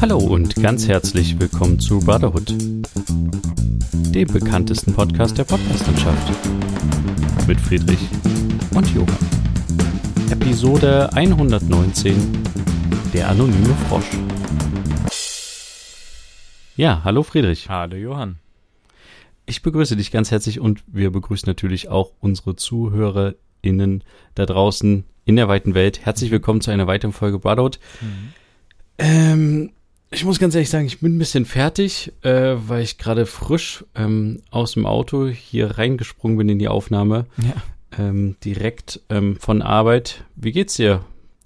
Hallo 0.00 0.18
und 0.18 0.54
ganz 0.54 0.86
herzlich 0.86 1.40
willkommen 1.40 1.80
zu 1.80 1.98
Brotherhood, 1.98 2.54
dem 4.14 4.28
bekanntesten 4.28 4.94
Podcast 4.94 5.36
der 5.36 5.42
Podcastlandschaft. 5.42 6.28
Mit 7.48 7.60
Friedrich 7.60 7.98
und 8.76 8.88
Johann. 8.94 9.16
Episode 10.30 11.12
119 11.14 12.14
Der 13.12 13.28
anonyme 13.28 13.74
Frosch. 13.88 14.10
Ja, 16.76 17.02
hallo 17.02 17.24
Friedrich. 17.24 17.68
Hallo 17.68 17.96
Johann. 17.96 18.38
Ich 19.46 19.62
begrüße 19.62 19.96
dich 19.96 20.12
ganz 20.12 20.30
herzlich 20.30 20.60
und 20.60 20.84
wir 20.86 21.10
begrüßen 21.10 21.48
natürlich 21.48 21.88
auch 21.88 22.12
unsere 22.20 22.54
ZuhörerInnen 22.54 24.04
da 24.36 24.46
draußen 24.46 25.02
in 25.24 25.34
der 25.34 25.48
weiten 25.48 25.74
Welt. 25.74 26.04
Herzlich 26.04 26.30
willkommen 26.30 26.60
zu 26.60 26.70
einer 26.70 26.86
weiteren 26.86 27.12
Folge 27.12 27.40
Brotherhood. 27.40 27.80
Mhm. 28.00 28.32
Ähm, 28.98 29.70
ich 30.10 30.24
muss 30.24 30.38
ganz 30.38 30.54
ehrlich 30.54 30.70
sagen, 30.70 30.86
ich 30.86 31.00
bin 31.00 31.16
ein 31.16 31.18
bisschen 31.18 31.44
fertig, 31.44 32.12
äh, 32.22 32.54
weil 32.56 32.82
ich 32.82 32.98
gerade 32.98 33.26
frisch 33.26 33.84
ähm, 33.94 34.40
aus 34.50 34.72
dem 34.72 34.86
Auto 34.86 35.26
hier 35.26 35.78
reingesprungen 35.78 36.38
bin 36.38 36.48
in 36.48 36.58
die 36.58 36.68
Aufnahme. 36.68 37.26
Ja. 37.36 37.54
Ähm, 37.98 38.36
direkt 38.44 39.00
ähm, 39.08 39.36
von 39.36 39.62
Arbeit. 39.62 40.24
Wie 40.36 40.52
geht's 40.52 40.76
dir? 40.76 41.04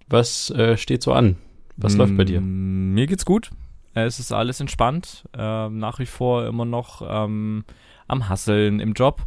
Was 0.08 0.50
äh, 0.50 0.76
steht 0.76 1.02
so 1.02 1.12
an? 1.12 1.36
Was 1.76 1.94
mm, 1.94 1.98
läuft 1.98 2.16
bei 2.16 2.24
dir? 2.24 2.40
Mir 2.40 3.06
geht's 3.06 3.24
gut. 3.24 3.50
Es 3.94 4.18
ist 4.18 4.32
alles 4.32 4.60
entspannt. 4.60 5.24
Ähm, 5.36 5.78
nach 5.78 5.98
wie 5.98 6.06
vor 6.06 6.46
immer 6.46 6.64
noch 6.64 7.02
ähm, 7.08 7.64
am 8.06 8.28
Hasseln 8.28 8.80
im 8.80 8.92
Job 8.92 9.22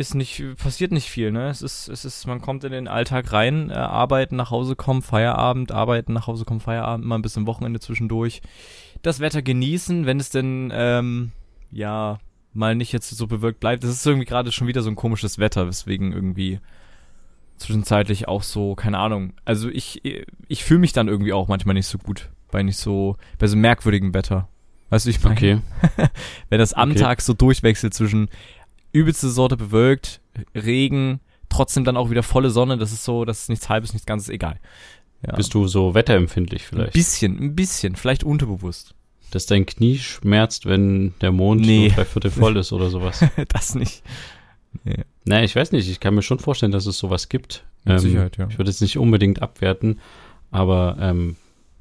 ist 0.00 0.14
nicht, 0.14 0.42
passiert 0.56 0.92
nicht 0.92 1.10
viel, 1.10 1.30
ne? 1.30 1.48
Es 1.48 1.62
ist, 1.62 1.88
es 1.88 2.04
ist, 2.04 2.26
man 2.26 2.40
kommt 2.40 2.64
in 2.64 2.72
den 2.72 2.88
Alltag 2.88 3.32
rein, 3.32 3.70
äh, 3.70 3.74
arbeiten, 3.74 4.34
nach 4.34 4.50
Hause 4.50 4.74
kommen, 4.74 5.02
Feierabend, 5.02 5.72
arbeiten, 5.72 6.12
nach 6.12 6.26
Hause 6.26 6.44
kommen, 6.44 6.60
Feierabend, 6.60 7.04
immer 7.04 7.18
ein 7.18 7.22
bisschen 7.22 7.46
Wochenende 7.46 7.80
zwischendurch. 7.80 8.40
Das 9.02 9.20
Wetter 9.20 9.42
genießen, 9.42 10.06
wenn 10.06 10.18
es 10.18 10.30
denn, 10.30 10.72
ähm, 10.74 11.32
ja, 11.70 12.18
mal 12.52 12.74
nicht 12.74 12.92
jetzt 12.92 13.10
so 13.10 13.26
bewirkt 13.26 13.60
bleibt. 13.60 13.84
Es 13.84 13.90
ist 13.90 14.06
irgendwie 14.06 14.26
gerade 14.26 14.50
schon 14.50 14.66
wieder 14.66 14.82
so 14.82 14.90
ein 14.90 14.96
komisches 14.96 15.38
Wetter, 15.38 15.66
weswegen 15.66 16.12
irgendwie 16.12 16.60
zwischenzeitlich 17.58 18.26
auch 18.26 18.42
so, 18.42 18.74
keine 18.74 18.98
Ahnung. 18.98 19.34
Also 19.44 19.68
ich, 19.68 20.02
ich 20.48 20.64
fühle 20.64 20.80
mich 20.80 20.92
dann 20.92 21.08
irgendwie 21.08 21.34
auch 21.34 21.46
manchmal 21.46 21.74
nicht 21.74 21.86
so 21.86 21.98
gut 21.98 22.30
bei 22.50 22.62
nicht 22.62 22.78
so, 22.78 23.16
bei 23.38 23.46
so 23.46 23.56
merkwürdigem 23.56 24.14
Wetter. 24.14 24.48
Weißt 24.88 25.06
du, 25.06 25.10
ich 25.10 25.22
meine? 25.22 25.36
Okay. 25.36 25.60
wenn 26.48 26.58
das 26.58 26.72
am 26.72 26.90
okay. 26.90 27.00
Tag 27.00 27.20
so 27.20 27.32
durchwechselt 27.32 27.94
zwischen 27.94 28.28
übelste 28.92 29.28
Sorte 29.28 29.56
bewölkt, 29.56 30.20
Regen, 30.54 31.20
trotzdem 31.48 31.84
dann 31.84 31.96
auch 31.96 32.10
wieder 32.10 32.22
volle 32.22 32.50
Sonne. 32.50 32.78
Das 32.78 32.92
ist 32.92 33.04
so, 33.04 33.24
das 33.24 33.42
ist 33.42 33.48
nichts 33.48 33.68
halbes, 33.68 33.92
nichts 33.92 34.06
ganzes, 34.06 34.28
egal. 34.28 34.58
Ja. 35.26 35.36
Bist 35.36 35.52
du 35.54 35.66
so 35.66 35.94
wetterempfindlich 35.94 36.62
vielleicht? 36.66 36.94
Ein 36.94 36.98
bisschen, 36.98 37.38
ein 37.38 37.54
bisschen, 37.54 37.96
vielleicht 37.96 38.24
unterbewusst. 38.24 38.94
Dass 39.30 39.46
dein 39.46 39.66
Knie 39.66 39.98
schmerzt, 39.98 40.66
wenn 40.66 41.14
der 41.20 41.30
Mond 41.30 41.60
nee. 41.60 41.90
so 41.90 41.96
drei 41.96 42.04
Viertel 42.04 42.30
voll 42.30 42.56
ist 42.56 42.72
oder 42.72 42.90
sowas. 42.90 43.24
das 43.48 43.74
nicht. 43.74 44.02
Nee. 44.84 45.04
Naja, 45.24 45.44
ich 45.44 45.54
weiß 45.54 45.72
nicht. 45.72 45.88
Ich 45.88 46.00
kann 46.00 46.14
mir 46.14 46.22
schon 46.22 46.38
vorstellen, 46.38 46.72
dass 46.72 46.86
es 46.86 46.98
sowas 46.98 47.28
gibt. 47.28 47.64
Mit 47.84 47.94
ähm, 47.94 47.98
Sicherheit, 48.00 48.36
ja. 48.38 48.48
Ich 48.48 48.58
würde 48.58 48.70
jetzt 48.70 48.80
nicht 48.80 48.98
unbedingt 48.98 49.42
abwerten, 49.42 50.00
aber 50.50 50.96
ähm, 51.00 51.36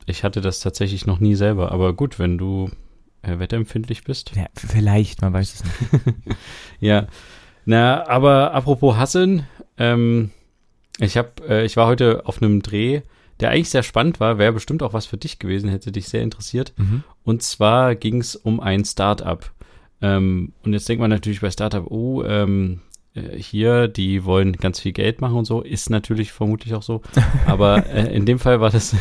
ich 0.06 0.24
hatte 0.24 0.42
das 0.42 0.60
tatsächlich 0.60 1.06
noch 1.06 1.20
nie 1.20 1.36
selber. 1.36 1.72
Aber 1.72 1.94
gut, 1.94 2.20
wenn 2.20 2.38
du 2.38 2.70
äh, 3.22 3.40
wetterempfindlich 3.40 4.04
bist. 4.04 4.32
Ja, 4.36 4.48
vielleicht, 4.56 5.22
man 5.22 5.34
weiß 5.34 5.56
es 5.56 5.64
nicht. 5.64 6.16
ja, 6.80 7.08
na, 7.66 8.08
aber 8.08 8.54
apropos 8.54 8.98
Hasseln, 8.98 9.46
ähm, 9.78 10.32
ich 11.00 11.18
habe, 11.18 11.30
äh, 11.48 11.66
ich 11.66 11.78
war 11.78 11.88
heute 11.88 12.26
auf 12.26 12.42
einem 12.42 12.62
Dreh, 12.62 13.02
der 13.40 13.52
eigentlich 13.52 13.70
sehr 13.70 13.84
spannend 13.84 14.20
war, 14.20 14.38
wäre 14.38 14.54
bestimmt 14.54 14.84
auch 14.84 14.94
was 14.94 15.06
für 15.06 15.18
dich 15.18 15.40
gewesen, 15.40 15.70
hätte 15.70 15.92
dich 15.92 16.10
sehr 16.10 16.22
interessiert. 16.22 16.74
Mhm. 16.78 17.04
Und 17.24 17.42
zwar 17.42 17.96
ging 17.96 18.20
es 18.20 18.36
um 18.36 18.60
ein 18.60 18.84
Startup. 18.84 19.50
Ähm, 20.02 20.54
und 20.64 20.74
jetzt 20.74 20.90
denkt 20.90 21.02
man 21.02 21.10
natürlich 21.10 21.42
bei 21.42 21.52
Startup, 21.52 21.86
oh, 21.90 22.24
ähm, 22.24 22.82
äh, 23.14 23.38
hier, 23.38 23.88
die 23.88 24.26
wollen 24.26 24.54
ganz 24.54 24.80
viel 24.80 24.92
Geld 24.92 25.22
machen 25.22 25.36
und 25.36 25.46
so, 25.46 25.62
ist 25.62 25.90
natürlich 25.90 26.32
vermutlich 26.32 26.74
auch 26.74 26.84
so. 26.84 27.02
Aber 27.46 27.86
äh, 27.88 28.14
in 28.14 28.26
dem 28.26 28.40
Fall 28.40 28.62
war 28.62 28.70
das, 28.70 28.96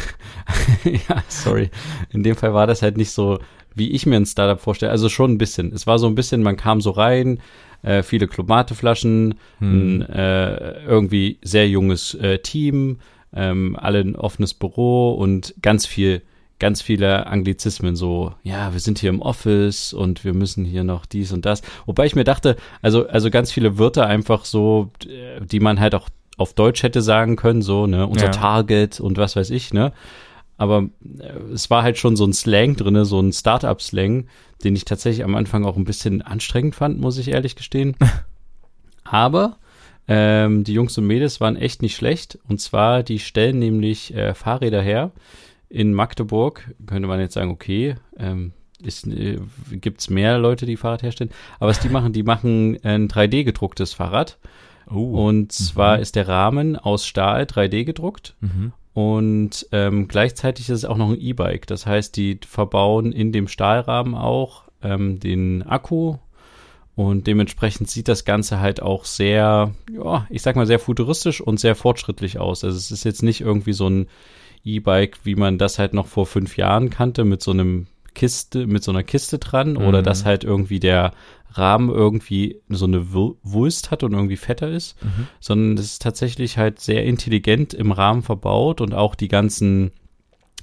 ja, 0.85 1.23
sorry, 1.29 1.71
in 2.11 2.23
dem 2.23 2.37
Fall 2.37 2.55
war 2.55 2.67
das 2.67 2.83
halt 2.83 2.97
nicht 2.97 3.11
so 3.11 3.39
wie 3.79 3.91
ich 3.91 4.07
mir 4.07 4.17
ein 4.17 4.27
Startup 4.27 4.61
vorstelle. 4.61 4.93
Also 4.93 5.09
schon 5.09 5.33
ein 5.33 5.39
bisschen. 5.39 5.73
Es 5.73 5.87
war 5.87 5.99
so 5.99 6.07
ein 6.07 6.15
bisschen, 6.15 6.43
man 6.43 6.57
kam 6.57 6.81
so 6.81 6.91
rein, 6.91 7.41
äh, 7.83 8.03
viele 8.03 8.27
Klomateflaschen, 8.27 9.35
hm. 9.59 10.03
äh, 10.03 10.85
irgendwie 10.85 11.39
sehr 11.43 11.69
junges 11.69 12.15
äh, 12.15 12.39
Team, 12.39 12.99
ähm, 13.33 13.77
alle 13.79 14.01
ein 14.01 14.17
offenes 14.17 14.55
Büro 14.55 15.13
und 15.13 15.55
ganz 15.63 15.87
viel, 15.87 16.23
ganz 16.59 16.83
viele 16.83 17.27
Anglizismen, 17.27 17.95
so, 17.95 18.35
ja, 18.43 18.73
wir 18.73 18.81
sind 18.81 18.99
hier 18.99 19.11
im 19.11 19.23
Office 19.23 19.93
und 19.93 20.25
wir 20.25 20.35
müssen 20.35 20.65
hier 20.65 20.83
noch 20.83 21.07
dies 21.07 21.33
und 21.33 21.47
das. 21.47 21.63
Wobei 21.87 22.07
ich 22.07 22.17
mir 22.17 22.25
dachte, 22.25 22.57
also, 22.83 23.07
also 23.07 23.31
ganz 23.31 23.53
viele 23.53 23.79
Wörter 23.79 24.07
einfach 24.07 24.45
so, 24.45 24.91
die 25.41 25.61
man 25.61 25.79
halt 25.79 25.95
auch 25.95 26.09
auf 26.37 26.55
Deutsch 26.55 26.83
hätte 26.83 27.03
sagen 27.03 27.37
können, 27.37 27.63
so, 27.63 27.87
ne, 27.87 28.07
unser 28.07 28.27
ja. 28.27 28.31
Target 28.33 28.99
und 28.99 29.19
was 29.19 29.37
weiß 29.37 29.51
ich, 29.51 29.73
ne. 29.73 29.93
Aber 30.59 30.91
äh, 31.19 31.39
es 31.55 31.71
war 31.71 31.83
halt 31.83 31.97
schon 31.97 32.17
so 32.17 32.27
ein 32.27 32.35
Slang 32.35 32.77
drinne, 32.77 33.07
so 33.07 33.19
ein 33.19 33.33
Startup-Slang, 33.33 34.27
den 34.63 34.77
ich 34.77 34.85
tatsächlich 34.85 35.25
am 35.25 35.37
Anfang 35.37 35.65
auch 35.65 35.77
ein 35.77 35.85
bisschen 35.85 36.21
anstrengend 36.21 36.75
fand, 36.75 37.01
muss 37.01 37.17
ich 37.17 37.29
ehrlich 37.29 37.57
gestehen. 37.57 37.97
Aber 39.05 39.57
ähm, 40.09 40.65
die 40.65 40.75
Jungs 40.75 40.99
und 40.99 41.07
Mädels 41.07 41.41
waren 41.41 41.57
echt 41.57 41.81
nicht 41.81 41.97
schlecht. 41.97 42.39
Und 42.49 42.61
zwar, 42.61 43.03
die 43.03 43.21
stellen 43.21 43.59
nämlich 43.59 44.15
äh, 44.15 44.35
Fahrräder 44.35 44.83
her. 44.83 45.13
In 45.71 45.95
Magdeburg 45.95 46.75
könnte 46.87 47.09
man 47.09 47.21
jetzt 47.21 47.35
sagen, 47.35 47.51
okay, 47.51 47.95
ähm, 48.19 48.53
äh, 48.83 49.39
gibt 49.71 50.01
es 50.01 50.11
mehr 50.11 50.39
Leute, 50.39 50.67
die 50.67 50.77
Fahrrad 50.77 51.03
herstellen. 51.03 51.31
Aber 51.59 51.71
was 51.71 51.81
die 51.81 51.89
machen, 51.89 52.13
die 52.13 52.23
machen 52.23 52.79
ein 52.83 53.09
3D 53.09 53.45
gedrucktes 53.45 53.93
Fahrrad. 53.93 54.39
Oh. 54.91 55.27
Und 55.27 55.53
zwar 55.53 55.97
mhm. 55.97 56.03
ist 56.03 56.17
der 56.17 56.27
Rahmen 56.27 56.77
aus 56.77 57.07
Stahl 57.07 57.43
3D 57.43 57.85
gedruckt. 57.85 58.35
Mhm. 58.41 58.73
Und 58.99 59.69
ähm, 59.71 60.09
gleichzeitig 60.09 60.71
ist 60.71 60.79
es 60.79 60.85
auch 60.85 60.97
noch 60.97 61.11
ein 61.11 61.21
E-Bike. 61.21 61.69
Das 61.69 61.87
heißt, 61.87 62.17
die 62.17 62.41
verbauen 62.45 63.13
in 63.13 63.31
dem 63.31 63.47
Stahlrahmen 63.47 64.17
auch 64.17 64.65
ähm, 64.83 65.21
den 65.21 65.63
Akku. 65.63 66.17
Und 66.97 67.29
dementsprechend 67.29 67.89
sieht 67.89 68.09
das 68.09 68.25
Ganze 68.25 68.59
halt 68.59 68.83
auch 68.83 69.05
sehr, 69.05 69.73
ja, 69.93 70.27
ich 70.31 70.43
sag 70.43 70.57
mal, 70.57 70.67
sehr 70.67 70.81
futuristisch 70.81 71.41
und 71.41 71.61
sehr 71.61 71.77
fortschrittlich 71.77 72.41
aus. 72.41 72.65
Also 72.65 72.77
es 72.77 72.91
ist 72.91 73.05
jetzt 73.05 73.23
nicht 73.23 73.41
irgendwie 73.41 73.73
so 73.73 73.89
ein 73.89 74.09
E-Bike, 74.65 75.19
wie 75.23 75.37
man 75.37 75.59
das 75.59 75.79
halt 75.79 75.95
noch 75.95 76.09
vor 76.09 76.27
fünf 76.27 76.57
Jahren 76.57 76.91
kannte, 76.91 77.25
mit 77.25 77.41
so 77.41 77.53
einem 77.53 77.87
Kiste, 78.19 78.67
mit 78.67 78.83
so 78.83 78.91
einer 78.91 79.05
Kiste 79.05 79.39
dran 79.39 79.75
mhm. 79.75 79.87
oder 79.87 80.03
dass 80.03 80.25
halt 80.25 80.43
irgendwie 80.43 80.81
der 80.81 81.13
Rahmen 81.53 81.89
irgendwie 81.89 82.61
so 82.69 82.85
eine 82.85 83.13
Wulst 83.13 83.93
hat 83.93 84.03
und 84.03 84.13
irgendwie 84.13 84.37
fetter 84.37 84.69
ist, 84.69 85.01
mhm. 85.03 85.29
sondern 85.39 85.79
es 85.79 85.93
ist 85.93 86.03
tatsächlich 86.03 86.59
halt 86.59 86.81
sehr 86.81 87.05
intelligent 87.05 87.75
im 87.75 87.93
Rahmen 87.93 88.23
verbaut 88.23 88.81
und 88.81 88.93
auch 88.93 89.15
die 89.15 89.29
ganzen 89.29 89.93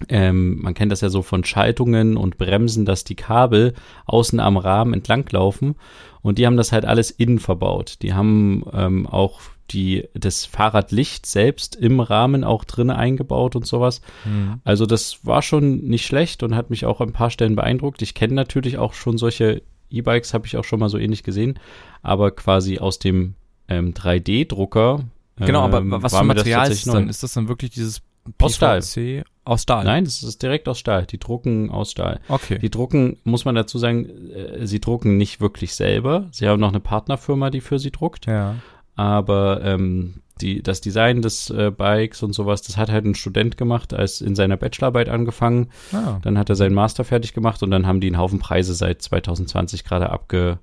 ähm, 0.10 0.62
man 0.62 0.74
kennt 0.74 0.92
das 0.92 1.00
ja 1.00 1.08
so 1.08 1.22
von 1.22 1.46
Schaltungen 1.46 2.18
und 2.18 2.38
Bremsen, 2.38 2.84
dass 2.84 3.06
die 3.06 3.16
Kabel 3.16 3.74
außen 4.06 4.42
am 4.42 4.58
Rahmen 4.58 4.94
entlanglaufen 4.94 5.76
und 6.22 6.38
die 6.38 6.46
haben 6.46 6.58
das 6.58 6.74
halt 6.74 6.84
alles 6.84 7.12
innen 7.12 7.40
verbaut. 7.40 8.00
Die 8.02 8.14
haben 8.14 8.66
ähm, 8.74 9.08
auch 9.08 9.40
die, 9.72 10.08
das 10.14 10.46
Fahrradlicht 10.46 11.26
selbst 11.26 11.76
im 11.76 12.00
Rahmen 12.00 12.44
auch 12.44 12.64
drin 12.64 12.90
eingebaut 12.90 13.56
und 13.56 13.66
sowas. 13.66 14.02
Mhm. 14.24 14.62
Also 14.64 14.86
das 14.86 15.26
war 15.26 15.42
schon 15.42 15.80
nicht 15.80 16.06
schlecht 16.06 16.44
und 16.44 16.56
hat 16.56 16.70
mich 16.70 16.86
auch 16.86 17.02
an 17.02 17.10
ein 17.10 17.14
paar 17.14 17.32
Stellen 17.32 17.56
beeindruckt. 17.56 18.02
Ich 18.02 18.14
kenne 18.14 18.34
natürlich 18.34 18.78
auch 18.78 18.94
schon 18.94 19.18
solche 19.18 19.62
E-Bikes 19.90 20.34
habe 20.34 20.48
ich 20.48 20.58
auch 20.58 20.64
schon 20.64 20.80
mal 20.80 20.90
so 20.90 20.98
ähnlich 20.98 21.24
gesehen, 21.24 21.60
aber 22.02 22.32
quasi 22.32 22.80
aus 22.80 23.00
dem 23.00 23.36
ähm, 23.68 23.94
3D-Drucker. 23.94 25.06
Genau, 25.38 25.62
aber 25.62 25.80
ähm, 25.80 25.92
was 25.98 26.16
für 26.16 26.24
Material 26.24 26.72
ist 26.72 26.86
das 26.86 26.94
dann? 26.94 27.10
Ist 27.10 27.24
das 27.24 27.34
dann 27.34 27.48
wirklich 27.48 27.72
dieses 27.72 28.00
PVC? 28.00 28.44
Aus 28.44 28.56
Stahl. 28.56 29.24
Aus 29.44 29.62
Stahl? 29.62 29.84
Nein, 29.84 30.06
das 30.06 30.24
ist 30.24 30.42
direkt 30.42 30.68
aus 30.68 30.80
Stahl. 30.80 31.06
Die 31.06 31.20
drucken 31.20 31.70
aus 31.70 31.92
Stahl. 31.92 32.20
Okay. 32.28 32.58
Die 32.58 32.70
drucken, 32.70 33.18
muss 33.24 33.46
man 33.46 33.54
dazu 33.54 33.78
sagen, 33.78 34.32
äh, 34.32 34.66
sie 34.66 34.80
drucken 34.80 35.18
nicht 35.18 35.40
wirklich 35.42 35.76
selber. 35.76 36.28
Sie 36.32 36.48
haben 36.48 36.60
noch 36.60 36.70
eine 36.70 36.80
Partnerfirma, 36.80 37.50
die 37.50 37.62
für 37.62 37.78
sie 37.78 37.92
druckt. 37.92 38.26
Ja. 38.26 38.56
Aber 38.96 39.62
ähm, 39.64 40.22
die, 40.42 40.62
das 40.62 40.82
Design 40.82 41.22
des 41.22 41.50
äh, 41.50 41.72
Bikes 41.72 42.24
und 42.24 42.34
sowas, 42.34 42.62
das 42.62 42.78
hat 42.78 42.92
halt 42.92 43.06
ein 43.06 43.16
Student 43.16 43.58
gemacht, 43.58 43.94
als 43.94 44.22
in 44.22 44.36
seiner 44.36 44.58
Bachelorarbeit 44.58 45.10
angefangen. 45.10 45.70
Ah. 45.94 46.20
Dann 46.22 46.38
hat 46.38 46.50
er 46.50 46.56
seinen 46.56 46.76
Master 46.76 47.04
fertig 47.04 47.34
gemacht 47.34 47.64
und 47.64 47.72
dann 47.72 47.88
haben 47.88 48.02
die 48.02 48.08
einen 48.08 48.18
Haufen 48.18 48.40
Preise 48.40 48.74
seit 48.74 49.02
2020 49.02 49.86
gerade 49.86 50.10
abge, 50.10 50.60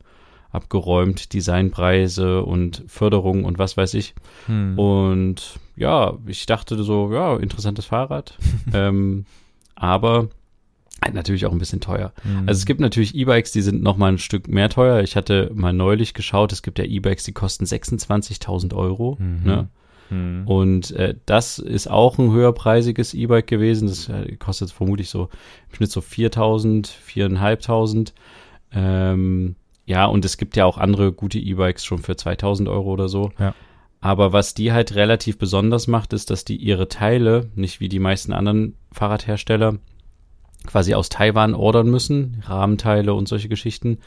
abgeräumt, 0.51 1.33
Designpreise 1.33 2.43
und 2.43 2.85
Förderung 2.87 3.45
und 3.45 3.59
was 3.59 3.77
weiß 3.77 3.95
ich. 3.95 4.15
Hm. 4.47 4.79
Und 4.79 5.59
ja, 5.77 6.19
ich 6.27 6.45
dachte 6.45 6.83
so, 6.83 7.11
ja, 7.13 7.37
interessantes 7.37 7.87
Fahrrad. 7.87 8.37
ähm, 8.75 9.25
aber 9.75 10.29
natürlich 11.13 11.47
auch 11.47 11.53
ein 11.53 11.59
bisschen 11.59 11.81
teuer. 11.81 12.13
Mhm. 12.25 12.49
Also 12.49 12.59
es 12.59 12.67
gibt 12.67 12.81
natürlich 12.81 13.15
E-Bikes, 13.15 13.53
die 13.53 13.63
sind 13.63 13.83
noch 13.83 13.97
mal 13.97 14.13
ein 14.13 14.19
Stück 14.19 14.49
mehr 14.49 14.69
teuer. 14.69 15.01
Ich 15.03 15.17
hatte 15.17 15.51
mal 15.55 15.73
neulich 15.73 16.15
geschaut, 16.15 16.53
es 16.53 16.63
gibt 16.63 16.79
ja 16.79 16.85
E-Bikes, 16.85 17.25
die 17.25 17.33
kosten 17.33 17.65
26.000 17.65 18.75
Euro. 18.75 19.17
Mhm. 19.19 19.41
Ne? 19.45 19.69
Mhm. 20.11 20.47
Und 20.47 20.91
äh, 20.93 21.15
das 21.27 21.59
ist 21.59 21.91
auch 21.91 22.19
ein 22.19 22.31
höherpreisiges 22.31 23.15
E-Bike 23.15 23.47
gewesen. 23.47 23.89
Das 23.89 24.09
äh, 24.09 24.37
kostet 24.37 24.71
vermutlich 24.71 25.09
so 25.11 25.29
im 25.71 25.77
Schnitt 25.77 25.91
so 25.91 26.01
4.000, 26.01 26.91
4.500. 27.09 28.13
Ähm, 28.73 29.57
ja, 29.85 30.07
und 30.07 30.25
es 30.25 30.37
gibt 30.37 30.57
ja 30.57 30.65
auch 30.65 30.79
andere 30.79 31.13
gute 31.13 31.39
E-Bikes 31.39 31.85
schon 31.85 31.99
für 31.99 32.13
2.000 32.13 32.71
Euro 32.71 32.93
oder 32.93 33.09
so. 33.09 33.31
Ja. 33.39 33.55
Aber 34.01 34.33
was 34.33 34.55
die 34.55 34.73
halt 34.73 34.95
relativ 34.95 35.39
besonders 35.39 35.87
macht, 35.87 36.13
ist, 36.13 36.31
dass 36.31 36.45
die 36.45 36.57
ihre 36.57 36.89
Teile, 36.89 37.51
nicht 37.55 37.81
wie 37.81 37.89
die 37.89 38.01
meisten 38.01 38.33
anderen 38.33 38.75
Fahrradhersteller, 38.91 39.79
quasi 40.67 40.95
aus 40.95 41.09
Taiwan 41.09 41.55
ordern 41.55 41.91
müssen, 41.91 42.43
Rahmenteile 42.47 43.15
und 43.15 43.29
solche 43.29 43.49
Geschichten, 43.49 43.99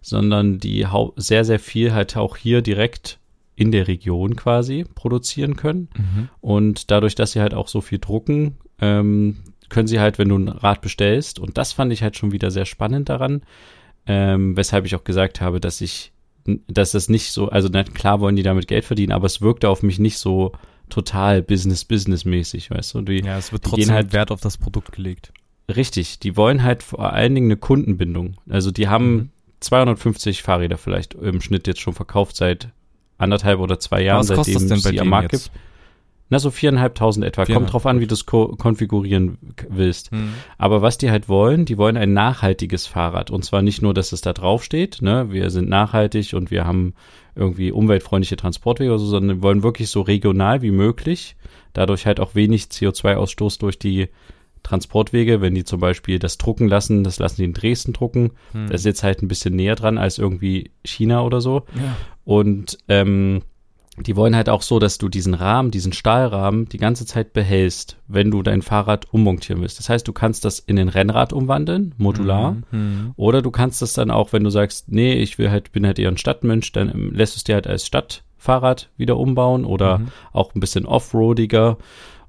sondern 0.00 0.58
die 0.58 0.86
sehr, 1.16 1.44
sehr 1.44 1.58
viel 1.58 1.92
halt 1.92 2.16
auch 2.16 2.36
hier 2.36 2.62
direkt 2.62 3.18
in 3.56 3.72
der 3.72 3.88
Region 3.88 4.36
quasi 4.36 4.84
produzieren 4.94 5.56
können. 5.56 5.88
Mhm. 5.96 6.28
Und 6.40 6.90
dadurch, 6.90 7.14
dass 7.14 7.32
sie 7.32 7.40
halt 7.40 7.54
auch 7.54 7.68
so 7.68 7.80
viel 7.80 7.98
drucken, 7.98 8.56
ähm, 8.80 9.38
können 9.68 9.88
sie 9.88 10.00
halt, 10.00 10.18
wenn 10.18 10.28
du 10.28 10.38
ein 10.38 10.48
Rad 10.48 10.80
bestellst, 10.80 11.38
und 11.38 11.58
das 11.58 11.72
fand 11.72 11.92
ich 11.92 12.02
halt 12.02 12.16
schon 12.16 12.32
wieder 12.32 12.50
sehr 12.50 12.66
spannend 12.66 13.08
daran, 13.08 13.42
ähm, 14.06 14.56
weshalb 14.56 14.86
ich 14.86 14.94
auch 14.94 15.04
gesagt 15.04 15.40
habe, 15.40 15.60
dass 15.60 15.80
ich, 15.80 16.12
dass 16.68 16.92
das 16.92 17.08
nicht 17.08 17.32
so, 17.32 17.48
also 17.48 17.68
klar 17.68 18.20
wollen 18.20 18.36
die 18.36 18.42
damit 18.42 18.68
Geld 18.68 18.84
verdienen, 18.84 19.12
aber 19.12 19.26
es 19.26 19.42
wirkte 19.42 19.68
auf 19.68 19.82
mich 19.82 19.98
nicht 19.98 20.18
so 20.18 20.52
total 20.88 21.42
Business-Business-mäßig, 21.42 22.70
weißt 22.70 22.94
du? 22.94 23.02
Die, 23.02 23.24
ja, 23.24 23.36
es 23.36 23.52
wird 23.52 23.64
trotzdem 23.64 23.90
halt 23.90 24.12
Wert 24.12 24.30
auf 24.30 24.40
das 24.40 24.56
Produkt 24.56 24.92
gelegt. 24.92 25.32
Richtig, 25.74 26.18
die 26.18 26.36
wollen 26.36 26.62
halt 26.62 26.82
vor 26.82 27.12
allen 27.12 27.34
Dingen 27.34 27.48
eine 27.48 27.56
Kundenbindung. 27.56 28.36
Also 28.48 28.70
die 28.70 28.88
haben 28.88 29.12
mhm. 29.12 29.30
250 29.60 30.42
Fahrräder 30.42 30.78
vielleicht 30.78 31.14
im 31.14 31.40
Schnitt 31.40 31.66
jetzt 31.66 31.80
schon 31.80 31.92
verkauft 31.92 32.36
seit 32.36 32.68
anderthalb 33.18 33.60
oder 33.60 33.78
zwei 33.78 34.02
Jahren, 34.02 34.20
Was 34.20 34.28
seitdem 34.28 34.72
es 34.72 34.82
die 34.82 35.00
am 35.00 35.08
Markt 35.08 35.30
gibt. 35.30 35.50
Na, 36.30 36.38
so 36.38 36.50
viereinhalbtausend 36.50 37.24
etwa. 37.24 37.46
Kommt 37.46 37.72
drauf 37.72 37.86
an, 37.86 38.00
wie 38.00 38.06
du 38.06 38.12
es 38.12 38.26
ko 38.26 38.48
konfigurieren 38.48 39.38
willst. 39.70 40.12
Mhm. 40.12 40.34
Aber 40.58 40.82
was 40.82 40.98
die 40.98 41.10
halt 41.10 41.28
wollen, 41.28 41.64
die 41.64 41.78
wollen 41.78 41.96
ein 41.96 42.12
nachhaltiges 42.12 42.86
Fahrrad. 42.86 43.30
Und 43.30 43.46
zwar 43.46 43.62
nicht 43.62 43.80
nur, 43.80 43.94
dass 43.94 44.12
es 44.12 44.20
da 44.20 44.34
drauf 44.34 44.62
steht, 44.62 45.00
ne, 45.00 45.32
wir 45.32 45.48
sind 45.48 45.70
nachhaltig 45.70 46.34
und 46.34 46.50
wir 46.50 46.66
haben 46.66 46.92
irgendwie 47.34 47.72
umweltfreundliche 47.72 48.36
Transportwege 48.36 48.90
oder 48.90 48.98
so, 48.98 49.06
sondern 49.06 49.42
wollen 49.42 49.62
wirklich 49.62 49.88
so 49.88 50.02
regional 50.02 50.60
wie 50.60 50.70
möglich, 50.70 51.34
dadurch 51.72 52.04
halt 52.04 52.20
auch 52.20 52.34
wenig 52.34 52.64
CO2-Ausstoß 52.64 53.58
durch 53.58 53.78
die 53.78 54.08
Transportwege, 54.62 55.40
wenn 55.40 55.54
die 55.54 55.64
zum 55.64 55.80
Beispiel 55.80 56.18
das 56.18 56.38
drucken 56.38 56.68
lassen, 56.68 57.04
das 57.04 57.18
lassen 57.18 57.36
die 57.36 57.44
in 57.44 57.52
Dresden 57.52 57.92
drucken. 57.92 58.32
Hm. 58.52 58.68
Das 58.68 58.82
ist 58.82 58.86
jetzt 58.86 59.02
halt 59.02 59.22
ein 59.22 59.28
bisschen 59.28 59.56
näher 59.56 59.76
dran 59.76 59.98
als 59.98 60.18
irgendwie 60.18 60.70
China 60.84 61.22
oder 61.22 61.40
so. 61.40 61.64
Ja. 61.74 61.96
Und 62.24 62.78
ähm, 62.88 63.42
die 64.06 64.16
wollen 64.16 64.36
halt 64.36 64.48
auch 64.48 64.62
so, 64.62 64.78
dass 64.78 64.98
du 64.98 65.08
diesen 65.08 65.34
Rahmen, 65.34 65.70
diesen 65.70 65.92
Stahlrahmen 65.92 66.68
die 66.68 66.78
ganze 66.78 67.06
Zeit 67.06 67.32
behältst, 67.32 67.96
wenn 68.06 68.30
du 68.30 68.42
dein 68.42 68.62
Fahrrad 68.62 69.12
ummontieren 69.12 69.60
willst. 69.60 69.78
Das 69.78 69.88
heißt, 69.88 70.06
du 70.06 70.12
kannst 70.12 70.44
das 70.44 70.58
in 70.58 70.76
den 70.76 70.88
Rennrad 70.88 71.32
umwandeln, 71.32 71.94
modular, 71.98 72.52
mhm, 72.52 72.62
mhm. 72.70 73.12
oder 73.16 73.42
du 73.42 73.50
kannst 73.50 73.82
das 73.82 73.92
dann 73.92 74.10
auch, 74.10 74.32
wenn 74.32 74.44
du 74.44 74.50
sagst, 74.50 74.90
nee, 74.90 75.14
ich 75.14 75.38
will 75.38 75.50
halt, 75.50 75.72
bin 75.72 75.86
halt 75.86 75.98
eher 75.98 76.10
ein 76.10 76.18
Stadtmensch, 76.18 76.72
dann 76.72 77.10
lässt 77.12 77.34
du 77.34 77.38
es 77.38 77.44
dir 77.44 77.54
halt 77.54 77.66
als 77.66 77.86
Stadtfahrrad 77.86 78.90
wieder 78.96 79.16
umbauen 79.16 79.64
oder 79.64 79.98
mhm. 79.98 80.08
auch 80.32 80.54
ein 80.54 80.60
bisschen 80.60 80.86
offroadiger. 80.86 81.78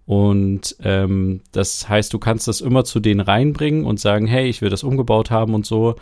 Und 0.10 0.76
ähm, 0.82 1.42
das 1.52 1.88
heißt, 1.88 2.12
du 2.12 2.18
kannst 2.18 2.48
das 2.48 2.62
immer 2.62 2.84
zu 2.84 3.00
denen 3.00 3.20
reinbringen 3.20 3.86
und 3.86 4.00
sagen, 4.00 4.26
hey, 4.26 4.50
ich 4.50 4.60
will 4.60 4.72
das 4.72 4.84
umgebaut 4.84 5.30
haben 5.30 5.54
und 5.54 5.68
so. 5.68 5.98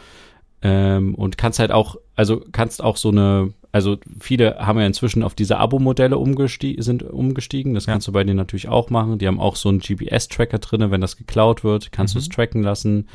Ähm, 0.62 1.14
und 1.14 1.38
kannst 1.38 1.60
halt 1.60 1.74
auch, 1.74 1.98
also 2.16 2.42
kannst 2.54 2.82
auch 2.82 2.96
so 2.96 3.10
eine, 3.10 3.54
also 3.74 3.98
viele 4.18 4.60
haben 4.60 4.80
ja 4.80 4.86
inzwischen 4.86 5.24
auf 5.24 5.36
diese 5.36 5.58
Abo-Modelle 5.58 6.18
umgestie 6.18 6.78
sind 6.80 7.04
umgestiegen. 7.04 7.74
Das 7.74 7.86
ja. 7.86 7.92
kannst 7.92 8.08
du 8.08 8.14
bei 8.14 8.24
denen 8.24 8.38
natürlich 8.38 8.70
auch 8.70 8.90
machen. 8.90 9.18
Die 9.18 9.28
haben 9.28 9.42
auch 9.42 9.58
so 9.58 9.68
einen 9.68 9.80
GPS-Tracker 9.80 10.60
drin, 10.60 10.90
wenn 10.90 11.02
das 11.02 11.18
geklaut 11.18 11.66
wird, 11.66 11.92
kannst 11.92 12.16
mhm. 12.16 12.20
du 12.20 12.22
es 12.22 12.30
tracken 12.30 12.64
lassen. 12.64 12.96
Mhm. 12.96 13.10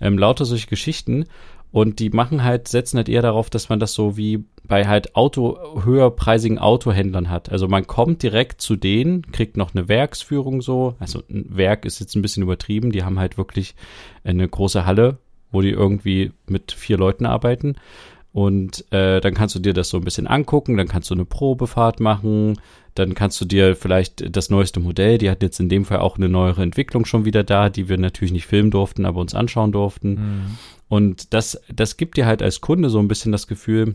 Ähm, 0.00 0.16
lauter 0.16 0.46
solche 0.46 0.68
Geschichten. 0.68 1.26
Und 1.72 2.00
die 2.00 2.10
machen 2.10 2.42
halt, 2.42 2.68
setzen 2.68 2.96
halt 2.96 3.08
eher 3.08 3.22
darauf, 3.22 3.48
dass 3.48 3.68
man 3.68 3.78
das 3.78 3.94
so 3.94 4.16
wie 4.16 4.44
bei 4.64 4.86
halt 4.86 5.14
Auto, 5.14 5.58
höherpreisigen 5.84 6.58
Autohändlern 6.58 7.30
hat. 7.30 7.50
Also 7.50 7.68
man 7.68 7.86
kommt 7.86 8.22
direkt 8.22 8.60
zu 8.60 8.76
denen, 8.76 9.30
kriegt 9.30 9.56
noch 9.56 9.74
eine 9.74 9.88
Werksführung 9.88 10.62
so. 10.62 10.94
Also 10.98 11.22
ein 11.30 11.46
Werk 11.48 11.84
ist 11.84 12.00
jetzt 12.00 12.16
ein 12.16 12.22
bisschen 12.22 12.42
übertrieben. 12.42 12.90
Die 12.90 13.04
haben 13.04 13.18
halt 13.18 13.38
wirklich 13.38 13.74
eine 14.24 14.48
große 14.48 14.84
Halle, 14.84 15.18
wo 15.52 15.60
die 15.60 15.70
irgendwie 15.70 16.32
mit 16.46 16.72
vier 16.72 16.98
Leuten 16.98 17.24
arbeiten. 17.24 17.76
Und 18.32 18.84
äh, 18.92 19.20
dann 19.20 19.34
kannst 19.34 19.54
du 19.56 19.58
dir 19.58 19.72
das 19.72 19.88
so 19.88 19.96
ein 19.96 20.04
bisschen 20.04 20.28
angucken, 20.28 20.76
dann 20.76 20.86
kannst 20.86 21.10
du 21.10 21.14
eine 21.14 21.24
Probefahrt 21.24 21.98
machen, 21.98 22.60
dann 22.94 23.14
kannst 23.14 23.40
du 23.40 23.44
dir 23.44 23.74
vielleicht 23.74 24.36
das 24.36 24.50
neueste 24.50 24.78
Modell, 24.78 25.18
die 25.18 25.30
hat 25.30 25.42
jetzt 25.42 25.58
in 25.58 25.68
dem 25.68 25.84
Fall 25.84 25.98
auch 25.98 26.16
eine 26.16 26.28
neuere 26.28 26.62
Entwicklung 26.62 27.04
schon 27.06 27.24
wieder 27.24 27.42
da, 27.42 27.70
die 27.70 27.88
wir 27.88 27.98
natürlich 27.98 28.32
nicht 28.32 28.46
filmen 28.46 28.70
durften, 28.70 29.04
aber 29.04 29.20
uns 29.20 29.34
anschauen 29.34 29.72
durften. 29.72 30.10
Mhm. 30.10 30.58
Und 30.90 31.32
das, 31.32 31.60
das 31.72 31.96
gibt 31.96 32.16
dir 32.16 32.26
halt 32.26 32.42
als 32.42 32.60
Kunde 32.60 32.90
so 32.90 32.98
ein 32.98 33.06
bisschen 33.06 33.30
das 33.30 33.46
Gefühl, 33.46 33.94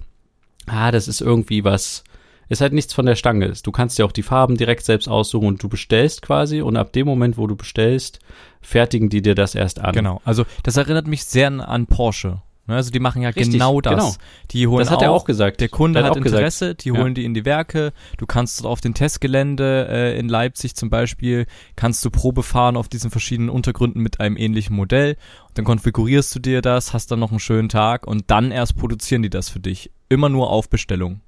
ah, 0.66 0.92
das 0.92 1.10
ist 1.10 1.20
irgendwie 1.20 1.66
was, 1.66 2.06
ist 2.48 2.62
halt 2.62 2.72
nichts 2.72 2.94
von 2.94 3.06
der 3.06 3.16
Stange. 3.16 3.52
Du 3.62 3.72
kannst 3.74 4.00
dir 4.00 4.06
auch 4.06 4.14
die 4.14 4.24
Farben 4.24 4.56
direkt 4.56 4.86
selbst 4.86 5.10
aussuchen 5.10 5.46
und 5.46 5.62
du 5.62 5.68
bestellst 5.68 6.22
quasi 6.22 6.62
und 6.62 6.78
ab 6.78 6.94
dem 6.94 7.06
Moment, 7.06 7.38
wo 7.38 7.48
du 7.48 7.58
bestellst, 7.58 8.20
fertigen 8.62 9.10
die 9.10 9.22
dir 9.22 9.36
das 9.36 9.56
erst 9.56 9.82
an. 9.82 9.94
Genau. 9.94 10.22
Also 10.24 10.46
das 10.64 10.78
erinnert 10.78 11.06
mich 11.06 11.26
sehr 11.26 11.48
an 11.68 11.86
Porsche. 11.86 12.42
Ne, 12.68 12.76
also 12.76 12.90
die 12.90 13.00
machen 13.00 13.22
ja 13.22 13.30
Richtig, 13.30 13.54
genau 13.54 13.80
das. 13.80 13.94
Genau. 13.94 14.14
Die 14.52 14.68
holen 14.68 14.80
das 14.80 14.90
hat 14.90 15.00
auch, 15.00 15.04
er 15.04 15.12
auch 15.12 15.26
gesagt. 15.26 15.62
Der 15.62 15.70
Kunde 15.70 16.04
hat, 16.04 16.12
hat 16.12 16.18
Interesse, 16.18 16.66
gesagt. 16.66 16.86
die 16.86 16.92
holen 16.92 17.08
ja. 17.08 17.14
die 17.14 17.26
in 17.26 17.34
die 17.36 17.46
Werke. 17.46 17.94
Du 18.18 18.26
kannst 18.26 18.66
auf 18.66 18.82
den 18.82 18.96
Testgelände 18.96 19.88
äh, 19.90 20.20
in 20.20 20.28
Leipzig 20.30 20.76
zum 20.76 20.90
Beispiel, 20.90 21.46
kannst 21.76 22.04
du 22.04 22.10
Probe 22.10 22.42
fahren 22.42 22.76
auf 22.76 22.88
diesen 22.88 23.12
verschiedenen 23.12 23.50
Untergründen 23.50 24.02
mit 24.02 24.20
einem 24.20 24.36
ähnlichen 24.36 24.76
Modell. 24.76 25.16
Und 25.48 25.58
dann 25.58 25.66
konfigurierst 25.66 26.34
du 26.34 26.40
dir 26.40 26.62
das, 26.62 26.94
hast 26.94 27.12
dann 27.12 27.20
noch 27.20 27.30
einen 27.30 27.40
schönen 27.40 27.70
Tag 27.70 28.08
und 28.08 28.26
dann 28.28 28.52
erst 28.52 28.76
produzieren 28.78 29.22
die 29.22 29.30
das 29.30 29.50
für 29.50 29.60
dich. 29.60 29.92
Immer 30.10 30.30
nur 30.30 30.50
auf 30.50 30.70
Bestellung. 30.70 31.22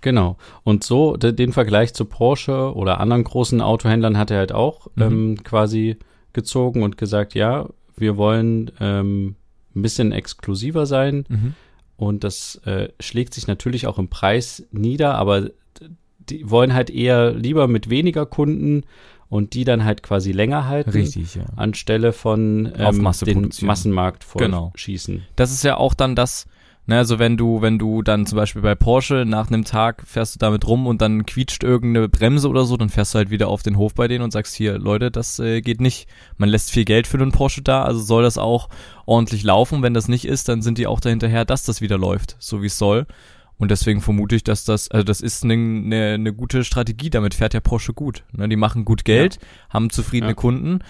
Genau. 0.00 0.36
Und 0.64 0.84
so 0.84 1.16
den 1.16 1.52
Vergleich 1.52 1.94
zu 1.94 2.04
Porsche 2.04 2.74
oder 2.74 3.00
anderen 3.00 3.24
großen 3.24 3.60
Autohändlern 3.60 4.18
hat 4.18 4.30
er 4.30 4.38
halt 4.38 4.52
auch 4.52 4.88
mhm. 4.96 5.02
ähm, 5.02 5.44
quasi 5.44 5.96
gezogen 6.32 6.82
und 6.82 6.98
gesagt, 6.98 7.34
ja, 7.34 7.68
wir 7.96 8.16
wollen 8.16 8.70
ähm, 8.80 9.36
ein 9.76 9.82
bisschen 9.82 10.12
exklusiver 10.12 10.86
sein. 10.86 11.24
Mhm. 11.28 11.54
Und 11.96 12.24
das 12.24 12.56
äh, 12.64 12.88
schlägt 13.00 13.34
sich 13.34 13.46
natürlich 13.46 13.86
auch 13.86 13.98
im 13.98 14.08
Preis 14.08 14.64
nieder, 14.70 15.14
aber 15.14 15.50
die 16.28 16.50
wollen 16.50 16.74
halt 16.74 16.90
eher 16.90 17.32
lieber 17.32 17.68
mit 17.68 17.88
weniger 17.88 18.26
Kunden 18.26 18.82
und 19.28 19.54
die 19.54 19.64
dann 19.64 19.84
halt 19.84 20.02
quasi 20.02 20.32
länger 20.32 20.66
halten. 20.66 20.90
Richtig, 20.90 21.34
ja. 21.34 21.44
Anstelle 21.56 22.12
von 22.12 22.72
ähm, 22.76 23.12
den 23.24 23.50
Massenmarkt 23.62 24.26
genau. 24.36 24.70
vollschießen. 24.70 25.14
Genau. 25.14 25.26
Das 25.36 25.52
ist 25.52 25.64
ja 25.64 25.76
auch 25.76 25.94
dann 25.94 26.14
das, 26.14 26.46
Ne, 26.88 26.98
also 26.98 27.18
wenn 27.18 27.36
du, 27.36 27.62
wenn 27.62 27.80
du 27.80 28.02
dann 28.02 28.26
zum 28.26 28.36
Beispiel 28.36 28.62
bei 28.62 28.76
Porsche 28.76 29.24
nach 29.26 29.48
einem 29.48 29.64
Tag 29.64 30.04
fährst 30.06 30.36
du 30.36 30.38
damit 30.38 30.68
rum 30.68 30.86
und 30.86 31.02
dann 31.02 31.26
quietscht 31.26 31.64
irgendeine 31.64 32.08
Bremse 32.08 32.48
oder 32.48 32.64
so, 32.64 32.76
dann 32.76 32.90
fährst 32.90 33.12
du 33.12 33.18
halt 33.18 33.30
wieder 33.30 33.48
auf 33.48 33.64
den 33.64 33.76
Hof 33.76 33.92
bei 33.94 34.06
denen 34.06 34.22
und 34.22 34.32
sagst 34.32 34.54
hier, 34.54 34.78
Leute, 34.78 35.10
das 35.10 35.40
äh, 35.40 35.62
geht 35.62 35.80
nicht. 35.80 36.08
Man 36.36 36.48
lässt 36.48 36.70
viel 36.70 36.84
Geld 36.84 37.08
für 37.08 37.18
einen 37.18 37.32
Porsche 37.32 37.62
da, 37.62 37.82
also 37.82 38.00
soll 38.00 38.22
das 38.22 38.38
auch 38.38 38.68
ordentlich 39.04 39.42
laufen. 39.42 39.82
Wenn 39.82 39.94
das 39.94 40.06
nicht 40.06 40.26
ist, 40.26 40.48
dann 40.48 40.62
sind 40.62 40.78
die 40.78 40.86
auch 40.86 41.00
dahinterher, 41.00 41.44
dass 41.44 41.64
das 41.64 41.80
wieder 41.80 41.98
läuft, 41.98 42.36
so 42.38 42.62
wie 42.62 42.66
es 42.66 42.78
soll. 42.78 43.06
Und 43.58 43.72
deswegen 43.72 44.00
vermute 44.00 44.36
ich, 44.36 44.44
dass 44.44 44.64
das, 44.64 44.88
also 44.88 45.02
das 45.02 45.20
ist 45.20 45.42
eine 45.42 45.56
ne, 45.56 46.18
ne 46.18 46.32
gute 46.32 46.62
Strategie, 46.62 47.10
damit 47.10 47.34
fährt 47.34 47.54
ja 47.54 47.60
Porsche 47.60 47.94
gut. 47.94 48.22
Ne, 48.32 48.48
die 48.48 48.56
machen 48.56 48.84
gut 48.84 49.04
Geld, 49.04 49.36
ja. 49.40 49.74
haben 49.74 49.90
zufriedene 49.90 50.32
ja. 50.32 50.36
Kunden 50.36 50.80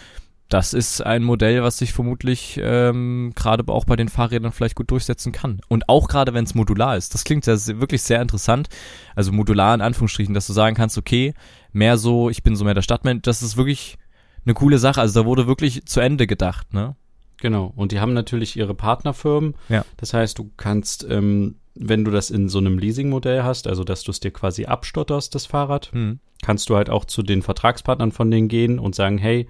das 0.49 0.75
ist 0.75 1.01
ein 1.01 1.25
Modell, 1.25 1.63
was 1.63 1.79
sich 1.79 1.93
vermutlich 1.93 2.61
ähm, 2.63 3.33
gerade 3.35 3.65
auch 3.73 3.85
bei 3.85 3.97
den 3.97 4.09
Fahrrädern 4.09 4.53
vielleicht 4.53 4.77
gut 4.77 4.91
durchsetzen 4.91 5.33
kann. 5.33 5.61
Und 5.69 5.89
auch 5.89 6.07
gerade 6.09 6.35
wenn 6.35 6.45
es 6.45 6.55
modular 6.55 6.97
ist. 6.97 7.15
Das 7.15 7.25
klingt 7.25 7.47
ja 7.47 7.55
wirklich 7.81 8.03
sehr 8.03 8.23
interessant. 8.23 8.69
Also 9.17 9.33
modular 9.33 9.75
in 9.75 9.81
Anführungsstrichen, 9.81 10.35
dass 10.35 10.47
du 10.47 10.53
sagen 10.53 10.77
kannst, 10.77 10.99
okay, 10.99 11.35
mehr 11.73 11.99
so, 11.99 12.31
ich 12.31 12.45
bin 12.45 12.55
so 12.55 12.65
mehr 12.65 12.75
der 12.75 12.83
Stadtmensch, 12.83 13.23
das 13.23 13.43
ist 13.43 13.57
wirklich 13.57 13.99
eine 14.45 14.55
coole 14.55 14.79
Sache. 14.79 15.01
Also 15.01 15.21
da 15.21 15.27
wurde 15.27 15.49
wirklich 15.49 15.85
zu 15.87 16.01
Ende 16.01 16.27
gedacht, 16.29 16.73
ne? 16.73 16.95
Genau. 17.39 17.73
Und 17.77 17.93
die 17.93 18.01
haben 18.01 18.15
natürlich 18.15 18.57
ihre 18.57 18.75
Partnerfirmen. 18.75 19.57
Ja. 19.69 19.85
Das 19.97 20.15
heißt, 20.15 20.39
du 20.39 20.51
kannst, 20.57 21.07
ähm, 21.11 21.57
wenn 21.75 22.05
du 22.05 22.11
das 22.11 22.31
in 22.31 22.49
so 22.49 22.59
einem 22.59 22.79
Leasingmodell 22.79 23.43
hast, 23.43 23.67
also 23.67 23.85
dass 23.85 24.05
du 24.05 24.11
es 24.11 24.21
dir 24.21 24.31
quasi 24.31 24.65
abstotterst, 24.65 25.35
das 25.35 25.45
Fahrrad, 25.45 25.93
hm. 25.93 26.21
kannst 26.43 26.71
du 26.71 26.77
halt 26.77 26.89
auch 26.89 27.05
zu 27.05 27.23
den 27.23 27.43
Vertragspartnern 27.43 28.13
von 28.13 28.31
denen 28.31 28.49
gehen 28.49 28.79
und 28.79 28.95
sagen, 28.95 29.19
hey, 29.19 29.49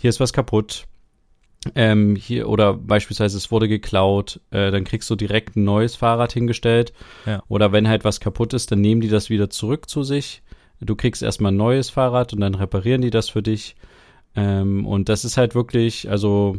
hier 0.00 0.08
ist 0.10 0.20
was 0.20 0.32
kaputt. 0.32 0.86
Ähm, 1.74 2.16
hier 2.16 2.48
oder 2.48 2.72
beispielsweise 2.72 3.36
es 3.36 3.50
wurde 3.50 3.68
geklaut, 3.68 4.40
äh, 4.50 4.70
dann 4.70 4.84
kriegst 4.84 5.10
du 5.10 5.14
direkt 5.14 5.56
ein 5.56 5.64
neues 5.64 5.94
Fahrrad 5.94 6.32
hingestellt. 6.32 6.94
Ja. 7.26 7.42
Oder 7.48 7.70
wenn 7.70 7.86
halt 7.86 8.02
was 8.02 8.18
kaputt 8.18 8.54
ist, 8.54 8.72
dann 8.72 8.80
nehmen 8.80 9.02
die 9.02 9.08
das 9.10 9.28
wieder 9.28 9.50
zurück 9.50 9.88
zu 9.90 10.02
sich. 10.02 10.42
Du 10.80 10.96
kriegst 10.96 11.22
erstmal 11.22 11.52
ein 11.52 11.56
neues 11.58 11.90
Fahrrad 11.90 12.32
und 12.32 12.40
dann 12.40 12.54
reparieren 12.54 13.02
die 13.02 13.10
das 13.10 13.28
für 13.28 13.42
dich. 13.42 13.76
Ähm, 14.34 14.86
und 14.86 15.10
das 15.10 15.26
ist 15.26 15.36
halt 15.36 15.54
wirklich, 15.54 16.08
also 16.08 16.56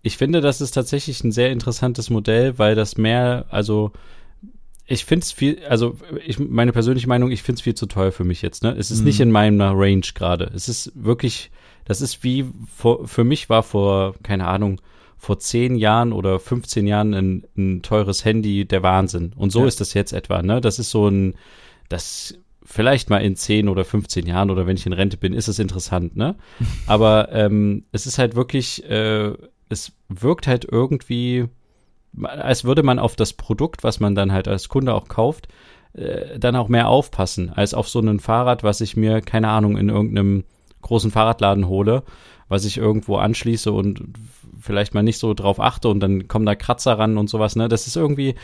ich 0.00 0.16
finde, 0.16 0.40
das 0.40 0.62
ist 0.62 0.70
tatsächlich 0.70 1.22
ein 1.22 1.32
sehr 1.32 1.52
interessantes 1.52 2.08
Modell, 2.08 2.58
weil 2.58 2.74
das 2.74 2.96
mehr, 2.96 3.44
also 3.50 3.92
ich 4.86 5.04
finde 5.04 5.24
es 5.24 5.32
viel, 5.32 5.58
also 5.68 5.98
ich, 6.26 6.38
meine 6.38 6.72
persönliche 6.72 7.08
Meinung, 7.08 7.30
ich 7.30 7.42
finde 7.42 7.58
es 7.58 7.62
viel 7.62 7.74
zu 7.74 7.84
teuer 7.84 8.10
für 8.10 8.24
mich 8.24 8.40
jetzt. 8.40 8.62
Ne? 8.62 8.74
Es 8.78 8.90
ist 8.90 9.00
Mhm. 9.00 9.04
nicht 9.04 9.20
in 9.20 9.30
meiner 9.30 9.72
Range 9.74 10.00
gerade. 10.14 10.50
Es 10.54 10.70
ist 10.70 10.92
wirklich, 10.94 11.50
das 11.84 12.00
ist 12.00 12.22
wie 12.24 12.46
vor, 12.74 13.06
für 13.06 13.24
mich 13.24 13.48
war 13.48 13.62
vor, 13.62 14.14
keine 14.22 14.46
Ahnung, 14.46 14.80
vor 15.16 15.38
10 15.38 15.74
Jahren 15.76 16.12
oder 16.12 16.38
15 16.38 16.86
Jahren 16.86 17.12
ein, 17.14 17.44
ein 17.56 17.82
teures 17.82 18.24
Handy 18.24 18.64
der 18.64 18.82
Wahnsinn. 18.82 19.32
Und 19.36 19.50
so 19.52 19.60
Ja. 19.60 19.66
ist 19.66 19.80
das 19.80 19.92
jetzt 19.94 20.12
etwa. 20.12 20.42
Ne? 20.42 20.60
Das 20.60 20.78
ist 20.78 20.90
so 20.90 21.08
ein, 21.08 21.34
das 21.88 22.38
vielleicht 22.64 23.10
mal 23.10 23.18
in 23.18 23.36
10 23.36 23.68
oder 23.68 23.84
15 23.84 24.26
Jahren 24.26 24.50
oder 24.50 24.66
wenn 24.66 24.76
ich 24.76 24.86
in 24.86 24.92
Rente 24.92 25.16
bin, 25.16 25.34
ist 25.34 25.48
es 25.48 25.58
interessant. 25.58 26.16
Ne? 26.16 26.36
Aber 26.86 27.30
ähm, 27.32 27.84
es 27.92 28.06
ist 28.06 28.18
halt 28.18 28.34
wirklich, 28.34 28.82
äh, 28.88 29.32
es 29.68 29.92
wirkt 30.08 30.46
halt 30.46 30.64
irgendwie 30.70 31.48
als 32.22 32.64
würde 32.64 32.82
man 32.82 32.98
auf 32.98 33.14
das 33.14 33.32
Produkt, 33.34 33.84
was 33.84 34.00
man 34.00 34.14
dann 34.16 34.32
halt 34.32 34.48
als 34.48 34.68
Kunde 34.68 34.94
auch 34.94 35.06
kauft, 35.06 35.46
äh, 35.92 36.38
dann 36.40 36.56
auch 36.56 36.68
mehr 36.68 36.88
aufpassen, 36.88 37.50
als 37.50 37.72
auf 37.72 37.88
so 37.88 38.00
ein 38.00 38.18
Fahrrad, 38.20 38.64
was 38.64 38.80
ich 38.80 38.96
mir, 38.96 39.20
keine 39.20 39.48
Ahnung, 39.48 39.76
in 39.76 39.88
irgendeinem 39.90 40.42
großen 40.82 41.10
Fahrradladen 41.10 41.68
hole, 41.68 42.02
was 42.48 42.64
ich 42.64 42.76
irgendwo 42.76 43.16
anschließe 43.16 43.70
und 43.72 44.02
vielleicht 44.60 44.94
mal 44.94 45.02
nicht 45.02 45.18
so 45.18 45.34
drauf 45.34 45.60
achte 45.60 45.88
und 45.88 46.00
dann 46.00 46.28
kommen 46.28 46.46
da 46.46 46.54
Kratzer 46.54 46.98
ran 46.98 47.16
und 47.16 47.28
sowas, 47.30 47.56
ne? 47.56 47.68
Das 47.68 47.86
ist 47.86 47.96
irgendwie, 47.96 48.34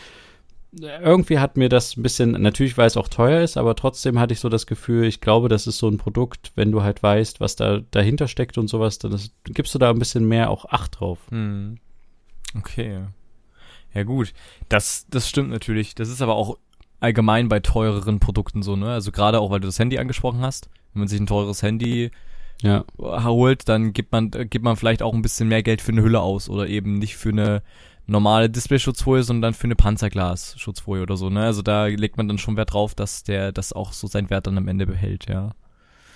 irgendwie 0.73 1.39
hat 1.39 1.57
mir 1.57 1.69
das 1.69 1.97
ein 1.97 2.03
bisschen, 2.03 2.33
natürlich 2.33 2.77
weil 2.77 2.87
es 2.87 2.97
auch 2.97 3.09
teuer 3.09 3.43
ist, 3.43 3.57
aber 3.57 3.75
trotzdem 3.77 4.19
hatte 4.19 4.33
ich 4.35 4.41
so 4.41 4.49
das 4.49 4.67
Gefühl, 4.67 5.05
ich 5.05 5.21
glaube, 5.21 5.49
das 5.49 5.67
ist 5.67 5.79
so 5.79 5.89
ein 5.89 5.99
Produkt, 5.99 6.53
wenn 6.55 6.73
du 6.73 6.83
halt 6.83 7.03
weißt, 7.03 7.41
was 7.41 7.57
da 7.57 7.81
dahinter 7.91 8.29
steckt 8.29 8.59
und 8.59 8.69
sowas, 8.69 8.99
dann 8.99 9.13
ist, 9.13 9.33
gibst 9.45 9.75
du 9.75 9.79
da 9.79 9.91
ein 9.91 9.99
bisschen 9.99 10.27
mehr 10.27 10.51
auch 10.51 10.67
Acht 10.67 11.01
drauf. 11.01 11.19
Hm. 11.31 11.79
Okay. 12.57 13.01
Ja 13.95 14.03
gut, 14.03 14.35
das, 14.69 15.07
das 15.09 15.29
stimmt 15.29 15.51
natürlich. 15.51 15.95
Das 15.95 16.11
ist 16.11 16.21
aber 16.21 16.35
auch 16.35 16.59
allgemein 17.01 17.49
bei 17.49 17.61
teureren 17.61 18.21
Produkten 18.21 18.63
so, 18.63 18.77
ne? 18.77 18.91
Also 18.91 19.13
gerade 19.13 19.41
auch, 19.41 19.51
weil 19.51 19.61
du 19.61 19.67
das 19.69 19.79
Handy 19.79 19.99
angesprochen 19.99 20.41
hast. 20.41 20.69
Wenn 20.93 21.01
man 21.01 21.09
sich 21.09 21.21
ein 21.21 21.27
teures 21.27 21.63
Handy 21.63 22.11
Ja, 22.63 22.85
holt, 22.99 23.69
dann 23.69 23.93
gibt 23.93 24.13
man, 24.13 24.31
äh, 24.35 24.47
gibt 24.47 24.65
man 24.65 24.77
vielleicht 24.77 25.03
auch 25.03 25.13
ein 25.13 25.23
bisschen 25.23 25.49
mehr 25.49 25.63
Geld 25.63 25.83
für 25.83 25.93
eine 25.93 26.03
Hülle 26.03 26.21
aus 26.21 26.49
oder 26.49 26.69
eben 26.69 26.99
nicht 26.99 27.17
für 27.17 27.29
eine 27.29 27.63
normale 28.07 28.49
Displayschutzfolie, 28.49 29.25
sondern 29.25 29.53
für 29.53 29.65
eine 29.65 29.77
Panzerglas-Schutzfolie 29.77 31.03
oder 31.03 31.17
so, 31.17 31.29
ne? 31.29 31.45
Also 31.45 31.61
da 31.63 31.87
legt 31.87 32.17
man 32.17 32.29
dann 32.29 32.39
schon 32.39 32.57
Wert 32.57 32.73
drauf, 32.73 32.95
dass 32.95 33.25
der, 33.25 33.53
das 33.53 33.73
auch 33.73 33.93
so 33.93 34.07
seinen 34.07 34.31
Wert 34.31 34.47
dann 34.47 34.57
am 34.57 34.69
Ende 34.69 34.87
behält, 34.87 35.29
ja. 35.29 35.51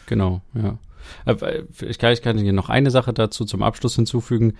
Genau, 0.06 0.40
ja. 0.54 0.78
Aber 1.24 1.52
Ich 1.80 1.98
kann, 1.98 2.12
ich 2.12 2.22
kann 2.22 2.38
hier 2.38 2.52
noch 2.52 2.68
eine 2.68 2.90
Sache 2.90 3.12
dazu 3.12 3.44
zum 3.44 3.62
Abschluss 3.62 3.96
hinzufügen. 3.96 4.54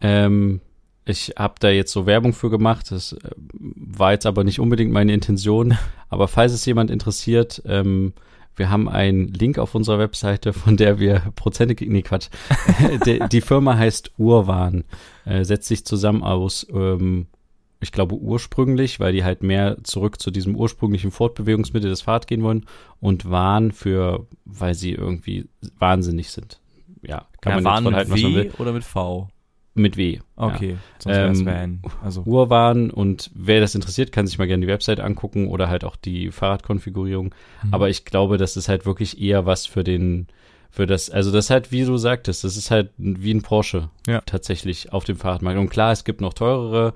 Ähm, 0.00 0.60
ich 1.06 1.34
habe 1.38 1.54
da 1.60 1.70
jetzt 1.70 1.92
so 1.92 2.04
Werbung 2.04 2.32
für 2.32 2.50
gemacht. 2.50 2.90
Das 2.90 3.12
äh, 3.12 3.30
war 3.52 4.12
jetzt 4.12 4.26
aber 4.26 4.44
nicht 4.44 4.60
unbedingt 4.60 4.92
meine 4.92 5.14
Intention. 5.14 5.78
Aber 6.08 6.28
falls 6.28 6.52
es 6.52 6.64
jemand 6.66 6.90
interessiert, 6.90 7.62
ähm, 7.66 8.12
wir 8.54 8.70
haben 8.70 8.88
einen 8.88 9.28
Link 9.28 9.58
auf 9.58 9.74
unserer 9.74 9.98
Webseite, 9.98 10.52
von 10.52 10.76
der 10.76 10.98
wir 10.98 11.20
Prozente, 11.34 11.84
nee 11.84 12.02
Quatsch. 12.02 12.28
die, 13.06 13.20
die 13.30 13.40
Firma 13.40 13.76
heißt 13.76 14.12
Urwan, 14.18 14.84
äh, 15.24 15.44
setzt 15.44 15.68
sich 15.68 15.84
zusammen 15.84 16.22
aus, 16.22 16.66
ähm, 16.72 17.26
ich 17.80 17.92
glaube 17.92 18.14
ursprünglich, 18.14 18.98
weil 18.98 19.12
die 19.12 19.24
halt 19.24 19.42
mehr 19.42 19.76
zurück 19.84 20.20
zu 20.20 20.30
diesem 20.30 20.56
ursprünglichen 20.56 21.10
Fortbewegungsmittel 21.10 21.90
des 21.90 22.02
Fahrrad 22.02 22.26
gehen 22.26 22.42
wollen 22.42 22.66
und 23.00 23.30
Wahn 23.30 23.72
für, 23.72 24.26
weil 24.44 24.74
sie 24.74 24.92
irgendwie 24.92 25.48
wahnsinnig 25.78 26.30
sind. 26.30 26.60
Ja, 27.02 27.26
kann 27.40 27.50
ja, 27.50 27.56
man 27.56 27.64
waren 27.64 27.74
jetzt 27.74 27.82
von 27.84 27.92
mit 27.92 27.96
halten, 27.98 28.12
was 28.12 28.22
man 28.22 28.34
will. 28.34 28.52
oder 28.58 28.72
mit 28.72 28.84
V? 28.84 29.28
Mit 29.76 29.96
W. 29.98 30.18
Okay, 30.36 30.78
sonst 30.98 31.16
wäre 31.16 31.30
es 31.30 31.40
Ähm, 31.40 31.46
Van. 31.46 31.82
Also, 32.02 32.22
Urwan 32.22 32.90
und 32.90 33.30
wer 33.34 33.60
das 33.60 33.74
interessiert, 33.74 34.10
kann 34.10 34.26
sich 34.26 34.38
mal 34.38 34.46
gerne 34.46 34.64
die 34.64 34.72
Website 34.72 35.00
angucken 35.00 35.48
oder 35.48 35.68
halt 35.68 35.84
auch 35.84 35.96
die 35.96 36.30
Fahrradkonfigurierung. 36.30 37.34
Mhm. 37.62 37.74
Aber 37.74 37.90
ich 37.90 38.06
glaube, 38.06 38.38
das 38.38 38.56
ist 38.56 38.68
halt 38.68 38.86
wirklich 38.86 39.20
eher 39.20 39.44
was 39.44 39.66
für 39.66 39.84
den, 39.84 40.28
für 40.70 40.86
das, 40.86 41.10
also 41.10 41.30
das 41.30 41.46
ist 41.46 41.50
halt, 41.50 41.72
wie 41.72 41.84
du 41.84 41.98
sagtest, 41.98 42.42
das 42.42 42.56
ist 42.56 42.70
halt 42.70 42.90
wie 42.96 43.34
ein 43.34 43.42
Porsche 43.42 43.90
Ja. 44.06 44.22
tatsächlich 44.24 44.92
auf 44.92 45.04
dem 45.04 45.16
Fahrradmarkt. 45.16 45.58
Und 45.58 45.68
klar, 45.68 45.92
es 45.92 46.04
gibt 46.04 46.20
noch 46.22 46.32
teurere 46.32 46.94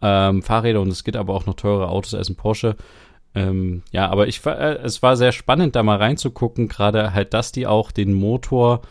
ähm, 0.00 0.42
Fahrräder 0.42 0.80
und 0.80 0.88
es 0.88 1.02
gibt 1.02 1.16
aber 1.16 1.34
auch 1.34 1.46
noch 1.46 1.54
teurere 1.54 1.88
Autos 1.88 2.14
als 2.14 2.30
ein 2.30 2.36
Porsche. 2.36 2.76
Ähm, 3.34 3.82
ja, 3.90 4.08
aber 4.10 4.28
ich 4.28 4.44
äh, 4.46 4.74
es 4.84 5.02
war 5.02 5.16
sehr 5.16 5.32
spannend, 5.32 5.74
da 5.74 5.82
mal 5.82 5.96
reinzugucken, 5.96 6.68
gerade 6.68 7.14
halt, 7.14 7.34
dass 7.34 7.50
die 7.50 7.66
auch 7.66 7.90
den 7.90 8.12
Motor 8.12 8.82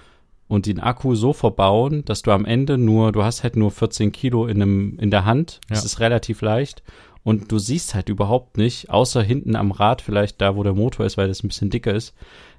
und 0.52 0.66
den 0.66 0.82
Akku 0.82 1.16
so 1.16 1.32
verbauen, 1.32 2.04
dass 2.04 2.24
du 2.24 2.32
am 2.32 2.44
Ende 2.44 2.78
nur, 2.78 3.14
du 3.14 3.24
hast 3.24 3.42
halt 3.44 3.56
nur 3.56 3.72
14 3.72 4.12
Kilo 4.12 4.48
in, 4.48 4.62
einem, 4.62 4.98
in 5.00 5.10
der 5.10 5.24
Hand. 5.24 5.62
Das 5.70 5.80
Ja. 5.80 5.86
ist 5.86 6.00
relativ 6.02 6.42
leicht. 6.42 6.84
Und 7.24 7.52
du 7.54 7.58
siehst 7.58 7.96
halt 7.96 8.10
überhaupt 8.10 8.58
nicht, 8.58 8.90
außer 8.90 9.22
hinten 9.24 9.56
am 9.56 9.72
Rad, 9.72 10.02
vielleicht 10.02 10.42
da, 10.42 10.58
wo 10.58 10.64
der 10.64 10.74
Motor 10.74 11.06
ist, 11.06 11.16
weil 11.18 11.30
das 11.30 11.42
ein 11.42 11.48
bisschen 11.48 11.70
dicker 11.70 11.94
ist, 11.94 12.14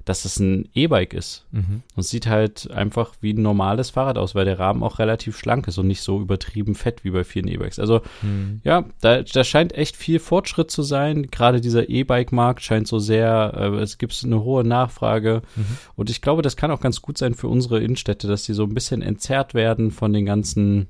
dass 0.05 0.25
es 0.25 0.39
ein 0.39 0.69
E-Bike 0.75 1.15
ist. 1.15 1.47
mhm. 1.53 1.83
Und 1.95 2.01
es 2.01 2.09
sieht 2.11 2.27
halt 2.27 2.71
einfach 2.71 3.15
wie 3.21 3.33
ein 3.33 3.43
normales 3.43 3.91
Fahrrad 3.91 4.19
aus, 4.19 4.35
weil 4.35 4.45
der 4.45 4.59
Rahmen 4.59 4.83
auch 4.83 4.99
relativ 4.99 5.39
schlank 5.39 5.69
ist 5.69 5.79
und 5.79 5.87
nicht 5.87 6.03
so 6.03 6.21
übertrieben 6.21 6.75
fett 6.75 7.05
wie 7.05 7.11
bei 7.11 7.25
vielen 7.25 7.49
E-Bikes. 7.49 7.79
Also 7.79 8.01
Mhm. 8.23 8.61
ja, 8.65 8.85
da, 9.01 9.23
da 9.23 9.45
scheint 9.45 9.73
echt 9.75 9.97
viel 9.97 10.19
Fortschritt 10.19 10.71
zu 10.71 10.83
sein. 10.83 11.31
Gerade 11.31 11.61
dieser 11.61 11.89
E-Bike-Markt 11.89 12.63
scheint 12.63 12.89
so 12.89 12.99
sehr, 12.99 13.53
äh, 13.57 13.81
es 13.81 13.99
gibt 13.99 14.21
eine 14.25 14.43
hohe 14.43 14.65
Nachfrage. 14.65 15.43
Mhm. 15.57 15.65
Und 15.95 16.11
ich 16.11 16.21
glaube, 16.21 16.43
das 16.43 16.57
kann 16.57 16.71
auch 16.71 16.81
ganz 16.81 17.01
gut 17.03 17.19
sein 17.19 17.35
für 17.35 17.49
unsere 17.49 17.81
Innenstädte, 17.81 18.27
dass 18.27 18.45
die 18.45 18.55
so 18.55 18.65
ein 18.65 18.75
bisschen 18.75 19.03
entzerrt 19.03 19.55
werden 19.55 19.91
von 19.91 20.13
den 20.13 20.27
ganzen, 20.27 20.89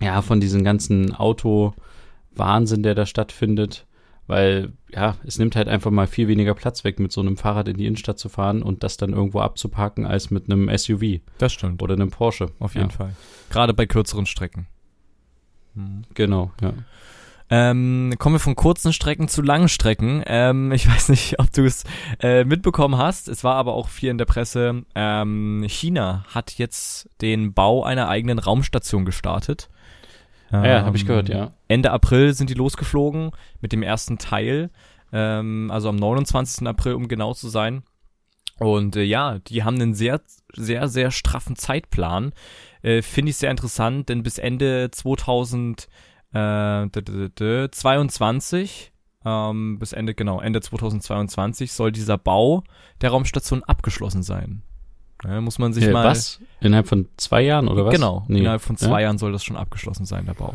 ja, 0.00 0.20
von 0.22 0.40
diesem 0.40 0.64
ganzen 0.64 1.14
Auto-Wahnsinn, 1.14 2.82
der 2.82 2.94
da 2.94 3.06
stattfindet. 3.06 3.86
Weil, 4.26 4.72
ja, 4.90 5.16
es 5.24 5.38
nimmt 5.38 5.54
halt 5.54 5.68
einfach 5.68 5.90
mal 5.90 6.06
viel 6.06 6.28
weniger 6.28 6.54
Platz 6.54 6.82
weg, 6.84 6.98
mit 6.98 7.12
so 7.12 7.20
einem 7.20 7.36
Fahrrad 7.36 7.68
in 7.68 7.76
die 7.76 7.86
Innenstadt 7.86 8.18
zu 8.18 8.28
fahren 8.28 8.62
und 8.62 8.82
das 8.82 8.96
dann 8.96 9.12
irgendwo 9.12 9.40
abzuparken, 9.40 10.06
als 10.06 10.30
mit 10.30 10.50
einem 10.50 10.74
SUV 10.74 11.20
Das 11.38 11.52
stimmt. 11.52 11.82
oder 11.82 11.94
einem 11.94 12.10
Porsche. 12.10 12.50
Auf 12.58 12.74
jeden 12.74 12.90
ja, 12.90 12.96
Fall. 12.96 13.12
Gerade 13.50 13.74
bei 13.74 13.86
kürzeren 13.86 14.26
Strecken. 14.26 14.66
Mhm. 15.74 16.02
Genau, 16.14 16.52
ja. 16.62 16.72
Ähm, 17.50 18.14
kommen 18.18 18.36
wir 18.36 18.40
von 18.40 18.56
kurzen 18.56 18.92
Strecken 18.92 19.28
zu 19.28 19.42
langen 19.42 19.68
Strecken. 19.68 20.22
Ähm, 20.26 20.72
ich 20.72 20.88
weiß 20.90 21.10
nicht, 21.10 21.38
ob 21.38 21.52
du 21.52 21.64
es 21.64 21.84
äh, 22.20 22.44
mitbekommen 22.44 22.96
hast. 22.96 23.28
Es 23.28 23.44
war 23.44 23.56
aber 23.56 23.74
auch 23.74 23.88
viel 23.88 24.10
in 24.10 24.18
der 24.18 24.24
Presse. 24.24 24.84
Ähm, 24.94 25.64
China 25.68 26.24
hat 26.32 26.52
jetzt 26.52 27.08
den 27.20 27.52
Bau 27.52 27.84
einer 27.84 28.08
eigenen 28.08 28.38
Raumstation 28.38 29.04
gestartet. 29.04 29.68
Ah 30.62 30.66
ja, 30.66 30.84
habe 30.84 30.96
ich 30.96 31.02
Ähm, 31.02 31.08
gehört, 31.08 31.28
ja. 31.28 31.52
Ende 31.68 31.90
April 31.90 32.32
sind 32.34 32.50
die 32.50 32.54
losgeflogen 32.54 33.30
mit 33.60 33.72
dem 33.72 33.82
ersten 33.82 34.18
Teil. 34.18 34.70
Ähm, 35.12 35.70
also 35.70 35.88
am 35.88 35.96
29. 35.96 36.66
April, 36.66 36.94
um 36.94 37.08
genau 37.08 37.34
zu 37.34 37.48
sein. 37.48 37.82
Und 38.58 38.96
äh, 38.96 39.02
ja, 39.02 39.38
die 39.40 39.64
haben 39.64 39.80
einen 39.80 39.94
sehr, 39.94 40.20
sehr, 40.52 40.88
sehr 40.88 41.10
straffen 41.10 41.56
Zeitplan. 41.56 42.32
Äh, 42.82 43.02
Finde 43.02 43.30
ich 43.30 43.36
sehr 43.36 43.50
interessant, 43.50 44.08
denn 44.08 44.22
bis 44.22 44.38
Ende 44.38 44.90
2000 44.90 45.88
äh, 46.32 46.86
d- 46.88 47.02
d- 47.02 47.28
d- 47.30 47.70
22, 47.70 48.92
ähm, 49.24 49.78
bis 49.78 49.92
Ende, 49.92 50.14
genau, 50.14 50.40
Ende 50.40 50.60
2022 50.60 51.72
soll 51.72 51.92
dieser 51.92 52.18
Bau 52.18 52.62
der 53.00 53.10
Raumstation 53.10 53.62
abgeschlossen 53.64 54.22
sein. 54.22 54.62
Ja, 55.26 55.40
muss 55.40 55.58
man 55.58 55.72
sich 55.72 55.84
Äh, 55.84 55.90
mal. 55.92 56.04
was? 56.04 56.40
Innerhalb 56.60 56.86
von 56.88 57.08
zwei 57.16 57.42
Jahren 57.42 57.68
oder 57.68 57.86
was? 57.86 57.94
Genau, 57.94 58.24
Nee. 58.28 58.40
innerhalb 58.40 58.62
von 58.62 58.76
zwei 58.76 59.00
Ja? 59.00 59.06
Jahren 59.06 59.18
soll 59.18 59.32
das 59.32 59.42
schon 59.44 59.56
abgeschlossen 59.56 60.04
sein, 60.06 60.26
der 60.26 60.34
Bau. 60.34 60.54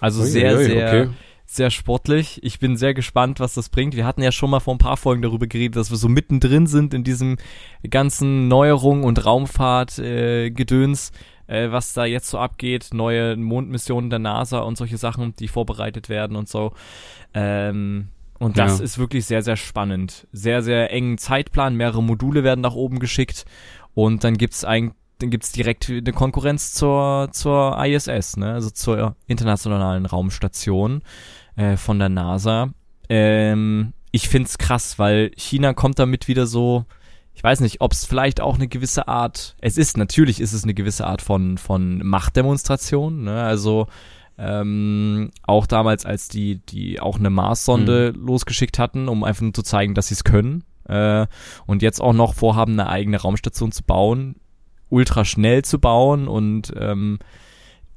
Also 0.00 0.22
Ui, 0.22 0.28
sehr, 0.28 0.56
ui, 0.56 0.64
sehr, 0.64 0.88
okay. 0.88 1.08
sehr 1.46 1.70
sportlich. 1.70 2.40
Ich 2.42 2.58
bin 2.58 2.76
sehr 2.76 2.94
gespannt, 2.94 3.38
was 3.40 3.54
das 3.54 3.68
bringt. 3.68 3.94
Wir 3.96 4.06
hatten 4.06 4.22
ja 4.22 4.32
schon 4.32 4.50
mal 4.50 4.60
vor 4.60 4.74
ein 4.74 4.78
paar 4.78 4.96
Folgen 4.96 5.22
darüber 5.22 5.46
geredet, 5.46 5.76
dass 5.76 5.90
wir 5.90 5.96
so 5.98 6.08
mittendrin 6.08 6.66
sind 6.66 6.94
in 6.94 7.04
diesem 7.04 7.36
ganzen 7.88 8.48
Neuerung 8.48 9.04
und 9.04 9.24
Raumfahrt-Gedöns, 9.24 11.12
äh, 11.46 11.70
was 11.70 11.92
da 11.92 12.04
jetzt 12.04 12.30
so 12.30 12.38
abgeht. 12.38 12.90
Neue 12.92 13.36
Mondmissionen 13.36 14.10
der 14.10 14.18
NASA 14.18 14.60
und 14.60 14.76
solche 14.76 14.96
Sachen, 14.98 15.34
die 15.36 15.48
vorbereitet 15.48 16.08
werden 16.08 16.36
und 16.36 16.48
so. 16.48 16.72
Ähm, 17.34 18.08
und 18.42 18.58
das 18.58 18.78
Ja. 18.78 18.84
ist 18.84 18.98
wirklich 18.98 19.24
sehr, 19.26 19.42
sehr 19.42 19.56
spannend. 19.56 20.26
Sehr, 20.32 20.62
sehr 20.62 20.92
engen 20.92 21.16
Zeitplan. 21.18 21.76
Mehrere 21.76 22.02
Module 22.02 22.42
werden 22.44 22.60
nach 22.60 22.74
oben 22.74 22.98
geschickt. 22.98 23.44
Und 23.94 24.24
dann 24.24 24.36
gibt's 24.36 24.64
ein, 24.64 24.92
dann 25.18 25.30
gibt's 25.30 25.52
direkt 25.52 25.88
eine 25.88 26.12
Konkurrenz 26.12 26.72
zur, 26.74 27.28
zur 27.32 27.76
ISS, 27.84 28.36
ne? 28.36 28.52
Also 28.54 28.70
zur 28.70 29.16
internationalen 29.26 30.06
Raumstation 30.06 31.02
äh, 31.56 31.76
von 31.76 31.98
der 31.98 32.08
NASA. 32.08 32.70
Ähm, 33.08 33.92
ich 34.10 34.28
find's 34.28 34.58
krass, 34.58 34.98
weil 34.98 35.30
China 35.36 35.72
kommt 35.74 35.98
damit 35.98 36.26
wieder 36.28 36.46
so, 36.46 36.84
ich 37.34 37.42
weiß 37.44 37.60
nicht, 37.60 37.80
ob 37.80 37.92
es 37.92 38.04
vielleicht 38.04 38.40
auch 38.40 38.56
eine 38.56 38.68
gewisse 38.68 39.08
Art, 39.08 39.56
es 39.60 39.78
ist, 39.78 39.96
natürlich 39.96 40.40
ist 40.40 40.52
es 40.52 40.64
eine 40.64 40.74
gewisse 40.74 41.06
Art 41.06 41.22
von, 41.22 41.56
von 41.58 41.98
Machtdemonstration, 42.04 43.24
ne? 43.24 43.42
Also 43.42 43.86
ähm, 44.42 45.30
auch 45.42 45.66
damals, 45.66 46.04
als 46.04 46.28
die, 46.28 46.56
die 46.56 47.00
auch 47.00 47.18
eine 47.18 47.30
Mars-Sonde 47.30 48.10
losgeschickt 48.16 48.78
hatten, 48.78 49.08
um 49.08 49.22
einfach 49.22 49.42
nur 49.42 49.54
zu 49.54 49.62
zeigen, 49.62 49.94
dass 49.94 50.08
sie 50.08 50.14
es 50.14 50.24
können. 50.24 50.64
Äh, 50.88 51.26
und 51.66 51.82
jetzt 51.82 52.00
auch 52.00 52.12
noch 52.12 52.34
vorhaben, 52.34 52.72
eine 52.72 52.88
eigene 52.88 53.20
Raumstation 53.20 53.70
zu 53.70 53.84
bauen, 53.84 54.36
ultra 54.88 55.24
schnell 55.24 55.64
zu 55.64 55.78
bauen 55.78 56.26
und 56.26 56.72
ähm, 56.76 57.20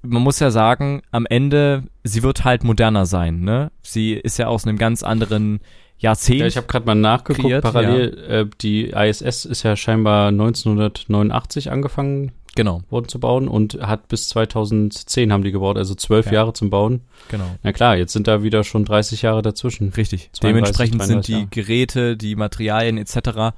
man 0.03 0.21
muss 0.21 0.39
ja 0.39 0.51
sagen, 0.51 1.01
am 1.09 1.25
Ende, 1.25 1.85
sie 2.03 2.21
wird 2.21 2.45
halt 2.45 2.63
moderner 2.63 3.07
sein, 3.07 3.39
ne? 3.41 3.71
Sie 3.81 4.13
ist 4.13 4.37
ja 4.37 4.45
aus 4.47 4.67
einem 4.67 4.77
ganz 4.77 5.01
anderen 5.01 5.61
Jahrzehnt. 5.97 6.41
Ja, 6.41 6.45
ich 6.45 6.57
habe 6.57 6.67
gerade 6.67 6.85
mal 6.85 6.93
nachgeguckt, 6.93 7.47
kreiert, 7.47 7.63
parallel, 7.63 8.17
äh, 8.29 8.45
die 8.61 8.91
ISS 8.91 9.45
ist 9.45 9.63
ja 9.63 9.75
scheinbar 9.75 10.27
1989 10.27 11.71
angefangen 11.71 12.33
genau, 12.55 12.81
worden 12.89 13.07
zu 13.09 13.19
bauen 13.19 13.47
und 13.47 13.75
hat 13.81 14.07
bis 14.07 14.29
2010 14.29 15.31
haben 15.31 15.43
die 15.43 15.51
gebaut, 15.51 15.77
also 15.77 15.93
zwölf 15.95 16.27
Ja. 16.27 16.33
Jahre 16.33 16.53
zum 16.53 16.69
Bauen. 16.69 17.01
genau. 17.29 17.55
Na 17.63 17.71
klar, 17.73 17.97
jetzt 17.97 18.13
sind 18.13 18.27
da 18.27 18.43
wieder 18.43 18.63
schon 18.63 18.85
30 18.85 19.21
Jahre 19.23 19.41
dazwischen. 19.41 19.89
Richtig. 19.89 20.29
32, 20.33 20.39
Dementsprechend 20.41 21.01
sind 21.03 21.09
33 21.15 21.25
die 21.25 21.31
Jahre. 21.33 21.47
Geräte, 21.47 22.17
die 22.17 22.35
Materialien 22.35 22.97
etc. 22.97 23.55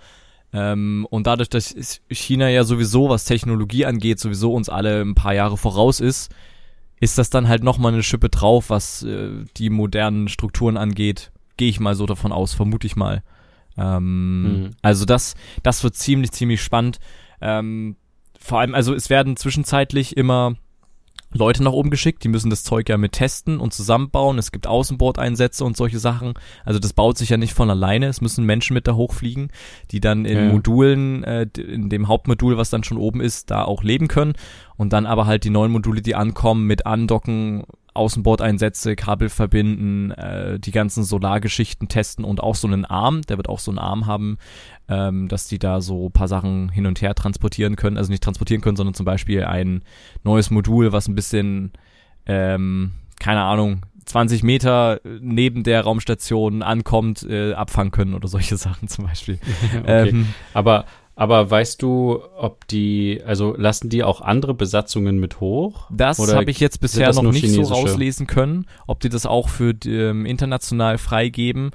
Ähm, 0.54 1.06
und 1.10 1.28
dadurch, 1.28 1.50
dass 1.50 1.76
China 2.10 2.50
ja 2.50 2.64
sowieso, 2.64 3.10
was 3.10 3.26
Technologie 3.26 3.86
angeht, 3.86 4.20
sowieso 4.20 4.54
uns 4.54 4.70
alle 4.70 5.02
ein 5.02 5.16
paar 5.16 5.34
Jahre 5.34 5.58
voraus 5.58 6.00
ist, 6.00 6.32
ist 7.00 7.18
das 7.18 7.30
dann 7.30 7.48
halt 7.48 7.64
nochmal 7.64 7.94
eine 7.94 8.02
Schippe 8.02 8.30
drauf, 8.30 8.70
was 8.70 9.04
äh, 9.04 9.30
die 9.58 9.70
modernen 9.70 10.28
Strukturen 10.30 10.78
angeht. 10.78 11.32
Gehe 11.58 11.70
ich 11.70 11.80
mal 11.80 11.94
so 11.96 12.06
davon 12.06 12.32
aus, 12.32 12.54
vermute 12.54 12.88
ich 12.88 12.96
mal. 12.96 13.24
Ähm, 13.78 14.44
Mhm. 14.44 14.70
Also 14.82 15.06
das, 15.06 15.36
das 15.64 15.84
wird 15.84 15.96
ziemlich, 15.96 16.32
ziemlich 16.32 16.62
spannend. 16.64 16.98
Ähm, 17.42 17.96
vor 18.40 18.60
allem, 18.60 18.76
also 18.76 18.94
es 18.94 19.10
werden 19.10 19.36
zwischenzeitlich 19.38 20.16
immer 20.18 20.56
Leute 21.34 21.62
nach 21.62 21.74
oben 21.74 21.90
geschickt, 21.90 22.24
die 22.24 22.30
müssen 22.30 22.50
das 22.50 22.64
Zeug 22.64 22.88
ja 22.88 22.98
mit 22.98 23.12
testen 23.12 23.60
und 23.60 23.74
zusammenbauen. 23.74 24.38
Es 24.38 24.54
gibt 24.54 24.66
Außenbordeinsätze 24.66 25.66
und 25.66 25.76
solche 25.76 26.00
Sachen. 26.00 26.36
Also 26.64 26.80
das 26.80 26.94
baut 26.94 27.18
sich 27.18 27.30
ja 27.30 27.38
nicht 27.38 27.54
von 27.54 27.70
alleine. 27.70 28.08
Es 28.08 28.22
müssen 28.22 28.46
Menschen 28.46 28.74
mit 28.74 28.88
da 28.88 28.96
hochfliegen, 28.96 29.50
die 29.92 30.00
dann 30.00 30.24
in 30.24 30.38
Ja. 30.38 30.52
Modulen, 30.54 31.24
äh, 31.26 31.48
in 31.58 31.90
dem 31.90 32.08
Hauptmodul, 32.08 32.58
was 32.58 32.70
dann 32.70 32.86
schon 32.86 32.98
oben 32.98 33.20
ist, 33.20 33.52
da 33.52 33.66
auch 33.66 33.84
leben 33.84 34.08
können. 34.08 34.34
Und 34.78 34.94
dann 34.94 35.06
aber 35.06 35.26
halt 35.26 35.44
die 35.44 35.50
neuen 35.50 35.72
Module, 35.72 36.02
die 36.02 36.16
ankommen, 36.16 36.66
mit 36.68 36.86
Andocken, 36.86 37.64
Außenbordeinsätze, 37.98 38.96
Kabel 38.96 39.30
verbinden, 39.30 40.12
äh, 40.12 40.60
die 40.60 40.72
ganzen 40.72 41.04
Solargeschichten 41.04 41.88
testen 41.88 42.24
und 42.24 42.42
auch 42.42 42.56
so 42.56 42.68
einen 42.68 42.86
Arm, 42.86 43.24
der 43.24 43.38
wird 43.38 43.50
auch 43.50 43.60
so 43.60 43.72
einen 43.72 43.80
Arm 43.80 44.06
haben, 44.06 44.38
ähm, 44.88 45.28
dass 45.28 45.48
die 45.48 45.60
da 45.60 45.82
so 45.82 46.08
ein 46.08 46.12
paar 46.12 46.28
Sachen 46.28 46.70
hin 46.70 46.86
und 46.86 47.02
her 47.02 47.16
transportieren 47.16 47.76
können, 47.76 47.98
also 47.98 48.12
nicht 48.12 48.24
transportieren 48.24 48.62
können, 48.62 48.78
sondern 48.78 48.94
zum 48.94 49.06
Beispiel 49.06 49.44
ein 49.44 49.82
neues 50.24 50.52
Modul, 50.52 50.92
was 50.92 51.08
ein 51.08 51.16
bisschen, 51.16 51.72
ähm, 52.28 52.92
keine 53.20 53.42
Ahnung, 53.42 53.82
20 54.06 54.44
Meter 54.44 55.02
neben 55.20 55.64
der 55.64 55.82
Raumstation 55.82 56.62
ankommt, 56.62 57.24
äh, 57.24 57.54
abfangen 57.54 57.92
können 57.92 58.14
oder 58.14 58.28
solche 58.28 58.58
Sachen 58.58 58.88
zum 58.88 59.06
Beispiel. 59.06 59.40
okay. 59.80 60.10
Ähm, 60.10 60.28
Aber, 60.54 60.86
aber 61.20 61.50
weißt 61.50 61.82
du, 61.82 62.22
ob 62.38 62.68
die, 62.68 63.24
also 63.26 63.56
lassen 63.58 63.90
die 63.90 64.04
auch 64.04 64.22
andere 64.22 64.54
Besatzungen 64.54 65.18
mit 65.20 65.40
hoch? 65.40 65.88
Das 65.90 66.20
habe 66.20 66.52
ich 66.52 66.60
jetzt 66.60 66.80
bisher 66.80 67.12
noch 67.12 67.24
nicht 67.24 67.50
so 67.50 67.64
rauslesen 67.64 68.28
können, 68.28 68.68
ob 68.86 69.00
die 69.00 69.10
das 69.10 69.26
auch 69.26 69.50
für 69.50 69.74
ähm, 69.86 70.28
international 70.28 71.00
freigeben. 71.00 71.72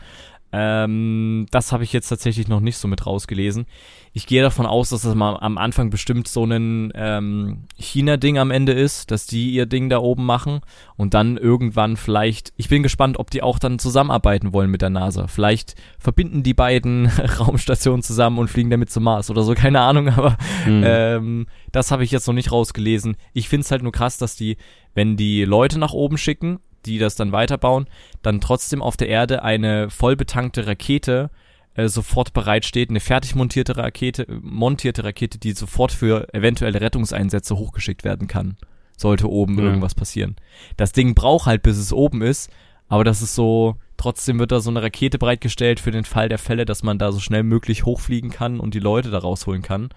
Ähm, 0.53 1.47
das 1.51 1.73
habe 1.73 1.83
ich 1.85 1.93
jetzt 1.93 2.09
tatsächlich 2.09 2.47
noch 2.47 2.61
nicht 2.61 2.77
so 2.77 2.87
mit 2.87 3.07
rausgelesen. 3.07 3.67
Ich 4.13 4.27
gehe 4.27 4.43
davon 4.43 4.67
aus, 4.67 4.91
dass 4.91 5.03
das 5.03 5.15
mal 5.15 5.39
am 5.41 5.57
Anfang 5.57 5.89
bestimmt 5.89 6.29
so 6.29 6.45
ein 6.45 6.93
ähm, 6.95 7.65
China-Ding 7.79 8.37
am 8.37 8.51
Ende 8.51 8.73
ist, 8.73 9.11
dass 9.11 9.27
die 9.27 9.51
ihr 9.53 9.65
Ding 9.65 9.89
da 9.89 9.99
oben 9.99 10.27
machen 10.27 10.61
und 10.97 11.15
dann 11.15 11.39
irgendwann 11.39 11.97
vielleicht, 11.97 12.53
ich 12.57 12.69
bin 12.69 12.83
gespannt, 12.83 13.19
ob 13.19 13.31
die 13.31 13.43
auch 13.43 13.59
dann 13.59 13.79
zusammenarbeiten 13.79 14.53
wollen 14.53 14.71
mit 14.71 14.83
der 14.83 14.91
NASA. 14.91 15.27
Vielleicht 15.29 15.75
verbinden 15.99 16.43
die 16.43 16.53
beiden 16.53 17.07
Raumstationen 17.41 18.03
zusammen 18.03 18.39
und 18.39 18.49
fliegen 18.49 18.69
damit 18.69 18.91
zum 18.91 19.05
Mars 19.05 19.31
oder 19.31 19.43
so, 19.45 19.55
keine 19.55 19.81
Ahnung, 19.81 20.09
aber 20.11 20.37
Hm. 20.65 20.83
ähm, 20.85 21.47
das 21.73 21.91
habe 21.91 22.05
ich 22.05 22.11
jetzt 22.11 22.27
noch 22.27 22.35
nicht 22.35 22.53
rausgelesen. 22.53 23.17
Ich 23.33 23.49
finde 23.49 23.65
es 23.65 23.71
halt 23.71 23.83
nur 23.83 23.93
krass, 23.93 24.19
dass 24.19 24.37
die, 24.37 24.59
wenn 24.95 25.17
die 25.17 25.45
Leute 25.45 25.79
nach 25.79 25.93
oben 25.95 26.19
schicken, 26.19 26.59
die 26.87 26.99
das 26.99 27.15
dann 27.15 27.33
weiterbauen, 27.33 27.87
dann 28.23 28.41
trotzdem 28.41 28.83
auf 28.83 28.97
der 28.97 29.09
Erde 29.09 29.43
eine 29.43 29.91
vollbetankte 29.91 30.67
Rakete 30.67 31.31
äh, 31.75 31.89
sofort 31.89 32.33
bereitsteht, 32.35 32.91
eine 32.91 33.01
fertig 33.01 33.35
montierte 33.35 33.77
Rakete, 33.77 34.27
montierte 34.43 35.05
Rakete, 35.05 35.39
die 35.39 35.53
sofort 35.53 35.91
für 35.93 36.33
eventuelle 36.35 36.81
Rettungseinsätze 36.81 37.57
hochgeschickt 37.57 38.05
werden 38.05 38.29
kann. 38.29 38.57
Sollte 38.97 39.29
oben 39.31 39.59
Ja. 39.59 39.65
irgendwas 39.65 39.95
passieren. 39.95 40.37
Das 40.77 40.93
Ding 40.93 41.15
braucht 41.15 41.47
halt, 41.47 41.63
bis 41.63 41.79
es 41.79 41.93
oben 41.93 42.21
ist, 42.23 42.51
aber 42.89 43.05
das 43.05 43.23
ist 43.23 43.35
so, 43.35 43.77
trotzdem 43.97 44.39
wird 44.39 44.53
da 44.53 44.61
so 44.61 44.69
eine 44.69 44.83
Rakete 44.83 45.19
bereitgestellt 45.19 45.81
für 45.81 45.91
den 45.93 46.05
Fall 46.05 46.29
der 46.29 46.39
Fälle, 46.39 46.67
dass 46.67 46.83
man 46.83 46.99
da 46.99 47.11
so 47.11 47.21
schnell 47.21 47.43
möglich 47.43 47.85
hochfliegen 47.87 48.31
kann 48.31 48.61
und 48.61 48.75
die 48.75 48.79
Leute 48.81 49.11
da 49.11 49.19
rausholen 49.19 49.63
kann. 49.63 49.89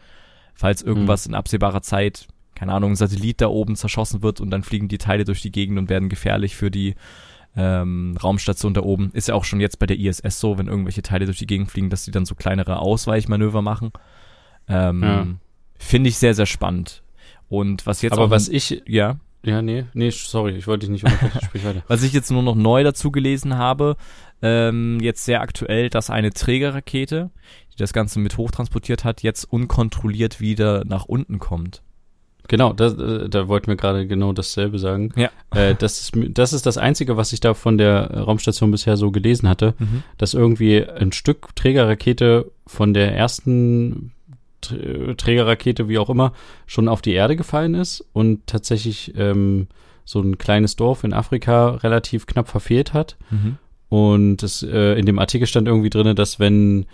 Falls 0.54 0.82
irgendwas 0.82 1.26
in 1.26 1.36
absehbarer 1.36 1.82
Zeit, 1.82 2.28
keine 2.56 2.74
Ahnung, 2.74 2.92
ein 2.92 2.96
Satellit 2.96 3.42
da 3.42 3.48
oben 3.48 3.76
zerschossen 3.76 4.24
wird 4.24 4.42
und 4.42 4.50
dann 4.50 4.64
fliegen 4.64 4.88
die 4.88 4.98
Teile 4.98 5.26
durch 5.26 5.42
die 5.42 5.52
Gegend 5.52 5.78
und 5.78 5.90
werden 5.90 6.10
gefährlich 6.10 6.56
für 6.56 6.72
die 6.72 6.96
ähm, 7.56 8.18
Raumstation 8.22 8.74
da 8.74 8.82
oben. 8.82 9.12
Ist 9.14 9.28
ja 9.28 9.36
auch 9.36 9.44
schon 9.44 9.60
jetzt 9.60 9.80
bei 9.80 9.86
der 9.86 10.00
ISS 10.00 10.40
so, 10.40 10.58
wenn 10.58 10.68
irgendwelche 10.68 11.02
Teile 11.02 11.26
durch 11.26 11.40
die 11.40 11.48
Gegend 11.48 11.72
fliegen, 11.72 11.90
dass 11.90 12.06
die 12.06 12.12
dann 12.12 12.26
so 12.26 12.36
kleinere 12.36 12.80
Ausweichmanöver 12.80 13.62
machen. 13.62 13.92
Ähm, 14.68 15.04
Ja. 15.04 15.28
Finde 15.78 16.10
ich 16.10 16.18
sehr, 16.18 16.34
sehr 16.34 16.46
spannend. 16.46 17.04
Und 17.50 17.86
was 17.86 18.02
jetzt 18.02 18.14
aber 18.14 18.30
was 18.30 18.48
ich, 18.48 18.82
ja, 18.88 19.18
ja, 19.46 19.62
nee, 19.62 19.86
nee, 19.94 20.10
sorry, 20.10 20.54
ich 20.56 20.66
wollte 20.66 20.88
dich 20.88 20.90
nicht 20.90 21.04
unterbrechen, 21.04 21.40
sprich 21.46 21.64
weiter. 21.64 21.84
was 21.88 22.02
ich 22.02 22.14
jetzt 22.14 22.32
nur 22.32 22.42
noch 22.42 22.56
neu 22.56 22.84
dazu 22.84 23.12
gelesen 23.12 23.58
habe, 23.58 23.96
ähm, 24.42 25.00
jetzt 25.02 25.24
sehr 25.24 25.42
aktuell, 25.42 25.90
dass 25.92 26.10
eine 26.10 26.32
Trägerrakete, 26.32 27.30
die 27.72 27.78
das 27.78 27.94
Ganze 27.94 28.20
mit 28.20 28.38
hochtransportiert 28.38 29.04
hat, 29.04 29.22
jetzt 29.22 29.44
unkontrolliert 29.44 30.40
wieder 30.40 30.84
nach 30.86 31.06
unten 31.06 31.38
kommt. 31.38 31.84
Genau, 32.48 32.74
das, 32.74 32.94
äh, 32.98 33.28
da 33.30 33.48
wollten 33.48 33.68
wir 33.68 33.76
gerade 33.76 34.06
genau 34.08 34.34
dasselbe 34.34 34.78
sagen. 34.80 35.12
Ja. 35.16 35.30
Äh, 35.54 35.76
das, 35.76 36.00
ist, 36.02 36.12
das 36.38 36.54
ist 36.54 36.66
das 36.66 36.78
Einzige, 36.78 37.18
was 37.18 37.34
ich 37.34 37.40
da 37.40 37.54
von 37.54 37.78
der 37.78 38.12
Raumstation 38.12 38.72
bisher 38.72 38.98
so 38.98 39.12
gelesen 39.12 39.50
hatte, 39.50 39.74
dass 40.18 40.34
irgendwie 40.34 40.84
ein 40.86 41.12
Stück 41.12 41.56
Trägerrakete 41.56 42.52
von 42.68 42.94
der 42.94 43.16
ersten 43.16 44.12
Tr- 44.64 45.16
Trägerrakete, 45.18 45.88
wie 45.90 45.98
auch 45.98 46.10
immer, 46.10 46.34
schon 46.68 46.88
auf 46.88 47.02
die 47.02 47.14
Erde 47.14 47.36
gefallen 47.36 47.74
ist 47.76 48.04
und 48.14 48.46
tatsächlich 48.48 49.14
ähm, 49.18 49.68
so 50.06 50.20
ein 50.22 50.38
kleines 50.38 50.76
Dorf 50.76 51.04
in 51.04 51.14
Afrika 51.14 51.70
relativ 51.76 52.28
knapp 52.28 52.48
verfehlt 52.48 52.94
hat. 52.94 53.16
Mhm. 53.32 53.58
Und 53.90 54.44
es, 54.44 54.62
äh, 54.64 54.94
in 55.00 55.06
dem 55.06 55.20
Artikel 55.20 55.48
stand 55.48 55.68
irgendwie 55.68 55.90
drinne, 55.90 56.16
dass 56.16 56.40
wenn, 56.40 56.86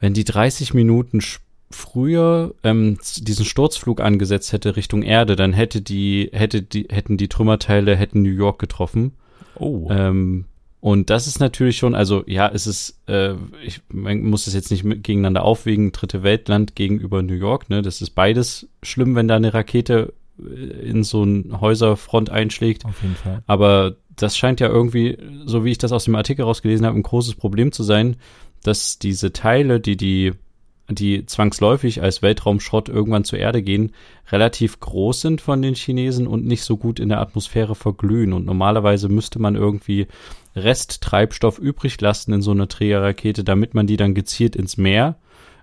wenn 0.00 0.14
die 0.14 0.24
30 0.24 0.72
Minuten 0.74 1.18
sch- 1.20 1.38
früher 1.74 2.54
ähm, 2.62 2.98
diesen 3.18 3.44
Sturzflug 3.44 4.00
angesetzt 4.00 4.52
hätte 4.52 4.76
Richtung 4.76 5.02
Erde, 5.02 5.36
dann 5.36 5.52
hätte 5.52 5.82
die, 5.82 6.30
hätte 6.32 6.62
die, 6.62 6.86
hätten 6.90 7.16
die 7.16 7.28
Trümmerteile 7.28 7.96
hätten 7.96 8.22
New 8.22 8.30
York 8.30 8.58
getroffen. 8.58 9.12
Oh. 9.56 9.88
Ähm, 9.90 10.46
und 10.80 11.08
das 11.08 11.26
ist 11.26 11.40
natürlich 11.40 11.78
schon, 11.78 11.94
also 11.94 12.24
ja, 12.26 12.46
es 12.52 12.66
ist, 12.66 13.00
äh, 13.08 13.34
ich 13.64 13.80
man 13.88 14.22
muss 14.22 14.46
es 14.46 14.52
jetzt 14.52 14.70
nicht 14.70 14.84
gegeneinander 14.84 15.42
aufwägen, 15.42 15.92
dritte 15.92 16.22
Weltland 16.22 16.76
gegenüber 16.76 17.22
New 17.22 17.34
York, 17.34 17.70
ne? 17.70 17.80
Das 17.80 18.02
ist 18.02 18.10
beides 18.10 18.68
schlimm, 18.82 19.14
wenn 19.14 19.26
da 19.26 19.36
eine 19.36 19.54
Rakete 19.54 20.12
äh, 20.38 20.42
in 20.42 21.02
so 21.02 21.24
ein 21.24 21.60
Häuserfront 21.60 22.28
einschlägt. 22.28 22.84
Auf 22.84 23.02
jeden 23.02 23.16
Fall. 23.16 23.42
Aber 23.46 23.96
das 24.14 24.36
scheint 24.36 24.60
ja 24.60 24.68
irgendwie, 24.68 25.16
so 25.46 25.64
wie 25.64 25.70
ich 25.70 25.78
das 25.78 25.90
aus 25.92 26.04
dem 26.04 26.16
Artikel 26.16 26.42
rausgelesen 26.42 26.86
habe, 26.86 26.98
ein 26.98 27.02
großes 27.02 27.34
Problem 27.36 27.72
zu 27.72 27.82
sein, 27.82 28.16
dass 28.62 28.98
diese 28.98 29.32
Teile, 29.32 29.80
die 29.80 29.96
die 29.96 30.32
die 30.90 31.24
zwangsläufig 31.26 32.02
als 32.02 32.20
Weltraumschrott 32.20 32.88
irgendwann 32.88 33.24
zur 33.24 33.38
Erde 33.38 33.62
gehen, 33.62 33.92
relativ 34.30 34.80
groß 34.80 35.20
sind 35.22 35.40
von 35.40 35.62
den 35.62 35.74
Chinesen 35.74 36.26
und 36.26 36.44
nicht 36.44 36.62
so 36.62 36.76
gut 36.76 37.00
in 37.00 37.08
der 37.08 37.20
Atmosphäre 37.20 37.74
verglühen. 37.74 38.32
Und 38.32 38.44
normalerweise 38.44 39.08
müsste 39.08 39.38
man 39.38 39.54
irgendwie 39.54 40.06
Resttreibstoff 40.56 41.58
übrig 41.58 42.00
lassen 42.00 42.32
in 42.32 42.42
so 42.42 42.50
einer 42.50 42.68
Trägerrakete, 42.68 43.44
damit 43.44 43.74
man 43.74 43.86
die 43.86 43.96
dann 43.96 44.14
gezielt 44.14 44.56
ins 44.56 44.76
Meer, 44.76 45.16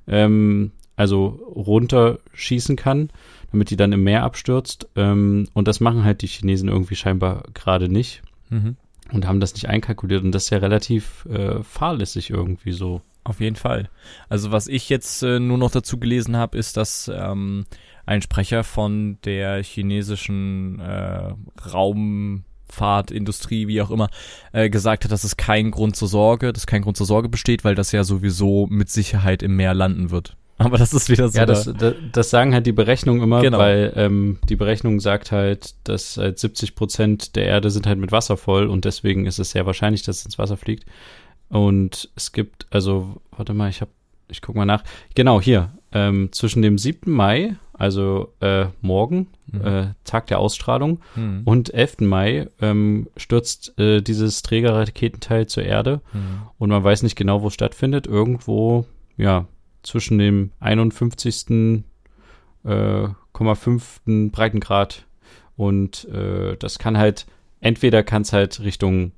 ähm, 0.07 0.71
also 0.95 1.27
runterschießen 1.55 2.75
kann, 2.75 3.09
damit 3.51 3.69
die 3.69 3.77
dann 3.77 3.91
im 3.93 4.03
Meer 4.03 4.23
abstürzt. 4.23 4.87
Ähm, 4.95 5.47
und 5.53 5.67
das 5.67 5.79
machen 5.79 6.03
halt 6.03 6.21
die 6.21 6.27
Chinesen 6.27 6.69
irgendwie 6.69 6.95
scheinbar 6.95 7.43
gerade 7.53 7.89
nicht 7.89 8.21
Mhm. 8.49 8.75
und 9.13 9.27
haben 9.27 9.39
das 9.39 9.53
nicht 9.53 9.69
einkalkuliert. 9.69 10.23
Und 10.23 10.33
das 10.33 10.45
ist 10.45 10.49
ja 10.49 10.57
relativ 10.57 11.25
äh, 11.25 11.63
fahrlässig 11.63 12.29
irgendwie 12.29 12.73
so. 12.73 13.01
Auf 13.23 13.39
jeden 13.39 13.55
Fall. 13.55 13.89
Also 14.29 14.51
was 14.51 14.67
ich 14.67 14.89
jetzt 14.89 15.21
äh, 15.23 15.39
nur 15.39 15.57
noch 15.57 15.71
dazu 15.71 15.99
gelesen 15.99 16.35
habe, 16.37 16.57
ist, 16.57 16.75
dass 16.77 17.09
ähm, 17.13 17.65
ein 18.05 18.21
Sprecher 18.21 18.63
von 18.63 19.19
der 19.23 19.63
chinesischen 19.63 20.79
äh, 20.79 21.33
Raumfahrtindustrie, 21.73 23.67
wie 23.67 23.81
auch 23.81 23.91
immer, 23.91 24.09
äh, 24.53 24.69
gesagt 24.69 25.03
hat, 25.03 25.11
dass 25.11 25.23
es 25.23 25.37
kein 25.37 25.71
Grund 25.71 25.95
zur 25.95 26.07
Sorge, 26.07 26.51
dass 26.53 26.67
kein 26.67 26.81
Grund 26.81 26.97
zur 26.97 27.05
Sorge 27.05 27.29
besteht, 27.29 27.63
weil 27.63 27.75
das 27.75 27.91
ja 27.91 28.03
sowieso 28.03 28.67
mit 28.69 28.89
Sicherheit 28.89 29.43
im 29.43 29.55
Meer 29.55 29.73
landen 29.73 30.09
wird. 30.11 30.35
Aber 30.57 30.77
das 30.77 30.93
ist 30.93 31.09
wieder 31.09 31.27
so. 31.29 31.39
Ja, 31.39 31.45
das, 31.47 31.71
das, 31.77 31.95
das 32.11 32.29
sagen 32.29 32.53
halt 32.53 32.67
die 32.67 32.71
Berechnungen 32.71 33.23
immer, 33.23 33.41
Genau. 33.41 33.57
weil 33.57 33.93
ähm, 33.95 34.37
die 34.47 34.55
Berechnung 34.55 34.99
sagt 34.99 35.31
halt, 35.31 35.73
dass 35.85 36.17
halt 36.17 36.37
70 36.37 36.75
Prozent 36.75 37.35
der 37.35 37.45
Erde 37.45 37.71
sind 37.71 37.87
halt 37.87 37.97
mit 37.97 38.11
Wasser 38.11 38.37
voll 38.37 38.67
und 38.67 38.85
deswegen 38.85 39.25
ist 39.25 39.39
es 39.39 39.51
sehr 39.51 39.65
wahrscheinlich, 39.65 40.03
dass 40.03 40.19
es 40.19 40.25
ins 40.25 40.37
Wasser 40.37 40.57
fliegt. 40.57 40.85
Und 41.51 42.09
es 42.15 42.31
gibt, 42.31 42.65
also, 42.71 43.21
warte 43.35 43.53
mal, 43.53 43.69
ich 43.69 43.81
hab, 43.81 43.89
ich 44.29 44.41
guck 44.41 44.55
mal 44.55 44.65
nach. 44.65 44.83
Genau, 45.15 45.41
hier, 45.41 45.71
ähm, 45.91 46.29
zwischen 46.31 46.61
dem 46.61 46.77
7. 46.77 47.11
Mai, 47.11 47.57
also 47.73 48.33
äh, 48.39 48.67
morgen, 48.79 49.27
mhm. 49.51 49.61
äh, 49.61 49.87
Tag 50.05 50.27
der 50.27 50.39
Ausstrahlung. 50.39 51.01
Mhm. 51.15 51.41
Und 51.43 51.73
11. 51.73 52.01
Mai 52.01 52.47
ähm, 52.61 53.09
stürzt 53.17 53.77
äh, 53.77 54.01
dieses 54.01 54.43
Trägerraketenteil 54.43 55.47
zur 55.47 55.63
Erde 55.63 56.01
mhm. 56.13 56.43
und 56.57 56.69
man 56.69 56.83
weiß 56.83 57.03
nicht 57.03 57.17
genau, 57.17 57.41
wo 57.41 57.47
es 57.47 57.53
stattfindet. 57.53 58.07
Irgendwo, 58.07 58.85
ja, 59.17 59.45
zwischen 59.83 60.17
dem 60.17 60.51
51. 60.61 61.83
Äh, 62.63 63.07
5. 63.33 64.01
Breitengrad 64.31 65.05
und 65.57 66.07
äh, 66.09 66.55
das 66.57 66.79
kann 66.79 66.97
halt, 66.97 67.25
entweder 67.59 68.03
kann 68.03 68.21
es 68.21 68.33
halt 68.33 68.61
Richtung 68.61 69.11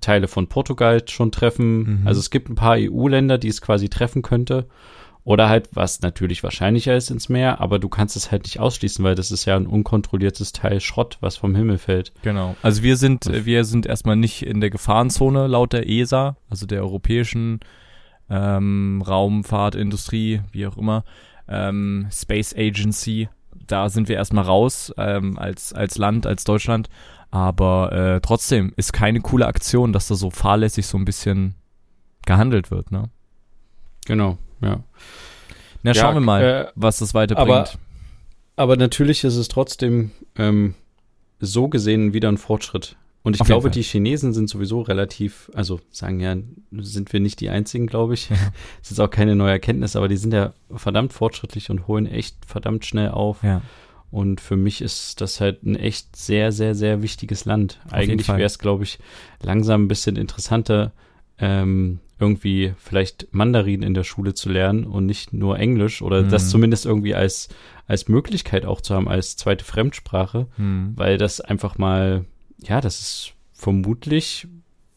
Teile 0.00 0.28
von 0.28 0.48
Portugal 0.48 1.02
schon 1.08 1.32
treffen. 1.32 2.00
Mhm. 2.00 2.06
Also 2.06 2.20
es 2.20 2.30
gibt 2.30 2.48
ein 2.48 2.54
paar 2.54 2.76
EU-Länder, 2.78 3.38
die 3.38 3.48
es 3.48 3.60
quasi 3.60 3.88
treffen 3.88 4.22
könnte. 4.22 4.66
Oder 5.28 5.50
halt, 5.50 5.68
was 5.74 6.00
natürlich 6.00 6.42
wahrscheinlicher 6.42 6.96
ist, 6.96 7.10
ins 7.10 7.28
Meer, 7.28 7.60
aber 7.60 7.78
du 7.78 7.90
kannst 7.90 8.16
es 8.16 8.30
halt 8.30 8.44
nicht 8.44 8.60
ausschließen, 8.60 9.04
weil 9.04 9.14
das 9.14 9.30
ist 9.30 9.44
ja 9.44 9.56
ein 9.56 9.66
unkontrolliertes 9.66 10.52
Teil 10.52 10.80
Schrott, 10.80 11.18
was 11.20 11.36
vom 11.36 11.54
Himmel 11.54 11.76
fällt. 11.76 12.12
Genau. 12.22 12.56
Also 12.62 12.82
wir 12.82 12.96
sind, 12.96 13.26
wir 13.44 13.64
sind 13.64 13.84
erstmal 13.84 14.16
nicht 14.16 14.46
in 14.46 14.62
der 14.62 14.70
Gefahrenzone 14.70 15.46
laut 15.46 15.74
der 15.74 15.86
ESA, 15.86 16.38
also 16.48 16.64
der 16.64 16.80
europäischen 16.80 17.60
ähm, 18.30 19.02
Raumfahrtindustrie, 19.06 20.40
wie 20.50 20.66
auch 20.66 20.78
immer, 20.78 21.04
ähm, 21.46 22.06
Space 22.10 22.54
Agency. 22.56 23.28
Da 23.66 23.90
sind 23.90 24.08
wir 24.08 24.16
erstmal 24.16 24.44
raus 24.44 24.94
ähm, 24.96 25.38
als, 25.38 25.74
als 25.74 25.98
Land, 25.98 26.26
als 26.26 26.44
Deutschland. 26.44 26.88
Aber 27.30 27.92
äh, 27.92 28.20
trotzdem 28.20 28.72
ist 28.76 28.92
keine 28.92 29.20
coole 29.20 29.46
Aktion, 29.46 29.92
dass 29.92 30.08
da 30.08 30.14
so 30.14 30.30
fahrlässig 30.30 30.86
so 30.86 30.96
ein 30.96 31.04
bisschen 31.04 31.54
gehandelt 32.24 32.70
wird, 32.70 32.90
ne? 32.90 33.10
Genau, 34.06 34.38
ja. 34.62 34.82
Na, 35.82 35.94
schauen 35.94 36.14
ja, 36.14 36.20
wir 36.20 36.20
mal, 36.20 36.42
äh, 36.42 36.66
was 36.74 36.98
das 36.98 37.14
weiterbringt. 37.14 37.50
Aber, 37.50 37.68
aber 38.56 38.76
natürlich 38.76 39.24
ist 39.24 39.36
es 39.36 39.48
trotzdem 39.48 40.10
ähm, 40.36 40.74
so 41.40 41.68
gesehen 41.68 42.12
wieder 42.14 42.30
ein 42.30 42.38
Fortschritt. 42.38 42.96
Und 43.22 43.34
ich 43.34 43.40
Auf 43.42 43.46
glaube, 43.46 43.70
die 43.70 43.82
Chinesen 43.82 44.32
sind 44.32 44.48
sowieso 44.48 44.80
relativ, 44.80 45.50
also 45.52 45.80
sagen 45.90 46.20
ja, 46.20 46.34
sind 46.70 47.12
wir 47.12 47.20
nicht 47.20 47.40
die 47.40 47.50
einzigen, 47.50 47.86
glaube 47.86 48.14
ich. 48.14 48.30
Es 48.82 48.90
ist 48.90 49.00
auch 49.00 49.10
keine 49.10 49.36
neue 49.36 49.50
Erkenntnis, 49.50 49.96
aber 49.96 50.08
die 50.08 50.16
sind 50.16 50.32
ja 50.32 50.54
verdammt 50.74 51.12
fortschrittlich 51.12 51.68
und 51.70 51.86
holen 51.88 52.06
echt 52.06 52.36
verdammt 52.46 52.86
schnell 52.86 53.10
auf. 53.10 53.42
Ja. 53.42 53.60
Und 54.10 54.40
für 54.40 54.56
mich 54.56 54.80
ist 54.80 55.20
das 55.20 55.40
halt 55.40 55.64
ein 55.64 55.76
echt 55.76 56.16
sehr, 56.16 56.50
sehr, 56.50 56.74
sehr 56.74 57.02
wichtiges 57.02 57.44
Land. 57.44 57.80
Auf 57.86 57.92
Eigentlich 57.92 58.28
wäre 58.28 58.42
es, 58.42 58.58
glaube 58.58 58.84
ich, 58.84 58.98
langsam 59.42 59.84
ein 59.84 59.88
bisschen 59.88 60.16
interessanter, 60.16 60.92
ähm, 61.38 62.00
irgendwie 62.18 62.74
vielleicht 62.78 63.28
Mandarin 63.30 63.82
in 63.82 63.94
der 63.94 64.04
Schule 64.04 64.34
zu 64.34 64.48
lernen 64.48 64.84
und 64.84 65.06
nicht 65.06 65.32
nur 65.32 65.58
Englisch 65.58 66.02
oder 66.02 66.22
mhm. 66.22 66.30
das 66.30 66.50
zumindest 66.50 66.86
irgendwie 66.86 67.14
als, 67.14 67.48
als 67.86 68.08
Möglichkeit 68.08 68.64
auch 68.64 68.80
zu 68.80 68.94
haben, 68.94 69.08
als 69.08 69.36
zweite 69.36 69.64
Fremdsprache, 69.64 70.46
mhm. 70.56 70.92
weil 70.96 71.18
das 71.18 71.40
einfach 71.40 71.78
mal, 71.78 72.24
ja, 72.58 72.80
das 72.80 73.00
ist 73.00 73.32
vermutlich 73.52 74.48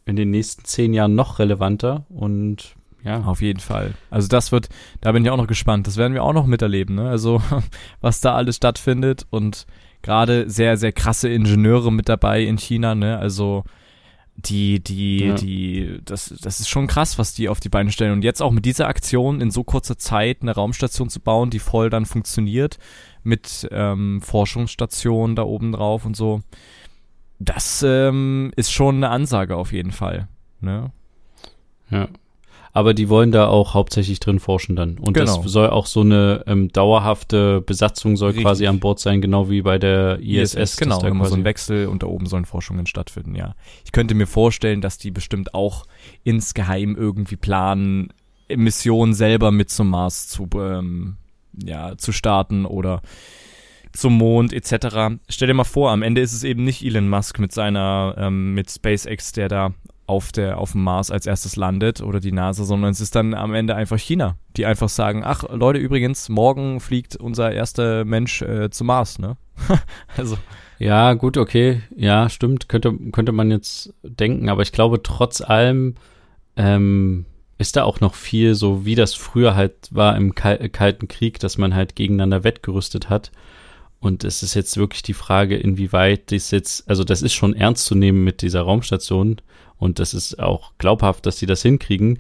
in 0.06 0.16
den 0.16 0.32
nächsten 0.32 0.66
zehn 0.66 0.94
Jahren 0.94 1.16
noch 1.16 1.38
relevanter 1.38 2.06
und 2.10 2.76
ja. 3.04 3.22
Auf 3.24 3.42
jeden 3.42 3.60
Fall. 3.60 3.94
Also 4.10 4.28
das 4.28 4.52
wird, 4.52 4.70
da 5.02 5.12
bin 5.12 5.24
ich 5.24 5.32
auch 5.32 5.38
noch 5.38 5.48
gespannt. 5.48 5.88
Das 5.88 5.98
werden 5.98 6.14
wir 6.14 6.24
auch 6.24 6.34
noch 6.34 6.46
miterleben, 6.46 6.96
ne? 6.96 7.10
Also 7.10 7.42
was 8.02 8.22
da 8.22 8.36
alles 8.36 8.58
stattfindet 8.58 9.26
und 9.30 9.66
gerade 10.02 10.50
sehr, 10.50 10.78
sehr 10.78 10.92
krasse 10.92 11.30
Ingenieure 11.30 11.92
mit 11.92 12.10
dabei 12.10 12.44
in 12.44 12.58
China, 12.58 12.96
ne? 12.96 13.18
Also 13.18 13.64
die, 14.36 14.82
die, 14.82 15.26
ja. 15.26 15.34
die, 15.36 16.00
das, 16.06 16.34
das 16.42 16.60
ist 16.60 16.70
schon 16.70 16.88
krass, 16.88 17.20
was 17.20 17.34
die 17.34 17.50
auf 17.50 17.60
die 17.60 17.70
Beine 17.70 17.92
stellen. 17.92 18.14
Und 18.14 18.24
jetzt 18.24 18.42
auch 18.42 18.52
mit 18.52 18.66
dieser 18.66 18.88
Aktion 18.88 19.42
in 19.42 19.52
so 19.52 19.64
kurzer 19.64 19.98
Zeit 19.98 20.40
eine 20.42 20.54
Raumstation 20.56 21.10
zu 21.10 21.20
bauen, 21.20 21.50
die 21.50 21.60
voll 21.60 21.90
dann 21.90 22.06
funktioniert, 22.06 22.78
mit 23.24 23.68
ähm, 23.72 24.22
Forschungsstationen 24.22 25.36
da 25.36 25.44
oben 25.44 25.72
drauf 25.72 26.06
und 26.06 26.16
so. 26.16 26.42
Das 27.40 27.84
ähm, 27.86 28.52
ist 28.56 28.72
schon 28.72 28.98
eine 28.98 29.10
Ansage 29.10 29.56
auf 29.56 29.74
jeden 29.74 29.92
Fall. 29.92 30.28
Ne? 30.60 30.92
Ja 31.90 32.08
aber 32.74 32.94
die 32.94 33.10
wollen 33.10 33.32
da 33.32 33.48
auch 33.48 33.74
hauptsächlich 33.74 34.20
drin 34.20 34.40
forschen 34.40 34.76
dann. 34.76 34.98
Und 34.98 35.14
genau. 35.14 35.42
das 35.42 35.52
soll 35.52 35.70
auch 35.70 35.86
so 35.86 36.02
eine 36.02 36.44
ähm, 36.48 36.70
dauerhafte 36.70 37.62
Besatzung 37.62 38.16
soll 38.16 38.30
Richtig. 38.30 38.46
quasi 38.46 38.68
an 38.68 38.80
Bord 38.80 39.00
sein, 39.00 39.22
genau 39.22 39.50
wie 39.50 39.62
bei 39.62 39.78
der 39.78 40.20
ISS. 40.20 40.56
ISS 40.56 40.78
genau, 40.78 41.02
immer 41.06 41.26
so 41.26 41.36
ein 41.36 41.44
Wechsel 41.44 41.88
und 41.88 42.04
da 42.04 42.08
oben 42.08 42.26
sollen 42.26 42.46
Forschungen 42.46 42.86
stattfinden, 42.86 43.36
ja. 43.36 43.56
Ich 43.84 43.92
könnte 43.92 44.16
mir 44.16 44.28
vorstellen, 44.28 44.82
dass 44.82 44.98
die 44.98 45.12
bestimmt 45.12 45.54
auch 45.54 45.86
insgeheim 46.24 46.96
irgendwie 46.96 47.36
planen, 47.36 48.14
Missionen 48.56 49.14
selber 49.14 49.52
mit 49.52 49.70
zum 49.70 49.90
Mars 49.90 50.28
zu, 50.28 50.48
ähm, 50.56 51.18
ja, 51.64 51.98
zu 51.98 52.12
starten 52.12 52.66
oder 52.66 53.02
zum 53.94 54.18
Mond 54.18 54.54
etc. 54.54 55.18
Stell 55.28 55.48
dir 55.48 55.54
mal 55.54 55.64
vor, 55.64 55.92
am 55.92 56.02
Ende 56.02 56.22
ist 56.22 56.34
es 56.34 56.44
eben 56.44 56.64
nicht 56.64 56.84
Elon 56.84 57.10
Musk 57.10 57.40
mit 57.40 57.52
seiner, 57.52 58.16
ähm, 58.18 58.54
mit 58.54 58.70
SpaceX, 58.72 59.34
der 59.34 59.50
da 59.50 59.74
auf, 60.12 60.34
der, 60.34 60.58
auf 60.58 60.74
dem 60.74 60.84
Mars 60.84 61.10
als 61.10 61.26
erstes 61.26 61.56
landet 61.56 62.02
oder 62.02 62.20
die 62.20 62.34
NASA, 62.34 62.66
sondern 62.66 62.92
es 62.92 63.00
ist 63.00 63.16
dann 63.16 63.34
am 63.34 63.54
Ende 63.54 63.76
einfach 63.76 63.98
China, 63.98 64.36
die 64.58 64.66
einfach 64.66 64.90
sagen, 64.90 65.24
ach 65.24 65.46
Leute, 65.50 65.80
übrigens, 65.80 66.28
morgen 66.28 66.82
fliegt 66.82 67.16
unser 67.16 67.54
erster 67.54 68.04
Mensch 68.04 68.42
äh, 68.42 68.70
zum 68.70 68.88
Mars, 68.88 69.20
ne? 69.20 69.38
also. 70.18 70.38
Ja, 70.80 71.14
gut, 71.14 71.38
okay, 71.38 71.82
ja, 71.96 72.28
stimmt, 72.28 72.68
könnte, 72.68 72.94
könnte 73.12 73.32
man 73.32 73.52
jetzt 73.52 73.94
denken, 74.04 74.50
aber 74.50 74.64
ich 74.64 74.74
glaube, 74.74 75.02
trotz 75.02 75.40
allem 75.40 75.96
ähm, 76.58 77.26
ist 77.58 77.78
da 77.78 77.84
auch 77.84 78.02
noch 78.02 78.16
viel 78.16 78.56
so, 78.56 78.84
wie 78.86 78.96
das 78.96 79.14
früher 79.14 79.56
halt 79.56 79.76
war 79.92 80.18
im 80.18 80.36
Kal 80.36 80.68
Kalten 80.70 81.08
Krieg, 81.08 81.40
dass 81.40 81.58
man 81.58 81.74
halt 81.74 81.96
gegeneinander 81.96 82.44
wettgerüstet 82.44 83.10
hat. 83.10 83.32
Und 84.02 84.24
es 84.24 84.42
ist 84.42 84.56
jetzt 84.56 84.78
wirklich 84.78 85.04
die 85.04 85.14
Frage, 85.14 85.56
inwieweit 85.56 86.32
das 86.32 86.50
jetzt, 86.50 86.90
also 86.90 87.04
das 87.04 87.22
ist 87.22 87.34
schon 87.34 87.56
ernst 87.56 87.86
zu 87.86 87.94
nehmen 87.94 88.24
mit 88.24 88.42
dieser 88.42 88.62
Raumstation 88.62 89.38
und 89.78 90.00
das 90.00 90.16
ist 90.16 90.40
auch 90.40 90.74
glaubhaft, 90.80 91.28
dass 91.28 91.38
sie 91.38 91.46
das 91.46 91.62
hinkriegen. 91.62 92.18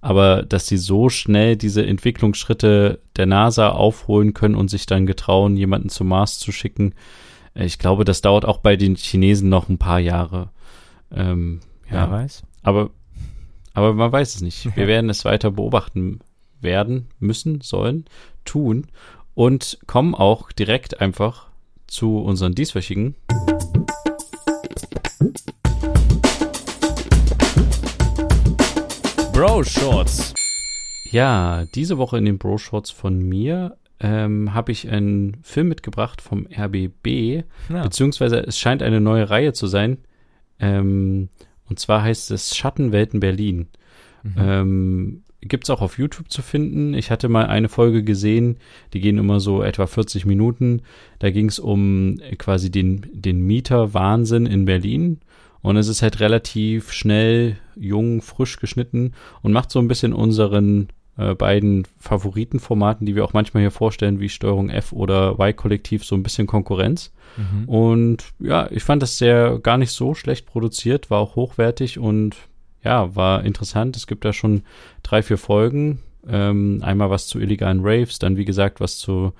Aber 0.00 0.42
dass 0.42 0.66
sie 0.66 0.76
so 0.76 1.08
schnell 1.08 1.56
diese 1.56 1.86
Entwicklungsschritte 1.86 3.00
der 3.14 3.26
NASA 3.26 3.68
aufholen 3.68 4.34
können 4.34 4.56
und 4.56 4.70
sich 4.70 4.86
dann 4.86 5.06
getrauen, 5.06 5.56
jemanden 5.56 5.88
zum 5.88 6.08
Mars 6.08 6.40
zu 6.40 6.50
schicken, 6.50 6.94
äh, 7.54 7.64
ich 7.64 7.78
glaube, 7.78 8.04
das 8.04 8.22
dauert 8.22 8.44
auch 8.44 8.58
bei 8.58 8.74
den 8.74 8.96
Chinesen 8.96 9.48
noch 9.48 9.68
ein 9.68 9.78
paar 9.78 10.00
Jahre. 10.00 10.50
Ähm, 11.12 11.60
ja, 11.88 12.08
Wer 12.08 12.10
weiß. 12.10 12.42
Aber, 12.62 12.90
aber 13.72 13.94
man 13.94 14.10
weiß 14.10 14.34
es 14.34 14.40
nicht. 14.40 14.64
Wir 14.76 14.88
werden 14.88 15.10
es 15.10 15.24
weiter 15.24 15.52
beobachten 15.52 16.18
werden, 16.60 17.06
müssen, 17.20 17.60
sollen, 17.60 18.06
tun 18.44 18.88
und 19.40 19.78
kommen 19.86 20.14
auch 20.14 20.52
direkt 20.52 21.00
einfach 21.00 21.48
zu 21.86 22.18
unseren 22.18 22.54
dieswöchigen 22.54 23.14
Bro 29.32 29.64
Shorts. 29.64 30.34
Ja, 31.10 31.64
diese 31.74 31.96
Woche 31.96 32.18
in 32.18 32.26
den 32.26 32.36
Bro 32.36 32.58
Shorts 32.58 32.90
von 32.90 33.18
mir 33.18 33.78
ähm, 33.98 34.52
habe 34.52 34.72
ich 34.72 34.90
einen 34.90 35.38
Film 35.42 35.68
mitgebracht 35.68 36.20
vom 36.20 36.46
RBB, 36.46 37.44
ja. 37.70 37.82
beziehungsweise 37.82 38.40
es 38.46 38.58
scheint 38.58 38.82
eine 38.82 39.00
neue 39.00 39.30
Reihe 39.30 39.54
zu 39.54 39.68
sein. 39.68 39.96
Ähm, 40.58 41.30
und 41.66 41.78
zwar 41.78 42.02
heißt 42.02 42.30
es 42.30 42.54
Schattenwelten 42.54 43.20
Berlin. 43.20 43.68
Mhm. 44.22 44.34
Ähm, 44.36 45.22
Gibt 45.42 45.64
es 45.64 45.70
auch 45.70 45.80
auf 45.80 45.98
YouTube 45.98 46.30
zu 46.30 46.42
finden. 46.42 46.92
Ich 46.94 47.10
hatte 47.10 47.28
mal 47.28 47.46
eine 47.46 47.68
Folge 47.68 48.02
gesehen, 48.04 48.58
die 48.92 49.00
gehen 49.00 49.18
immer 49.18 49.40
so 49.40 49.62
etwa 49.62 49.86
40 49.86 50.26
Minuten. 50.26 50.82
Da 51.18 51.30
ging 51.30 51.48
es 51.48 51.58
um 51.58 52.18
quasi 52.38 52.70
den, 52.70 53.06
den 53.12 53.46
Mieter-Wahnsinn 53.46 54.46
in 54.46 54.66
Berlin. 54.66 55.20
Und 55.62 55.76
es 55.76 55.88
ist 55.88 56.02
halt 56.02 56.20
relativ 56.20 56.92
schnell, 56.92 57.56
jung, 57.76 58.22
frisch 58.22 58.58
geschnitten 58.58 59.12
und 59.42 59.52
macht 59.52 59.70
so 59.70 59.78
ein 59.78 59.88
bisschen 59.88 60.12
unseren 60.12 60.88
äh, 61.20 61.34
beiden 61.34 61.86
Favoritenformaten, 61.98 63.06
die 63.06 63.14
wir 63.14 63.24
auch 63.24 63.34
manchmal 63.34 63.62
hier 63.62 63.70
vorstellen, 63.70 64.20
wie 64.20 64.30
Steuerung 64.30 64.70
F 64.70 64.92
oder 64.92 65.38
Y-Kollektiv, 65.38 66.04
so 66.04 66.14
ein 66.14 66.22
bisschen 66.22 66.46
Konkurrenz. 66.46 67.12
Mhm. 67.36 67.68
Und 67.68 68.24
ja, 68.38 68.68
ich 68.70 68.82
fand 68.82 69.02
das 69.02 69.18
sehr 69.18 69.58
gar 69.58 69.76
nicht 69.76 69.92
so 69.92 70.14
schlecht 70.14 70.46
produziert, 70.46 71.10
war 71.10 71.18
auch 71.18 71.36
hochwertig 71.36 71.98
und 71.98 72.36
ja, 72.82 73.14
war 73.14 73.44
interessant. 73.44 73.96
Es 73.96 74.06
gibt 74.06 74.24
da 74.24 74.32
schon 74.32 74.62
drei, 75.02 75.22
vier 75.22 75.38
Folgen. 75.38 76.00
Ähm, 76.28 76.80
einmal 76.82 77.10
was 77.10 77.26
zu 77.26 77.40
illegalen 77.40 77.80
Raves, 77.82 78.18
dann 78.18 78.36
wie 78.36 78.44
gesagt 78.44 78.80
was 78.80 78.98
zu 78.98 79.32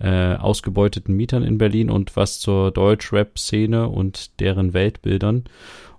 äh, 0.00 0.34
ausgebeuteten 0.34 1.14
Mietern 1.14 1.44
in 1.44 1.58
Berlin 1.58 1.90
und 1.90 2.16
was 2.16 2.40
zur 2.40 2.72
Deutsch-Rap-Szene 2.72 3.88
und 3.88 4.40
deren 4.40 4.74
Weltbildern. 4.74 5.44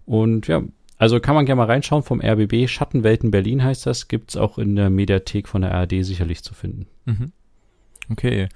Und 0.05 0.47
ja, 0.47 0.62
also 0.97 1.19
kann 1.19 1.36
man 1.36 1.45
gerne 1.45 1.60
mal 1.60 1.67
reinschauen 1.67 2.03
vom 2.03 2.21
RBB. 2.21 2.67
Schattenwelten 2.67 3.31
Berlin 3.31 3.63
heißt 3.63 3.86
das. 3.86 4.08
Gibt 4.08 4.31
es 4.31 4.38
auch 4.38 4.58
in 4.58 4.75
der 4.75 4.89
Mediathek 4.89 5.47
von 5.47 5.62
der 5.62 5.73
ARD 5.73 6.03
sicherlich 6.03 6.43
zu 6.43 6.53
finden. 6.53 6.88
Mhm. 7.05 7.31
Okay. 8.10 8.49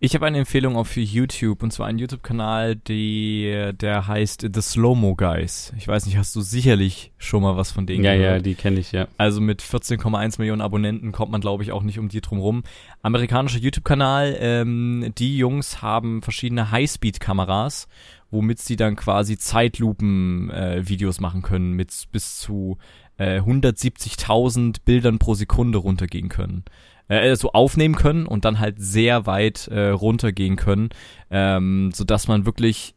Ich 0.00 0.14
habe 0.14 0.26
eine 0.26 0.38
Empfehlung 0.38 0.76
auf 0.76 0.96
YouTube 0.96 1.60
und 1.60 1.72
zwar 1.72 1.88
einen 1.88 1.98
YouTube-Kanal, 1.98 2.76
der 2.76 4.06
heißt 4.06 4.48
The 4.54 4.62
Slow-Mo 4.62 5.16
Guys. 5.16 5.72
Ich 5.76 5.88
weiß 5.88 6.06
nicht, 6.06 6.16
hast 6.16 6.36
du 6.36 6.40
sicherlich 6.40 7.10
schon 7.18 7.42
mal 7.42 7.56
was 7.56 7.72
von 7.72 7.84
denen 7.84 8.04
ja, 8.04 8.12
gehört? 8.14 8.30
Ja, 8.30 8.36
ja, 8.36 8.42
die 8.42 8.54
kenne 8.54 8.78
ich, 8.78 8.92
ja. 8.92 9.08
Also 9.16 9.40
mit 9.40 9.60
14,1 9.60 10.38
Millionen 10.38 10.62
Abonnenten 10.62 11.10
kommt 11.10 11.32
man, 11.32 11.40
glaube 11.40 11.64
ich, 11.64 11.72
auch 11.72 11.82
nicht 11.82 11.98
um 11.98 12.08
die 12.08 12.20
drum 12.20 12.38
rum. 12.38 12.62
Amerikanischer 13.02 13.58
YouTube-Kanal, 13.58 14.36
ähm, 14.38 15.12
die 15.18 15.36
Jungs 15.36 15.82
haben 15.82 16.22
verschiedene 16.22 16.70
Highspeed-Kameras, 16.70 17.88
womit 18.30 18.60
sie 18.60 18.76
dann 18.76 18.94
quasi 18.94 19.36
Zeitlupen-Videos 19.36 21.18
äh, 21.18 21.22
machen 21.22 21.42
können 21.42 21.72
mit 21.72 22.04
bis 22.12 22.38
zu 22.38 22.78
äh, 23.16 23.40
170.000 23.40 24.76
Bildern 24.84 25.18
pro 25.18 25.34
Sekunde 25.34 25.78
runtergehen 25.78 26.28
können 26.28 26.62
äh, 27.08 27.34
so 27.36 27.52
aufnehmen 27.52 27.94
können 27.94 28.26
und 28.26 28.44
dann 28.44 28.58
halt 28.60 28.76
sehr 28.78 29.26
weit 29.26 29.68
äh, 29.68 29.88
runtergehen 29.88 30.56
können, 30.56 30.90
ähm, 31.30 31.90
so 31.94 32.04
dass 32.04 32.28
man 32.28 32.46
wirklich 32.46 32.94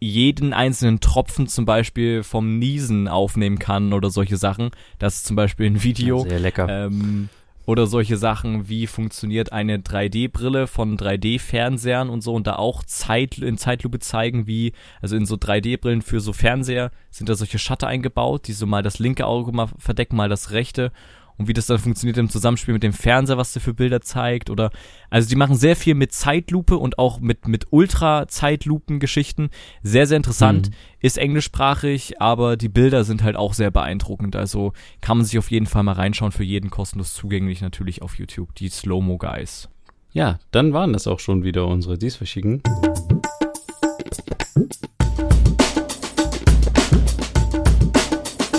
jeden 0.00 0.52
einzelnen 0.52 1.00
Tropfen 1.00 1.48
zum 1.48 1.64
Beispiel 1.64 2.22
vom 2.22 2.58
Niesen 2.58 3.08
aufnehmen 3.08 3.58
kann 3.58 3.92
oder 3.92 4.10
solche 4.10 4.36
Sachen. 4.36 4.70
Das 4.98 5.16
ist 5.16 5.26
zum 5.26 5.36
Beispiel 5.36 5.66
ein 5.66 5.82
Video. 5.82 6.20
Sehr 6.20 6.38
lecker. 6.38 6.68
Ähm, 6.68 7.28
oder 7.68 7.86
solche 7.86 8.16
Sachen, 8.16 8.70
wie 8.70 8.86
funktioniert 8.86 9.52
eine 9.52 9.76
3D-Brille 9.76 10.66
von 10.66 10.96
3D-Fernsehern 10.96 12.08
und 12.08 12.22
so 12.22 12.32
und 12.32 12.46
da 12.46 12.56
auch 12.56 12.82
Zeit, 12.82 13.36
in 13.36 13.58
Zeitlupe 13.58 13.98
zeigen, 13.98 14.46
wie, 14.46 14.72
also 15.02 15.16
in 15.16 15.26
so 15.26 15.34
3D-Brillen 15.34 16.00
für 16.00 16.20
so 16.20 16.32
Fernseher 16.32 16.90
sind 17.10 17.28
da 17.28 17.34
solche 17.34 17.58
Shutter 17.58 17.86
eingebaut, 17.86 18.48
die 18.48 18.54
so 18.54 18.64
mal 18.64 18.82
das 18.82 19.00
linke 19.00 19.26
Auge 19.26 19.52
mal 19.52 19.68
verdecken, 19.76 20.16
mal 20.16 20.30
das 20.30 20.52
rechte 20.52 20.92
und 21.38 21.48
wie 21.48 21.52
das 21.52 21.66
dann 21.66 21.78
funktioniert 21.78 22.18
im 22.18 22.28
Zusammenspiel 22.28 22.74
mit 22.74 22.82
dem 22.82 22.92
Fernseher, 22.92 23.38
was 23.38 23.52
der 23.52 23.62
für 23.62 23.72
Bilder 23.72 24.00
zeigt 24.00 24.50
oder 24.50 24.70
also 25.08 25.28
die 25.28 25.36
machen 25.36 25.56
sehr 25.56 25.76
viel 25.76 25.94
mit 25.94 26.12
Zeitlupe 26.12 26.76
und 26.76 26.98
auch 26.98 27.20
mit 27.20 27.48
mit 27.48 27.66
Ultra 27.70 28.28
Zeitlupen 28.28 29.00
Geschichten, 29.00 29.50
sehr 29.82 30.06
sehr 30.06 30.16
interessant, 30.16 30.70
mhm. 30.70 30.74
ist 31.00 31.16
englischsprachig, 31.16 32.20
aber 32.20 32.56
die 32.56 32.68
Bilder 32.68 33.04
sind 33.04 33.22
halt 33.22 33.36
auch 33.36 33.54
sehr 33.54 33.70
beeindruckend, 33.70 34.36
also 34.36 34.72
kann 35.00 35.16
man 35.16 35.24
sich 35.24 35.38
auf 35.38 35.50
jeden 35.50 35.66
Fall 35.66 35.84
mal 35.84 35.92
reinschauen, 35.92 36.32
für 36.32 36.44
jeden 36.44 36.70
kostenlos 36.70 37.14
zugänglich 37.14 37.60
natürlich 37.60 38.02
auf 38.02 38.18
YouTube, 38.18 38.54
die 38.56 38.68
Slow-Mo 38.68 39.16
Guys. 39.18 39.68
Ja, 40.12 40.38
dann 40.50 40.72
waren 40.72 40.92
das 40.92 41.06
auch 41.06 41.20
schon 41.20 41.44
wieder 41.44 41.66
unsere 41.66 41.96
dieswöchigen 41.96 42.62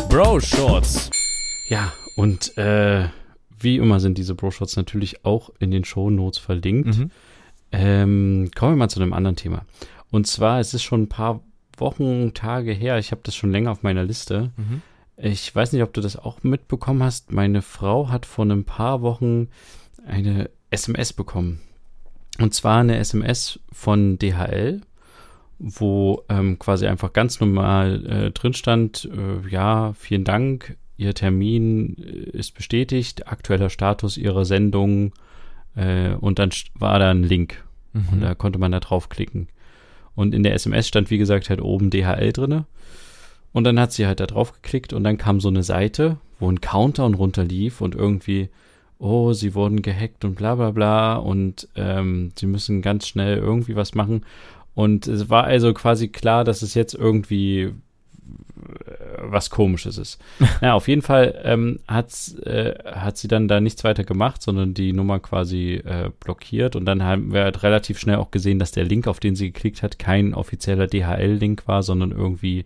Bro 0.10 0.40
Shorts. 0.42 1.10
Ja, 1.68 1.94
und 2.20 2.58
äh, 2.58 3.08
wie 3.58 3.78
immer 3.78 4.02
sind 4.02 4.18
diese 4.18 4.36
Bro-Shots 4.36 4.76
natürlich 4.76 5.24
auch 5.24 5.52
in 5.60 5.72
den 5.72 5.86
Show 5.86 6.10
Notes 6.10 6.38
verlinkt. 6.38 6.98
Mhm. 6.98 7.12
Ähm, 7.72 8.52
kommen 8.54 8.74
wir 8.74 8.76
mal 8.76 8.90
zu 8.90 9.02
einem 9.02 9.14
anderen 9.14 9.38
Thema. 9.38 9.64
Und 10.12 10.28
zwar, 10.28 10.60
es 10.60 10.74
ist 10.74 10.84
schon 10.84 11.04
ein 11.04 11.08
paar 11.08 11.40
Wochen, 11.78 12.34
Tage 12.34 12.74
her, 12.74 13.00
ich 13.00 13.12
habe 13.12 13.22
das 13.24 13.38
schon 13.38 13.54
länger 13.54 13.72
auf 13.72 13.84
meiner 13.84 14.04
Liste. 14.04 14.52
Mhm. 14.58 14.82
Ich 15.16 15.56
weiß 15.56 15.72
nicht, 15.72 15.82
ob 15.82 15.94
du 15.94 16.02
das 16.02 16.18
auch 16.18 16.44
mitbekommen 16.44 17.04
hast. 17.04 17.32
Meine 17.32 17.62
Frau 17.62 18.10
hat 18.10 18.26
vor 18.26 18.44
ein 18.46 18.66
paar 18.66 19.02
Wochen 19.02 19.48
eine 20.06 20.50
SMS 20.72 21.14
bekommen. 21.14 21.62
Und 22.38 22.54
zwar 22.54 22.82
eine 22.82 22.98
SMS 22.98 23.62
von 23.72 24.20
DHL, 24.20 24.82
wo 25.58 26.26
ähm, 26.28 26.60
quasi 26.60 26.86
einfach 26.86 27.14
ganz 27.14 27.40
normal 27.40 28.06
äh, 28.06 28.32
drin 28.32 28.54
stand, 28.54 29.10
äh, 29.10 29.48
ja, 29.50 29.94
vielen 29.94 30.26
Dank, 30.26 30.76
Ihr 31.00 31.14
Termin 31.14 31.96
äh, 31.98 32.38
ist 32.38 32.54
bestätigt, 32.54 33.28
aktueller 33.28 33.70
Status 33.70 34.18
Ihrer 34.18 34.44
Sendung 34.44 35.14
äh, 35.76 36.14
und 36.16 36.40
dann 36.40 36.50
war 36.76 37.00
da 37.00 37.10
ein 37.10 37.24
Link 37.24 37.64
mhm. 37.94 38.08
und 38.12 38.22
da 38.22 38.36
konnte 38.36 38.60
man 38.60 38.74
da 38.74 38.82
draufklicken. 38.82 39.48
Und 40.14 40.36
in 40.36 40.44
der 40.44 40.54
SMS 40.54 40.90
stand, 40.90 41.10
wie 41.10 41.18
gesagt, 41.18 41.50
halt 41.50 41.62
oben 41.62 41.90
DHL 41.90 42.34
drinne. 42.34 42.66
Und 43.54 43.64
dann 43.64 43.80
hat 43.80 43.94
sie 43.94 44.06
halt 44.06 44.20
da 44.20 44.28
drauf 44.28 44.52
geklickt 44.52 44.92
und 44.92 45.06
dann 45.06 45.18
kam 45.18 45.40
so 45.40 45.48
eine 45.48 45.64
Seite, 45.64 46.18
wo 46.38 46.52
ein 46.52 46.60
Countdown 46.60 47.14
runterlief 47.14 47.80
und 47.80 47.96
irgendwie, 47.96 48.50
oh, 49.00 49.32
sie 49.32 49.56
wurden 49.56 49.82
gehackt 49.82 50.26
und 50.26 50.36
bla 50.36 50.56
bla 50.56 50.72
bla 50.72 51.16
und 51.16 51.70
ähm, 51.78 52.32
sie 52.36 52.46
müssen 52.46 52.82
ganz 52.82 53.08
schnell 53.08 53.38
irgendwie 53.38 53.78
was 53.78 53.96
machen. 53.96 54.26
Und 54.76 55.08
es 55.08 55.30
war 55.30 55.46
also 55.46 55.74
quasi 55.74 56.10
klar, 56.10 56.44
dass 56.44 56.62
es 56.62 56.74
jetzt 56.74 56.94
irgendwie 56.94 57.72
was 59.18 59.50
Komisches 59.50 59.98
ist. 59.98 60.20
ja, 60.62 60.74
auf 60.74 60.88
jeden 60.88 61.02
Fall 61.02 61.40
ähm, 61.44 61.80
hat, 61.88 62.12
äh, 62.44 62.76
hat 62.86 63.18
sie 63.18 63.28
dann 63.28 63.48
da 63.48 63.60
nichts 63.60 63.84
weiter 63.84 64.04
gemacht, 64.04 64.42
sondern 64.42 64.74
die 64.74 64.94
Nummer 64.94 65.20
quasi 65.20 65.82
äh, 65.84 66.12
blockiert 66.20 66.76
und 66.76 66.86
dann 66.86 67.04
haben 67.04 67.34
wir 67.34 67.44
halt 67.44 67.64
relativ 67.64 68.00
schnell 68.00 68.18
auch 68.18 68.32
gesehen, 68.32 68.60
dass 68.60 68.72
der 68.72 68.86
Link, 68.86 69.08
auf 69.08 69.20
den 69.20 69.36
sie 69.36 69.52
geklickt 69.52 69.84
hat, 69.84 70.00
kein 70.00 70.34
offizieller 70.34 70.88
DHL-Link 70.88 71.68
war, 71.68 71.84
sondern 71.84 72.12
irgendwie 72.12 72.66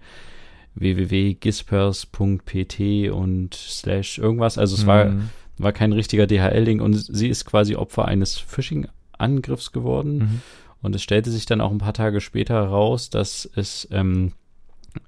www.gispers.pt 0.76 3.12
und 3.12 3.54
slash 3.54 4.18
irgendwas. 4.18 4.58
Also 4.58 4.76
es 4.76 4.84
mhm. 4.84 4.88
war, 4.88 5.14
war 5.58 5.72
kein 5.72 5.94
richtiger 5.94 6.28
DHL-Link 6.28 6.82
und 6.82 6.94
sie 6.94 7.30
ist 7.30 7.46
quasi 7.46 7.76
Opfer 7.76 8.06
eines 8.06 8.38
Phishing-Angriffs 8.38 9.72
geworden. 9.72 10.18
Mhm. 10.18 10.42
Und 10.82 10.96
es 10.96 11.04
stellte 11.04 11.32
sich 11.32 11.46
dann 11.46 11.62
auch 11.62 11.72
ein 11.72 11.78
paar 11.78 11.94
Tage 11.94 12.20
später 12.20 12.56
heraus, 12.56 13.10
dass 13.10 13.50
es 13.56 13.88
ähm, 13.92 14.34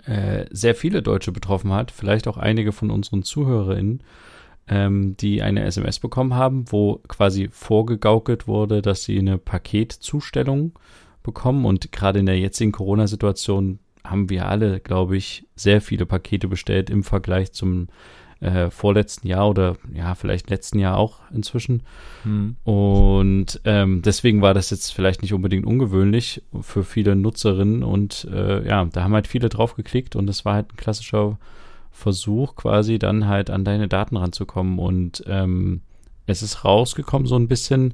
äh, 0.05 0.45
sehr 0.51 0.75
viele 0.75 1.01
Deutsche 1.01 1.31
betroffen 1.31 1.71
hat, 1.71 1.91
vielleicht 1.91 2.27
auch 2.27 2.37
einige 2.37 2.71
von 2.71 2.91
unseren 2.91 3.23
ZuhörerInnen, 3.23 4.01
ähm, 4.67 5.15
die 5.17 5.41
eine 5.41 5.63
SMS 5.63 5.99
bekommen 5.99 6.33
haben, 6.33 6.71
wo 6.71 7.01
quasi 7.07 7.49
vorgegaukelt 7.51 8.47
wurde, 8.47 8.81
dass 8.81 9.03
sie 9.03 9.19
eine 9.19 9.37
Paketzustellung 9.37 10.77
bekommen. 11.23 11.65
Und 11.65 11.91
gerade 11.91 12.19
in 12.19 12.25
der 12.25 12.39
jetzigen 12.39 12.71
Corona-Situation 12.71 13.79
haben 14.03 14.29
wir 14.29 14.47
alle, 14.47 14.79
glaube 14.79 15.17
ich, 15.17 15.47
sehr 15.55 15.81
viele 15.81 16.05
Pakete 16.05 16.47
bestellt 16.47 16.89
im 16.89 17.03
Vergleich 17.03 17.51
zum 17.51 17.87
äh, 18.41 18.69
vorletzten 18.69 19.27
Jahr 19.27 19.49
oder 19.49 19.77
ja, 19.93 20.15
vielleicht 20.15 20.49
letzten 20.49 20.79
Jahr 20.79 20.97
auch 20.97 21.19
inzwischen. 21.33 21.83
Hm. 22.23 22.55
Und 22.63 23.61
ähm, 23.63 24.01
deswegen 24.01 24.41
war 24.41 24.53
das 24.53 24.69
jetzt 24.69 24.93
vielleicht 24.93 25.21
nicht 25.21 25.33
unbedingt 25.33 25.65
ungewöhnlich 25.65 26.43
für 26.61 26.83
viele 26.83 27.15
Nutzerinnen 27.15 27.83
und 27.83 28.27
äh, 28.31 28.67
ja, 28.67 28.85
da 28.85 29.03
haben 29.03 29.13
halt 29.13 29.27
viele 29.27 29.49
drauf 29.49 29.75
geklickt 29.75 30.15
und 30.15 30.29
es 30.29 30.45
war 30.45 30.55
halt 30.55 30.73
ein 30.73 30.77
klassischer 30.77 31.37
Versuch, 31.91 32.55
quasi 32.55 32.99
dann 32.99 33.27
halt 33.27 33.49
an 33.49 33.63
deine 33.63 33.87
Daten 33.87 34.17
ranzukommen 34.17 34.79
und 34.79 35.23
ähm, 35.27 35.81
es 36.25 36.41
ist 36.41 36.65
rausgekommen 36.65 37.27
so 37.27 37.35
ein 37.35 37.47
bisschen, 37.47 37.93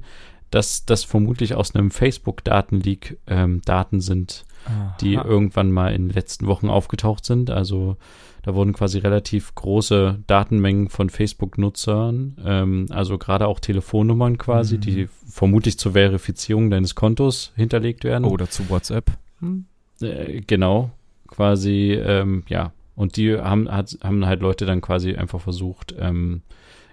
dass 0.50 0.84
das 0.84 1.04
vermutlich 1.04 1.54
aus 1.54 1.74
einem 1.74 1.90
Facebook-Datenleak 1.90 3.18
ähm, 3.26 3.62
Daten 3.64 4.00
sind, 4.00 4.44
Aha. 4.66 4.96
die 5.00 5.14
irgendwann 5.14 5.72
mal 5.72 5.94
in 5.94 6.08
den 6.08 6.14
letzten 6.14 6.46
Wochen 6.46 6.68
aufgetaucht 6.68 7.24
sind. 7.24 7.50
Also 7.50 7.96
da 8.42 8.54
wurden 8.54 8.72
quasi 8.72 8.98
relativ 8.98 9.54
große 9.54 10.18
Datenmengen 10.26 10.88
von 10.88 11.10
Facebook-Nutzern, 11.10 12.36
ähm, 12.44 12.86
also 12.90 13.16
gerade 13.18 13.46
auch 13.46 13.60
Telefonnummern 13.60 14.36
quasi, 14.38 14.76
mhm. 14.76 14.80
die 14.80 15.08
vermutlich 15.26 15.78
zur 15.78 15.92
Verifizierung 15.92 16.70
deines 16.70 16.94
Kontos 16.94 17.52
hinterlegt 17.54 18.04
werden. 18.04 18.24
Oder 18.24 18.50
zu 18.50 18.68
WhatsApp. 18.68 19.12
Hm. 19.40 19.66
Äh, 20.00 20.40
genau, 20.40 20.90
quasi, 21.28 21.92
ähm, 21.92 22.42
ja. 22.48 22.72
Und 22.94 23.16
die 23.16 23.38
haben, 23.38 23.70
hat, 23.70 23.96
haben 24.02 24.26
halt 24.26 24.40
Leute 24.40 24.66
dann 24.66 24.80
quasi 24.80 25.14
einfach 25.14 25.40
versucht, 25.40 25.94
ähm, 25.98 26.42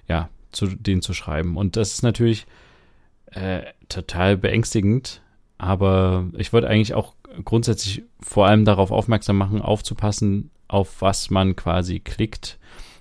ja, 0.07 0.29
zu 0.51 0.67
denen 0.67 1.01
zu 1.01 1.13
schreiben. 1.13 1.57
Und 1.57 1.75
das 1.75 1.93
ist 1.93 2.03
natürlich 2.03 2.45
äh, 3.31 3.61
total 3.89 4.37
beängstigend, 4.37 5.21
aber 5.57 6.27
ich 6.37 6.53
wollte 6.53 6.67
eigentlich 6.67 6.93
auch 6.93 7.15
grundsätzlich 7.43 8.03
vor 8.21 8.47
allem 8.47 8.65
darauf 8.65 8.91
aufmerksam 8.91 9.37
machen, 9.37 9.61
aufzupassen, 9.61 10.51
auf 10.69 11.01
was 11.01 11.29
man 11.29 11.57
quasi 11.57 11.99
klickt, 11.99 12.57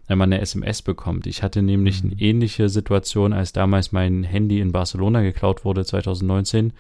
wenn 0.09 0.19
man 0.19 0.33
eine 0.33 0.41
SMS 0.41 0.83
bekommt. 0.83 1.29
Ich 1.29 1.45
hatte 1.45 1.63
nämlich 1.63 2.03
eine 2.03 2.15
mhm. 2.15 2.19
ähnliche 2.19 2.69
Situation, 2.69 3.33
als 3.33 3.53
damals 3.53 3.93
mein 3.93 4.25
Handy 4.25 4.59
in 4.59 4.73
Barcelona 4.73 5.21
geklaut 5.21 5.65
wurde, 5.65 5.85
2019. 5.85 6.73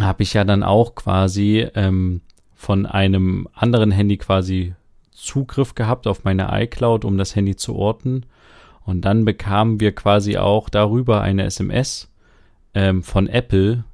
Habe 0.00 0.22
ich 0.22 0.32
ja 0.32 0.44
dann 0.44 0.62
auch 0.62 0.94
quasi 0.94 1.66
ähm, 1.74 2.22
von 2.54 2.86
einem 2.86 3.48
anderen 3.52 3.90
Handy 3.90 4.16
quasi 4.16 4.74
Zugriff 5.10 5.74
gehabt 5.74 6.06
auf 6.06 6.24
meine 6.24 6.48
iCloud, 6.52 7.04
um 7.04 7.18
das 7.18 7.34
Handy 7.34 7.56
zu 7.56 7.74
orten. 7.74 8.24
Und 8.84 9.04
dann 9.04 9.24
bekamen 9.24 9.80
wir 9.80 9.92
quasi 9.92 10.36
auch 10.36 10.68
darüber 10.68 11.22
eine 11.22 11.44
SMS 11.44 12.08
ähm, 12.74 13.02
von 13.02 13.26
Apple, 13.26 13.84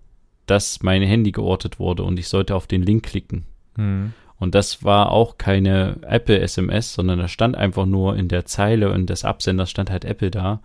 dass 0.45 0.83
mein 0.83 1.03
Handy 1.03 1.33
geortet 1.33 1.79
wurde 1.79 2.03
und 2.03 2.19
ich 2.19 2.29
sollte 2.29 2.55
auf 2.55 2.67
den 2.67 2.83
Link 2.83 3.05
klicken. 3.05 3.47
Mhm. 3.77 4.13
Und 4.43 4.57
das 4.57 4.83
war 4.83 5.13
auch 5.13 5.39
keine 5.39 5.99
Apple-SMS, 6.03 6.95
sondern 6.95 7.21
da 7.21 7.29
stand 7.29 7.57
einfach 7.57 7.87
nur 7.87 8.17
in 8.17 8.27
der 8.27 8.45
Zeile 8.45 8.91
und 8.93 9.09
des 9.09 9.25
Absenders 9.25 9.71
stand 9.71 9.89
halt 9.89 10.05
Apple 10.05 10.33
da. 10.33 10.61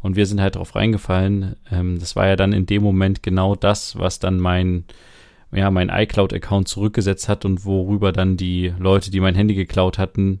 Und 0.00 0.16
wir 0.16 0.24
sind 0.24 0.40
halt 0.40 0.56
drauf 0.56 0.74
reingefallen. 0.74 1.56
Ähm, 1.70 1.98
das 1.98 2.16
war 2.16 2.26
ja 2.28 2.36
dann 2.36 2.54
in 2.54 2.64
dem 2.64 2.82
Moment 2.82 3.22
genau 3.22 3.56
das, 3.56 3.98
was 3.98 4.20
dann 4.20 4.40
mein, 4.40 4.84
ja, 5.52 5.70
mein 5.70 5.90
iCloud-Account 5.90 6.66
zurückgesetzt 6.66 7.28
hat 7.28 7.44
und 7.44 7.66
worüber 7.66 8.12
dann 8.12 8.38
die 8.38 8.72
Leute, 8.78 9.10
die 9.10 9.20
mein 9.20 9.34
Handy 9.34 9.52
geklaut 9.54 9.98
hatten, 9.98 10.40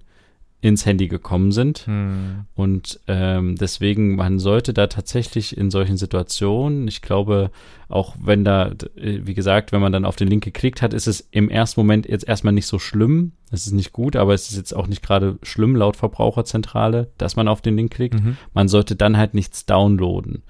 ins 0.62 0.84
Handy 0.84 1.08
gekommen 1.08 1.52
sind. 1.52 1.86
Hm. 1.86 2.44
Und 2.54 3.00
ähm, 3.06 3.56
deswegen, 3.56 4.16
man 4.16 4.38
sollte 4.38 4.74
da 4.74 4.86
tatsächlich 4.88 5.56
in 5.56 5.70
solchen 5.70 5.96
Situationen, 5.96 6.86
ich 6.86 7.00
glaube, 7.00 7.50
auch 7.88 8.14
wenn 8.22 8.44
da, 8.44 8.72
äh, 8.96 9.20
wie 9.24 9.34
gesagt, 9.34 9.72
wenn 9.72 9.80
man 9.80 9.92
dann 9.92 10.04
auf 10.04 10.16
den 10.16 10.28
Link 10.28 10.44
geklickt 10.44 10.82
hat, 10.82 10.92
ist 10.92 11.06
es 11.06 11.26
im 11.30 11.48
ersten 11.48 11.80
Moment 11.80 12.08
jetzt 12.08 12.28
erstmal 12.28 12.52
nicht 12.52 12.66
so 12.66 12.78
schlimm. 12.78 13.32
Es 13.50 13.66
ist 13.66 13.72
nicht 13.72 13.92
gut, 13.92 14.16
aber 14.16 14.34
es 14.34 14.50
ist 14.50 14.56
jetzt 14.56 14.76
auch 14.76 14.86
nicht 14.86 15.02
gerade 15.02 15.38
schlimm 15.42 15.74
laut 15.74 15.96
Verbraucherzentrale, 15.96 17.10
dass 17.16 17.36
man 17.36 17.48
auf 17.48 17.62
den 17.62 17.76
Link 17.76 17.92
klickt. 17.92 18.22
Mhm. 18.22 18.36
Man 18.52 18.68
sollte 18.68 18.96
dann 18.96 19.16
halt 19.16 19.34
nichts 19.34 19.66
downloaden 19.66 20.42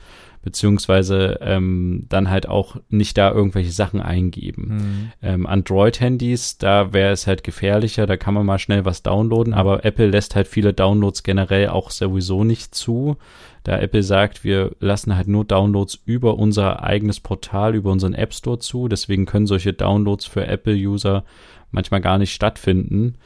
beziehungsweise 0.43 1.39
ähm, 1.43 2.07
dann 2.09 2.31
halt 2.31 2.49
auch 2.49 2.77
nicht 2.89 3.19
da 3.19 3.31
irgendwelche 3.31 3.73
Sachen 3.73 4.01
eingeben. 4.01 4.71
Hm. 4.71 5.13
Ähm, 5.23 5.47
Android-Handys, 5.47 6.59
da 6.59 6.93
wäre 6.93 7.13
es 7.13 7.27
halt 7.27 7.45
gefährlicher, 7.45 8.07
da 8.07 8.17
kann 8.17 8.35
man 8.35 8.47
mal 8.47 8.59
schnell 8.59 8.85
was 8.85 9.03
downloaden, 9.03 9.53
aber 9.53 9.85
Apple 9.85 10.09
lässt 10.09 10.37
halt 10.37 10.49
viele 10.49 10.73
Downloads 10.73 11.23
generell 11.23 11.69
auch 11.69 11.91
sowieso 11.91 12.45
nicht 12.45 12.75
zu. 12.75 13.17
Da 13.65 13.79
Apple 13.79 14.03
sagt, 14.03 14.43
wir 14.43 14.75
lassen 14.81 15.15
halt 15.15 15.29
nur 15.29 15.45
Downloads 15.45 15.99
über 16.07 16.39
unser 16.39 16.83
eigenes 16.83 17.21
Portal, 17.21 17.75
über 17.75 17.93
unseren 17.93 18.15
App 18.15 18.33
Store 18.33 18.59
zu. 18.59 18.89
Deswegen 18.89 19.27
können 19.27 19.47
solche 19.47 19.75
Downloads 19.75 20.25
für 20.25 20.47
Apple-User 20.47 21.25
manchmal 21.71 22.01
gar 22.01 22.17
nicht 22.17 22.33
stattfinden. 22.33 23.17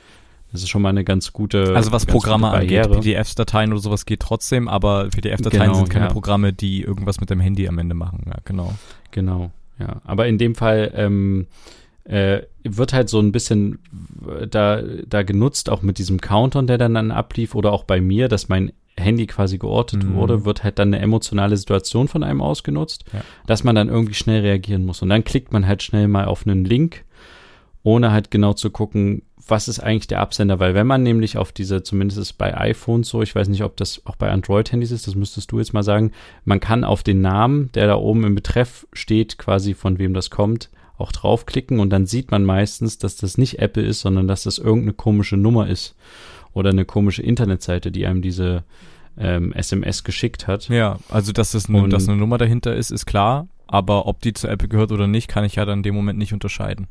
Das 0.55 0.63
ist 0.63 0.69
schon 0.69 0.83
mal 0.83 0.91
eine 0.91 1.03
ganz 1.03 1.33
gute 1.33 1.75
Also 1.75 1.91
was 1.91 2.07
Programme 2.07 2.49
angeht. 2.51 2.89
PDF-Dateien 2.91 3.73
oder 3.73 3.81
sowas 3.83 4.07
geht 4.07 4.21
trotzdem, 4.21 4.69
aber 4.69 5.09
PDF-Dateien 5.09 5.63
Genau, 5.65 5.75
sind 5.75 5.91
keine 5.91 6.07
ja. 6.07 6.13
Programme, 6.13 6.53
die 6.53 6.81
irgendwas 6.83 7.19
mit 7.21 7.29
dem 7.29 7.41
Handy 7.41 7.67
am 7.67 7.77
Ende 7.79 7.97
machen. 7.97 8.23
Ja, 8.27 8.37
genau. 8.45 8.73
Genau, 9.11 9.51
ja. 9.81 10.01
Aber 10.05 10.29
in 10.29 10.39
dem 10.39 10.55
Fall 10.55 10.93
ähm, 10.95 11.47
äh, 12.05 12.43
wird 12.63 12.93
halt 12.93 13.09
so 13.09 13.19
ein 13.19 13.33
bisschen 13.33 13.81
äh, 14.29 14.47
da, 14.47 14.81
da 15.09 15.25
genutzt, 15.25 15.69
auch 15.71 15.83
mit 15.83 15.99
diesem 15.99 16.21
Countdown, 16.21 16.69
der 16.69 16.79
dann, 16.79 16.95
dann 16.95 17.11
ablief, 17.11 17.57
oder 17.57 17.73
auch 17.73 17.83
bei 17.83 18.01
mir, 18.01 18.29
dass 18.29 18.49
mein 18.49 18.73
Handy 18.97 19.27
quasi 19.27 19.59
geortet 19.59 20.05
Mhm. 20.05 20.15
wurde, 20.15 20.45
wird 20.45 20.63
halt 20.63 20.79
dann 20.79 20.95
eine 20.95 21.03
emotionale 21.03 21.57
Situation 21.57 22.07
von 22.07 22.23
einem 22.23 22.41
ausgenutzt, 22.41 23.05
Ja. 23.13 23.23
dass 23.49 23.65
man 23.65 23.75
dann 23.75 23.89
irgendwie 23.89 24.15
schnell 24.15 24.43
reagieren 24.43 24.87
muss. 24.87 25.03
Und 25.03 25.09
dann 25.09 25.25
klickt 25.25 25.53
man 25.53 25.67
halt 25.67 25.83
schnell 25.83 26.07
mal 26.07 26.27
auf 26.27 26.47
einen 26.47 26.65
Link, 26.65 27.05
ohne 27.83 28.13
halt 28.13 28.31
genau 28.31 28.53
zu 28.53 28.71
gucken, 28.71 29.23
was 29.47 29.69
ist 29.69 29.81
eigentlich 29.81 30.07
der 30.07 30.21
Absender, 30.21 30.59
weil 30.59 30.75
wenn 30.75 30.87
man 30.87 31.03
nämlich 31.03 31.37
auf 31.37 31.53
diese, 31.53 31.83
zumindest 31.83 32.19
ist 32.19 32.33
bei 32.35 32.57
iPhones 32.57 33.09
so, 33.09 33.21
ich 33.23 33.35
weiß 33.35 33.49
nicht, 33.49 33.63
ob 33.63 33.77
das 33.77 34.01
auch 34.07 34.17
bei 34.17 34.31
Android-Handys 34.31 34.91
ist, 34.91 35.07
das 35.07 35.15
müsstest 35.15 35.53
du 35.53 35.59
jetzt 35.59 35.75
mal 35.75 35.83
sagen, 35.83 36.13
man 36.45 36.61
kann 36.61 36.83
auf 36.85 37.03
den 37.03 37.21
Namen, 37.21 37.71
der 37.75 37.87
da 37.87 37.97
oben 37.97 38.25
im 38.25 38.35
Betreff 38.35 38.87
steht, 38.93 39.37
quasi 39.39 39.75
von 39.75 39.99
wem 39.99 40.15
das 40.15 40.31
kommt, 40.31 40.71
auch 40.97 41.13
draufklicken 41.13 41.79
und 41.81 41.91
dann 41.91 42.07
sieht 42.07 42.31
man 42.31 42.45
meistens, 42.45 42.99
dass 42.99 43.17
das 43.17 43.37
nicht 43.37 43.59
Apple 43.59 43.83
ist, 43.83 44.01
sondern 44.01 44.29
dass 44.29 44.45
das 44.45 44.59
irgendeine 44.59 44.95
komische 44.95 45.37
Nummer 45.37 45.69
ist 45.69 45.95
oder 46.53 46.71
eine 46.71 46.85
komische 46.85 47.23
Internetseite, 47.23 47.91
die 47.91 48.07
einem 48.07 48.23
diese 48.23 48.63
ähm, 49.19 49.53
SMS 49.53 50.05
geschickt 50.05 50.47
hat. 50.47 50.69
Ja, 50.69 50.99
also 51.09 51.33
dass 51.33 51.53
das 51.53 51.69
eine, 51.69 51.83
Und- 51.83 51.91
dass 51.93 52.09
eine 52.09 52.17
Nummer 52.17 52.39
dahinter 52.39 52.75
ist, 52.75 52.91
ist 52.91 53.07
klar. 53.07 53.49
Aber 53.67 54.07
ob 54.07 54.21
die 54.21 54.33
zu 54.35 54.47
Apple 54.47 54.69
gehört 54.69 54.93
oder 54.93 55.07
nicht, 55.07 55.27
kann 55.27 55.45
ich 55.45 55.57
ja 55.57 55.65
dann 55.65 55.81
in 55.81 55.83
dem 55.83 55.95
Moment 55.95 56.19
nicht 56.19 56.33
unterscheiden. 56.33 56.87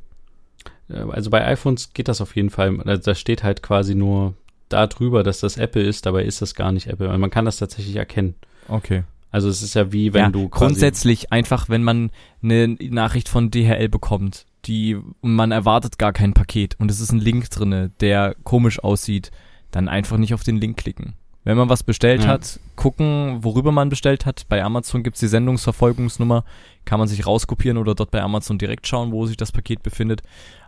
Äh, 0.90 1.00
Also 1.12 1.30
bei 1.30 1.46
iPhones 1.46 1.94
geht 1.94 2.08
das 2.08 2.22
auf 2.22 2.36
jeden 2.36 2.50
Fall. 2.50 2.80
Also 2.82 3.04
Da 3.04 3.16
steht 3.16 3.44
halt 3.44 3.64
quasi 3.64 3.96
nur 3.96 4.36
da 4.70 4.88
drüber, 4.88 5.24
dass 5.24 5.40
das 5.40 5.58
Apple 5.58 5.84
ist, 5.84 6.06
dabei 6.06 6.24
ist 6.24 6.42
das 6.42 6.56
gar 6.56 6.72
nicht 6.72 6.88
Apple. 6.88 7.10
Und 7.10 7.20
man 7.20 7.30
kann 7.30 7.46
das 7.46 7.58
tatsächlich 7.58 7.96
erkennen. 7.96 8.36
Okay. 8.68 9.04
Also 9.32 9.50
es 9.50 9.64
ist 9.64 9.74
ja 9.74 9.92
wie 9.92 10.14
wenn 10.14 10.22
ja, 10.22 10.30
du 10.30 10.48
grundsätzlich 10.48 11.32
einfach, 11.32 11.68
wenn 11.68 11.84
man 11.84 12.12
eine 12.44 12.68
Nachricht 12.68 13.30
von 13.30 13.50
DHL 13.50 13.90
bekommt, 13.90 14.46
die 14.66 14.98
man 15.22 15.52
erwartet 15.52 15.98
gar 15.98 16.14
kein 16.14 16.34
Paket 16.34 16.76
und 16.80 16.92
es 16.92 17.00
ist 17.00 17.12
ein 17.12 17.20
Link 17.20 17.50
drinne, 17.50 17.92
der 18.00 18.36
komisch 18.44 18.80
aussieht, 18.80 19.32
dann 19.72 19.90
einfach 19.90 20.18
nicht 20.18 20.36
auf 20.36 20.44
den 20.44 20.58
Link 20.58 20.78
klicken. 20.78 21.16
Wenn 21.46 21.58
man 21.58 21.68
was 21.70 21.84
bestellt 21.84 22.24
Ja. 22.24 22.30
hat, 22.30 22.60
gucken, 22.76 23.44
worüber 23.44 23.72
man 23.72 23.90
bestellt 23.90 24.26
hat. 24.26 24.46
Bei 24.48 24.64
Amazon 24.64 25.04
gibt's 25.04 25.20
die 25.20 25.28
Sendungsverfolgungsnummer, 25.28 26.46
kann 26.86 27.00
man 27.00 27.08
sich 27.08 27.26
rauskopieren 27.28 27.78
oder 27.78 27.96
dort 27.96 28.12
bei 28.12 28.22
Amazon 28.22 28.58
direkt 28.58 28.88
schauen, 28.88 29.12
wo 29.12 29.26
sich 29.26 29.36
das 29.38 29.52
Paket 29.52 29.84
befindet. 29.84 30.22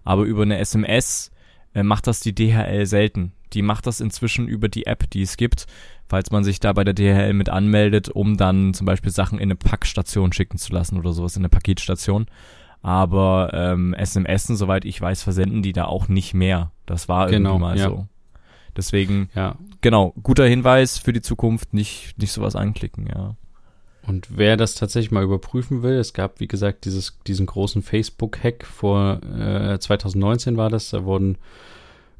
Aber 0.04 0.24
über 0.24 0.42
eine 0.44 0.58
SMS 0.60 1.32
äh, 1.74 1.84
macht 1.84 2.08
das 2.08 2.20
die 2.20 2.36
DHL 2.36 2.86
selten. 2.86 3.32
Die 3.54 3.62
macht 3.62 3.88
das 3.88 4.02
inzwischen 4.02 4.48
über 4.48 4.68
die 4.68 4.86
App, 4.86 5.10
die 5.12 5.22
es 5.22 5.38
gibt, 5.38 5.66
falls 6.10 6.30
man 6.32 6.44
sich 6.44 6.60
da 6.60 6.74
bei 6.74 6.84
der 6.84 6.94
DHL 6.94 7.34
mit 7.34 7.48
anmeldet, 7.48 8.10
um 8.10 8.36
dann 8.36 8.74
zum 8.74 8.86
Beispiel 8.86 9.12
Sachen 9.12 9.38
in 9.40 9.44
eine 9.44 9.56
Packstation 9.56 10.34
schicken 10.34 10.58
zu 10.58 10.74
lassen 10.74 10.98
oder 11.00 11.14
sowas, 11.14 11.38
in 11.38 11.42
eine 11.42 11.50
Paketstation. 11.50 12.26
Aber 12.82 13.52
ähm, 13.54 13.94
SMS, 13.94 14.44
soweit 14.48 14.84
ich 14.86 15.00
weiß, 15.02 15.24
versenden 15.24 15.62
die 15.64 15.74
da 15.74 15.86
auch 15.86 16.08
nicht 16.10 16.34
mehr. 16.34 16.72
Das 16.86 17.08
war 17.08 17.28
Genau, 17.30 17.52
irgendwie 17.52 17.62
mal 17.62 17.78
ja. 17.78 17.86
so. 17.86 18.08
Deswegen, 18.78 19.30
ja. 19.36 19.56
Genau, 19.86 20.16
guter 20.24 20.48
Hinweis 20.48 20.98
für 20.98 21.14
die 21.14 21.22
Zukunft, 21.22 21.76
nicht, 21.76 22.16
nicht 22.18 22.32
sowas 22.32 22.56
anklicken, 22.56 23.06
ja. 23.06 23.36
Und 24.08 24.36
wer 24.36 24.58
das 24.58 24.74
tatsächlich 24.74 25.12
mal 25.12 25.24
überprüfen 25.24 25.84
will, 25.84 25.94
es 25.94 26.14
gab, 26.14 26.40
wie 26.40 26.48
gesagt, 26.48 26.86
dieses, 26.86 27.20
diesen 27.28 27.46
großen 27.46 27.84
Facebook-Hack 27.84 28.66
vor 28.66 29.22
äh, 29.24 29.78
2019 29.78 30.58
war 30.58 30.72
das. 30.72 30.90
Da 30.90 31.06
wurden 31.06 31.38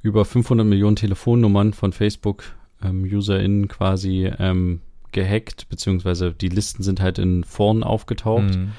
über 0.04 0.26
500 0.26 0.64
Millionen 0.64 0.96
Telefonnummern 0.96 1.74
von 1.74 1.92
Facebook-UserInnen 1.92 3.68
quasi 3.68 4.32
ähm, 4.38 4.82
gehackt, 5.12 5.68
beziehungsweise 5.68 6.34
die 6.34 6.50
Listen 6.50 6.84
sind 6.84 7.02
halt 7.02 7.18
in 7.18 7.44
Foren 7.44 7.84
aufgetaucht. 7.84 8.58
Mhm. 8.58 8.74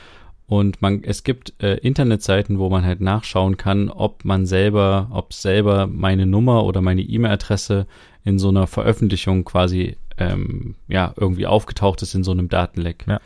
Und 0.47 0.81
man, 0.81 1.03
es 1.03 1.25
gibt 1.25 1.61
äh, 1.61 1.75
Internetseiten, 1.79 2.61
wo 2.61 2.71
man 2.71 2.85
halt 2.85 3.01
nachschauen 3.01 3.57
kann, 3.57 3.91
ob 3.91 4.25
man 4.25 4.47
selber, 4.47 5.09
ob 5.11 5.33
selber 5.33 5.89
meine 5.89 6.25
Nummer 6.25 6.65
oder 6.65 6.83
meine 6.83 7.03
E-Mail-Adresse 7.03 7.89
in 8.27 8.39
so 8.39 8.49
einer 8.51 8.67
Veröffentlichung 8.67 9.45
quasi 9.45 9.97
ähm, 10.19 10.75
ja 10.89 11.15
irgendwie 11.17 11.47
aufgetaucht 11.47 12.03
ist 12.03 12.15
in 12.15 12.25
so 12.25 12.33
einem 12.33 12.49
Datenleck. 12.51 13.07
Ja. 13.09 13.21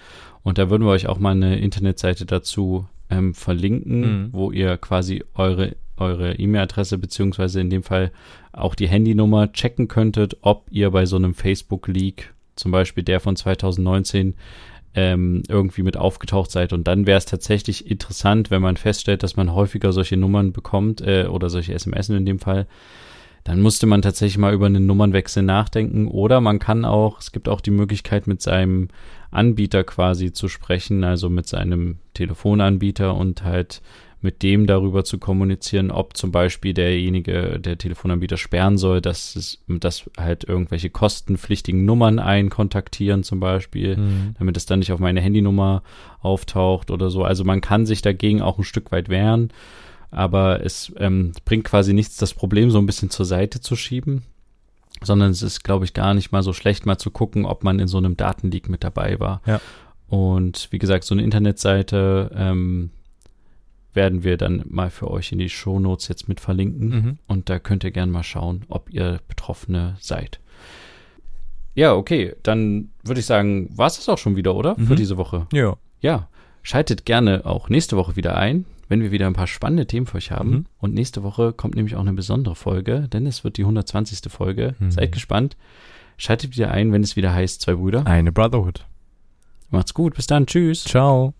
Und 0.44 0.58
da 0.58 0.70
würden 0.70 0.84
wir 0.84 0.90
euch 0.92 1.08
auch 1.08 1.18
mal 1.18 1.32
eine 1.32 1.58
Internetseite 1.58 2.24
dazu 2.26 2.86
ähm, 3.10 3.34
verlinken, 3.34 4.00
Mhm. 4.00 4.28
wo 4.32 4.52
ihr 4.52 4.76
quasi 4.76 5.24
eure 5.34 5.74
eure 5.96 6.34
E-Mail-Adresse 6.36 6.96
beziehungsweise 6.96 7.60
in 7.60 7.68
dem 7.68 7.82
Fall 7.82 8.10
auch 8.52 8.74
die 8.74 8.88
Handynummer 8.88 9.52
checken 9.52 9.86
könntet, 9.86 10.38
ob 10.40 10.64
ihr 10.70 10.90
bei 10.92 11.04
so 11.04 11.16
einem 11.16 11.34
Facebook-Leak, 11.34 12.32
zum 12.56 12.70
Beispiel 12.72 13.04
der 13.04 13.20
von 13.20 13.36
2019, 13.36 14.32
ähm, 14.94 15.42
irgendwie 15.46 15.82
mit 15.82 15.98
aufgetaucht 15.98 16.50
seid. 16.50 16.72
Und 16.72 16.88
dann 16.88 17.06
wäre 17.06 17.18
es 17.18 17.26
tatsächlich 17.26 17.90
interessant, 17.90 18.50
wenn 18.50 18.62
man 18.62 18.78
feststellt, 18.78 19.22
dass 19.22 19.36
man 19.36 19.52
häufiger 19.54 19.92
solche 19.92 20.16
Nummern 20.16 20.52
bekommt 20.52 21.02
äh, 21.02 21.26
oder 21.26 21.50
solche 21.50 21.74
SMS 21.74 22.08
in 22.08 22.24
dem 22.24 22.38
Fall. 22.38 22.66
Dann 23.50 23.62
musste 23.62 23.86
man 23.86 24.00
tatsächlich 24.00 24.38
mal 24.38 24.54
über 24.54 24.66
einen 24.66 24.86
Nummernwechsel 24.86 25.42
nachdenken. 25.42 26.06
Oder 26.06 26.40
man 26.40 26.60
kann 26.60 26.84
auch, 26.84 27.18
es 27.18 27.32
gibt 27.32 27.48
auch 27.48 27.60
die 27.60 27.72
Möglichkeit, 27.72 28.28
mit 28.28 28.40
seinem 28.40 28.86
Anbieter 29.32 29.82
quasi 29.82 30.32
zu 30.32 30.46
sprechen, 30.46 31.02
also 31.02 31.28
mit 31.28 31.48
seinem 31.48 31.98
Telefonanbieter 32.14 33.12
und 33.12 33.42
halt 33.42 33.82
mit 34.20 34.44
dem 34.44 34.68
darüber 34.68 35.02
zu 35.02 35.18
kommunizieren, 35.18 35.90
ob 35.90 36.16
zum 36.16 36.30
Beispiel 36.30 36.74
derjenige, 36.74 37.58
der 37.58 37.76
Telefonanbieter 37.76 38.36
sperren 38.36 38.78
soll, 38.78 39.00
dass 39.00 39.34
es, 39.34 39.64
dass 39.66 40.08
halt 40.16 40.44
irgendwelche 40.44 40.90
kostenpflichtigen 40.90 41.84
Nummern 41.84 42.20
einkontaktieren 42.20 43.24
zum 43.24 43.40
Beispiel 43.40 43.96
Mhm. 43.96 44.34
damit 44.38 44.56
es 44.58 44.66
dann 44.66 44.78
nicht 44.78 44.92
auf 44.92 45.00
meine 45.00 45.20
Handynummer 45.22 45.82
auftaucht 46.20 46.92
oder 46.92 47.10
so. 47.10 47.24
Also 47.24 47.42
man 47.42 47.60
kann 47.60 47.84
sich 47.84 48.00
dagegen 48.00 48.42
auch 48.42 48.58
ein 48.58 48.64
Stück 48.64 48.92
weit 48.92 49.08
wehren, 49.08 49.50
aber 50.10 50.64
es 50.64 50.92
ähm, 50.96 51.32
bringt 51.44 51.64
quasi 51.64 51.92
nichts, 51.92 52.16
das 52.16 52.34
Problem 52.34 52.70
so 52.70 52.78
ein 52.78 52.86
bisschen 52.86 53.10
zur 53.10 53.26
Seite 53.26 53.60
zu 53.60 53.76
schieben, 53.76 54.22
sondern 55.02 55.30
es 55.30 55.42
ist, 55.42 55.62
glaube 55.64 55.84
ich, 55.84 55.94
gar 55.94 56.14
nicht 56.14 56.32
mal 56.32 56.42
so 56.42 56.52
schlecht, 56.52 56.86
mal 56.86 56.98
zu 56.98 57.10
gucken, 57.10 57.44
ob 57.44 57.64
man 57.64 57.78
in 57.78 57.88
so 57.88 57.98
einem 57.98 58.16
Datenleak 58.16 58.68
mit 58.68 58.84
dabei 58.84 59.18
war. 59.20 59.40
Ja. 59.46 59.60
Und 60.08 60.68
wie 60.72 60.78
gesagt, 60.78 61.04
so 61.04 61.14
eine 61.14 61.22
Internetseite 61.22 62.30
ähm, 62.34 62.90
werden 63.94 64.22
wir 64.24 64.36
dann 64.36 64.64
mal 64.68 64.90
für 64.90 65.10
euch 65.10 65.32
in 65.32 65.38
die 65.38 65.48
Shownotes 65.48 66.08
jetzt 66.08 66.28
mit 66.28 66.40
verlinken. 66.40 66.88
Mhm. 66.88 67.18
Und 67.26 67.48
da 67.48 67.58
könnt 67.58 67.84
ihr 67.84 67.90
gerne 67.92 68.10
mal 68.12 68.22
schauen, 68.24 68.64
ob 68.68 68.90
ihr 68.90 69.20
Betroffene 69.28 69.96
seid. 70.00 70.40
Ja, 71.74 71.94
okay, 71.94 72.34
dann 72.42 72.90
würde 73.04 73.20
ich 73.20 73.26
sagen, 73.26 73.70
war 73.76 73.86
es 73.86 73.96
das 73.96 74.08
auch 74.08 74.18
schon 74.18 74.36
wieder, 74.36 74.54
oder? 74.54 74.74
Für 74.74 74.92
Mhm. 74.92 74.96
diese 74.96 75.16
Woche. 75.16 75.46
Ja. 75.52 75.76
Ja, 76.00 76.28
schaltet 76.62 77.04
gerne 77.06 77.46
auch 77.46 77.68
nächste 77.68 77.96
Woche 77.96 78.16
wieder 78.16 78.36
ein, 78.36 78.64
wenn 78.90 79.00
wir 79.02 79.12
wieder 79.12 79.28
ein 79.28 79.34
paar 79.34 79.46
spannende 79.46 79.86
Themen 79.86 80.06
für 80.06 80.18
euch 80.18 80.32
haben. 80.32 80.50
Mhm. 80.50 80.66
Und 80.78 80.94
nächste 80.94 81.22
Woche 81.22 81.52
kommt 81.52 81.76
nämlich 81.76 81.94
auch 81.94 82.00
eine 82.00 82.12
besondere 82.12 82.56
Folge, 82.56 83.08
denn 83.10 83.24
es 83.24 83.44
wird 83.44 83.56
die 83.56 83.62
120. 83.62 84.30
Folge. 84.30 84.74
Mhm. 84.80 84.90
Seid 84.90 85.12
gespannt. 85.12 85.56
Schaltet 86.18 86.56
wieder 86.56 86.72
ein, 86.72 86.92
wenn 86.92 87.02
es 87.02 87.16
wieder 87.16 87.32
heißt, 87.32 87.62
zwei 87.62 87.74
Brüder. 87.74 88.06
Eine 88.06 88.32
Brotherhood. 88.32 88.84
Macht's 89.70 89.94
gut, 89.94 90.16
bis 90.16 90.26
dann, 90.26 90.44
tschüss. 90.44 90.84
Ciao. 90.84 91.34